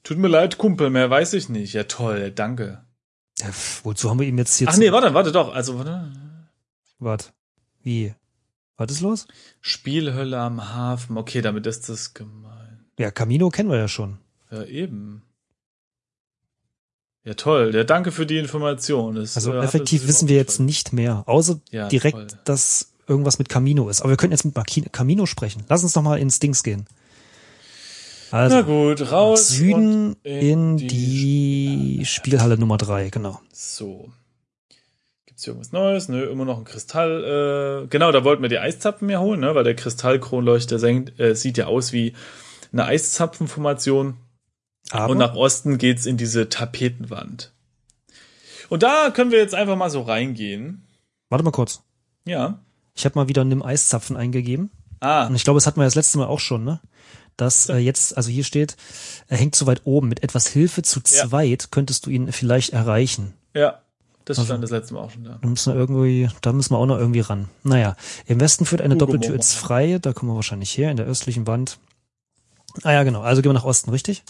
Tut 0.03 0.17
mir 0.17 0.29
leid, 0.29 0.57
Kumpel, 0.57 0.89
mehr 0.89 1.11
weiß 1.11 1.35
ich 1.35 1.51
nicht. 1.51 1.75
Ja, 1.75 1.85
toll, 1.85 2.31
danke. 2.31 2.83
Ja, 3.41 3.47
wozu 3.85 4.11
haben 4.11 4.19
wir 4.21 4.27
ihm 4.27 4.39
jetzt 4.39 4.57
hier 4.57 4.69
Ach 4.69 4.77
nee, 4.77 4.91
warte, 4.93 5.15
warte 5.15 5.33
doch. 5.33 5.55
Also, 5.55 5.79
warte. 5.79 6.13
Wart. 6.99 7.33
Wie? 7.83 8.15
Was 8.77 8.91
ist 8.93 9.01
los? 9.01 9.27
Spielhölle 9.61 10.39
am 10.39 10.75
Hafen. 10.75 11.17
Okay, 11.17 11.41
damit 11.43 11.67
ist 11.67 11.89
das 11.89 12.15
gemein. 12.15 12.85
Ja, 12.99 13.11
Camino 13.11 13.51
kennen 13.51 13.71
wir 13.71 13.79
ja 13.79 13.89
schon. 13.89 14.19
Ja, 14.51 14.65
eben. 14.65 15.23
Ja, 17.25 17.35
toll. 17.35 17.73
Ja, 17.75 17.85
danke 17.85 18.11
für 18.13 18.25
die 18.27 18.39
Information. 18.39 19.17
Das, 19.17 19.37
Also 19.37 19.53
äh, 19.53 19.63
effektiv 19.63 20.07
wissen 20.09 20.29
wir 20.29 20.37
jetzt 20.37 20.61
nicht 20.61 20.93
mehr, 20.93 21.25
außer 21.27 21.61
Ja, 21.71 21.89
direkt, 21.89 22.17
toll. 22.17 22.41
dass 22.45 22.93
irgendwas 23.07 23.39
mit 23.39 23.49
Camino 23.49 23.89
ist. 23.89 24.01
Aber 24.01 24.11
wir 24.11 24.17
können 24.17 24.33
jetzt 24.33 24.45
mit 24.45 24.93
Camino 24.93 25.27
sprechen. 25.27 25.65
Lass 25.69 25.83
uns 25.83 25.93
doch 25.93 26.03
mal 26.03 26.19
ins 26.19 26.39
Dings 26.39 26.63
gehen. 26.63 26.87
Also, 28.31 28.57
Na 28.57 28.63
gut, 28.63 29.11
raus. 29.11 29.49
Süden 29.49 30.13
und 30.13 30.25
in 30.25 30.77
die 30.77 32.03
Spielhalle 32.05 32.59
Nummer 32.59 32.77
drei, 32.77 33.09
genau. 33.11 33.41
So. 33.53 34.11
Gibt's 35.27 35.45
hier 35.45 35.53
irgendwas 35.53 35.73
Neues? 35.73 36.09
Nö, 36.09 36.25
immer 36.31 36.45
noch 36.45 36.59
ein 36.59 36.65
Kristall. 36.65 37.85
Äh, 37.85 37.89
genau, 37.89 38.13
da 38.13 38.25
wollten 38.25 38.43
wir 38.43 38.49
die 38.49 38.59
Eiszapfen 38.59 39.07
mehr 39.07 39.21
holen, 39.21 39.41
ne? 39.41 39.55
weil 39.55 39.65
der 39.65 39.77
Kristallkronleuchter 39.77 40.79
senkt, 40.79 41.19
äh, 41.19 41.35
sieht 41.35 41.57
ja 41.59 41.67
aus 41.67 41.93
wie 41.93 42.15
eine 42.73 42.85
Eiszapfenformation. 42.85 44.17
Aber 44.91 45.13
Und 45.13 45.19
nach 45.19 45.35
Osten 45.35 45.79
geht's 45.79 46.07
in 46.07 46.17
diese 46.17 46.49
Tapetenwand. 46.49 47.53
Und 48.69 48.83
da 48.83 49.11
können 49.11 49.31
wir 49.31 49.39
jetzt 49.39 49.55
einfach 49.55 49.77
mal 49.77 49.91
so 49.91 50.03
reingehen. 50.03 50.87
warte 51.31 51.45
mal 51.45 51.51
kurz. 51.51 51.83
Ja. 52.25 52.61
Ich 52.95 53.05
habe 53.05 53.19
mal 53.19 53.29
wieder 53.29 53.45
Nimm 53.45 53.63
Eiszapfen 53.63 54.17
eingegeben. 54.17 54.71
Ah, 55.01 55.27
Und 55.27 55.37
ich 55.37 55.45
glaube, 55.45 55.59
das 55.59 55.67
hatten 55.67 55.81
wir 55.81 55.85
das 55.85 55.95
letzte 55.95 56.19
Mal 56.19 56.27
auch 56.27 56.41
schon, 56.41 56.65
ne? 56.65 56.81
Dass 57.39 57.71
äh, 57.71 57.77
jetzt, 57.79 58.15
also 58.17 58.29
hier 58.31 58.45
steht, 58.45 58.77
er 59.29 59.39
hängt 59.39 59.55
zu 59.55 59.67
weit 59.67 59.83
oben. 59.85 60.09
Mit 60.09 60.23
etwas 60.23 60.47
Hilfe 60.49 60.83
zu 60.83 60.99
Ja. 61.01 61.29
zweit 61.29 61.71
könntest 61.71 62.05
du 62.05 62.11
ihn 62.11 62.31
vielleicht 62.33 62.75
erreichen. 62.75 63.33
ja. 63.55 63.81
Das 64.27 64.37
Also- 64.39 64.49
stand 64.49 64.63
das 64.63 64.71
letzte 64.71 64.93
Mal 64.93 65.01
auch 65.01 65.11
schon 65.11 65.25
da. 65.25 65.39
Da 65.41 65.49
müssen 65.49 65.73
wir 65.73 65.81
irgendwie, 65.81 66.29
da 66.43 66.53
müssen 66.53 66.75
wir 66.75 66.77
auch 66.79 66.85
noch 66.85 66.99
irgendwie 66.99 67.21
ran. 67.21 67.49
Naja, 67.63 67.97
im 68.27 68.39
Westen 68.41 68.67
führt 68.67 68.83
eine 68.83 68.93
Hugo 68.97 69.07
Doppeltür 69.07 69.35
ins 69.35 69.55
Freie, 69.55 70.01
da 70.01 70.13
kommen 70.13 70.31
wir 70.31 70.37
wahrscheinlich 70.37 70.77
her, 70.77 70.91
in 70.91 70.99
der 70.99 71.07
östlichen 71.07 71.47
Wand. 71.47 71.79
Ah 72.83 72.93
ja, 72.93 73.05
genau. 73.05 73.23
Also 73.23 73.41
gehen 73.41 73.49
wir 73.49 73.55
nach 73.55 73.65
Osten, 73.65 73.89
richtig? 73.89 74.23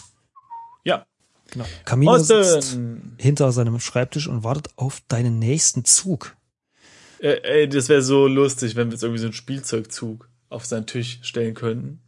Ja. 0.85 1.05
Genau. 1.51 1.65
Camino 1.83 2.17
sitzt 2.17 2.31
Osten. 2.59 3.13
hinter 3.17 3.51
seinem 3.51 3.77
Schreibtisch 3.81 4.27
und 4.29 4.45
wartet 4.45 4.69
auf 4.77 5.01
deinen 5.09 5.37
nächsten 5.37 5.83
Zug. 5.83 6.37
Äh, 7.19 7.41
ey, 7.43 7.67
das 7.67 7.89
wäre 7.89 8.01
so 8.01 8.25
lustig, 8.25 8.77
wenn 8.77 8.87
wir 8.87 8.93
jetzt 8.93 9.03
irgendwie 9.03 9.19
so 9.19 9.25
einen 9.25 9.33
Spielzeugzug 9.33 10.29
auf 10.47 10.65
seinen 10.65 10.85
Tisch 10.87 11.19
stellen 11.23 11.55
könnten. 11.55 11.99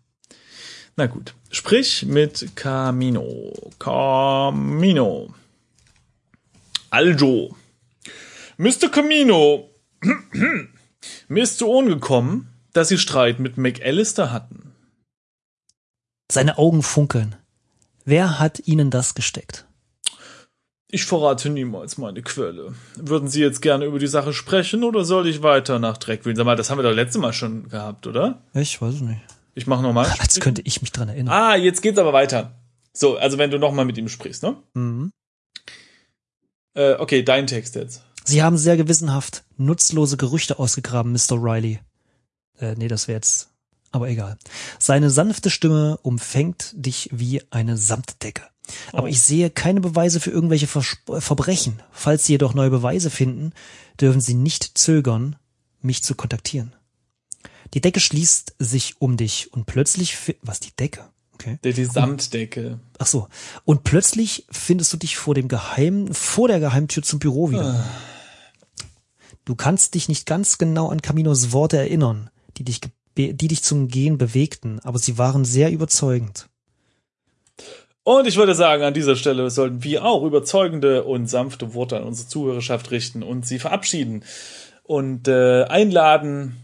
Na 0.95 1.05
gut. 1.07 1.33
Sprich 1.49 2.05
mit 2.05 2.55
Camino. 2.55 3.53
Camino. 3.79 5.33
Also. 6.89 7.55
Mr. 8.57 8.89
Camino. 8.91 9.69
Mir 11.27 11.43
ist 11.43 11.57
zu 11.57 11.67
Ohren 11.67 11.87
gekommen, 11.87 12.49
dass 12.73 12.89
Sie 12.89 12.97
Streit 12.97 13.39
mit 13.39 13.57
McAllister 13.57 14.31
hatten. 14.31 14.73
Seine 16.31 16.57
Augen 16.57 16.83
funkeln. 16.83 17.35
Wer 18.05 18.39
hat 18.39 18.67
ihnen 18.67 18.89
das 18.89 19.15
gesteckt? 19.15 19.65
Ich 20.89 21.05
verrate 21.05 21.49
niemals 21.49 21.97
meine 21.97 22.21
Quelle. 22.21 22.73
Würden 22.95 23.29
Sie 23.29 23.41
jetzt 23.41 23.61
gerne 23.61 23.85
über 23.85 23.99
die 23.99 24.07
Sache 24.07 24.33
sprechen 24.33 24.83
oder 24.83 25.05
soll 25.05 25.27
ich 25.27 25.41
weiter 25.41 25.79
nach 25.79 25.97
Dreck 25.97 26.25
wählen? 26.25 26.35
Sag 26.35 26.45
mal, 26.45 26.57
das 26.57 26.69
haben 26.69 26.79
wir 26.79 26.83
doch 26.83 26.93
letztes 26.93 27.21
Mal 27.21 27.31
schon 27.31 27.69
gehabt, 27.69 28.07
oder? 28.07 28.41
Ich 28.53 28.81
weiß 28.81 28.99
nicht. 29.01 29.21
Ich 29.53 29.67
mache 29.67 29.81
nochmal. 29.83 30.13
Als 30.19 30.39
könnte 30.39 30.61
ich 30.63 30.81
mich 30.81 30.91
dran 30.91 31.09
erinnern. 31.09 31.33
Ah, 31.33 31.55
jetzt 31.55 31.81
geht's 31.81 31.99
aber 31.99 32.13
weiter. 32.13 32.55
So, 32.93 33.17
also 33.17 33.37
wenn 33.37 33.51
du 33.51 33.57
nochmal 33.59 33.85
mit 33.85 33.97
ihm 33.97 34.07
sprichst, 34.09 34.43
ne? 34.43 34.57
Mhm. 34.73 35.11
Äh, 36.73 36.93
okay, 36.95 37.23
dein 37.23 37.47
Text 37.47 37.75
jetzt. 37.75 38.01
Sie 38.23 38.43
haben 38.43 38.57
sehr 38.57 38.77
gewissenhaft 38.77 39.43
nutzlose 39.57 40.15
Gerüchte 40.17 40.59
ausgegraben, 40.59 41.11
Mr. 41.11 41.33
Riley. 41.41 41.79
Äh, 42.59 42.75
nee, 42.75 42.87
das 42.87 43.07
wäre 43.07 43.17
jetzt. 43.17 43.49
Aber 43.91 44.07
egal. 44.09 44.37
Seine 44.79 45.09
sanfte 45.09 45.49
Stimme 45.49 45.97
umfängt 46.01 46.71
dich 46.75 47.09
wie 47.11 47.41
eine 47.51 47.75
Samtdecke. 47.77 48.43
Aber 48.93 49.03
Oh. 49.03 49.07
ich 49.07 49.19
sehe 49.21 49.49
keine 49.49 49.81
Beweise 49.81 50.21
für 50.21 50.31
irgendwelche 50.31 50.67
Versp 50.67 51.19
Verbrechen. 51.19 51.81
Falls 51.91 52.25
Sie 52.25 52.33
jedoch 52.33 52.53
neue 52.53 52.69
Beweise 52.69 53.09
finden, 53.09 53.51
dürfen 53.99 54.21
Sie 54.21 54.33
nicht 54.35 54.77
zögern, 54.77 55.35
mich 55.81 56.03
zu 56.03 56.15
kontaktieren. 56.15 56.73
Die 57.73 57.81
Decke 57.81 57.99
schließt 57.99 58.55
sich 58.59 58.95
um 58.99 59.17
dich 59.17 59.53
und 59.53 59.65
plötzlich, 59.65 60.17
was 60.41 60.59
die 60.59 60.75
Decke? 60.75 61.09
Okay. 61.33 61.57
Der 61.63 61.73
die 61.73 61.85
Samtdecke. 61.85 62.79
Ach 62.99 63.07
so. 63.07 63.27
Und 63.65 63.83
plötzlich 63.83 64.45
findest 64.51 64.93
du 64.93 64.97
dich 64.97 65.17
vor 65.17 65.33
dem 65.33 65.47
Geheim, 65.47 66.13
vor 66.13 66.47
der 66.47 66.59
Geheimtür 66.59 67.01
zum 67.01 67.19
Büro 67.19 67.49
wieder. 67.49 67.83
Du 69.45 69.55
kannst 69.55 69.95
dich 69.95 70.07
nicht 70.07 70.27
ganz 70.27 70.59
genau 70.59 70.89
an 70.89 71.01
Caminos 71.01 71.51
Worte 71.51 71.77
erinnern, 71.77 72.29
die 72.57 72.63
dich, 72.63 72.81
die 73.17 73.33
dich 73.35 73.63
zum 73.63 73.87
Gehen 73.87 74.17
bewegten, 74.19 74.79
aber 74.81 74.99
sie 74.99 75.17
waren 75.17 75.45
sehr 75.45 75.71
überzeugend. 75.71 76.47
Und 78.03 78.27
ich 78.27 78.37
würde 78.37 78.55
sagen, 78.55 78.83
an 78.83 78.93
dieser 78.93 79.15
Stelle 79.15 79.49
sollten 79.49 79.83
wir 79.83 80.05
auch 80.05 80.23
überzeugende 80.23 81.03
und 81.03 81.27
sanfte 81.27 81.73
Worte 81.73 81.97
an 81.97 82.03
unsere 82.03 82.27
Zuhörerschaft 82.27 82.91
richten 82.91 83.23
und 83.23 83.45
sie 83.45 83.59
verabschieden 83.59 84.23
und 84.83 85.27
äh, 85.27 85.63
einladen, 85.63 86.57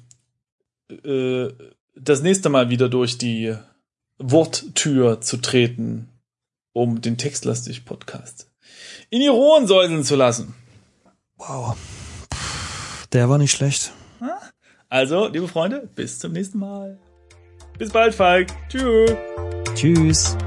äh, 0.89 1.49
das 1.95 2.21
nächste 2.21 2.49
Mal 2.49 2.69
wieder 2.69 2.89
durch 2.89 3.17
die 3.17 3.55
Worttür 4.19 5.21
zu 5.21 5.37
treten, 5.37 6.09
um 6.73 7.01
den 7.01 7.17
Textlastig-Podcast 7.17 8.49
in 9.09 9.21
ihre 9.21 9.35
Ohren 9.35 9.67
säuseln 9.67 10.03
zu 10.03 10.15
lassen. 10.15 10.53
Wow. 11.37 11.77
Der 13.13 13.29
war 13.29 13.37
nicht 13.37 13.51
schlecht. 13.51 13.93
Also, 14.89 15.27
liebe 15.27 15.47
Freunde, 15.47 15.89
bis 15.95 16.19
zum 16.19 16.31
nächsten 16.31 16.59
Mal. 16.59 16.97
Bis 17.77 17.91
bald, 17.91 18.15
Falk. 18.15 18.47
Tschüss. 18.69 19.11
Tschüss. 19.75 20.37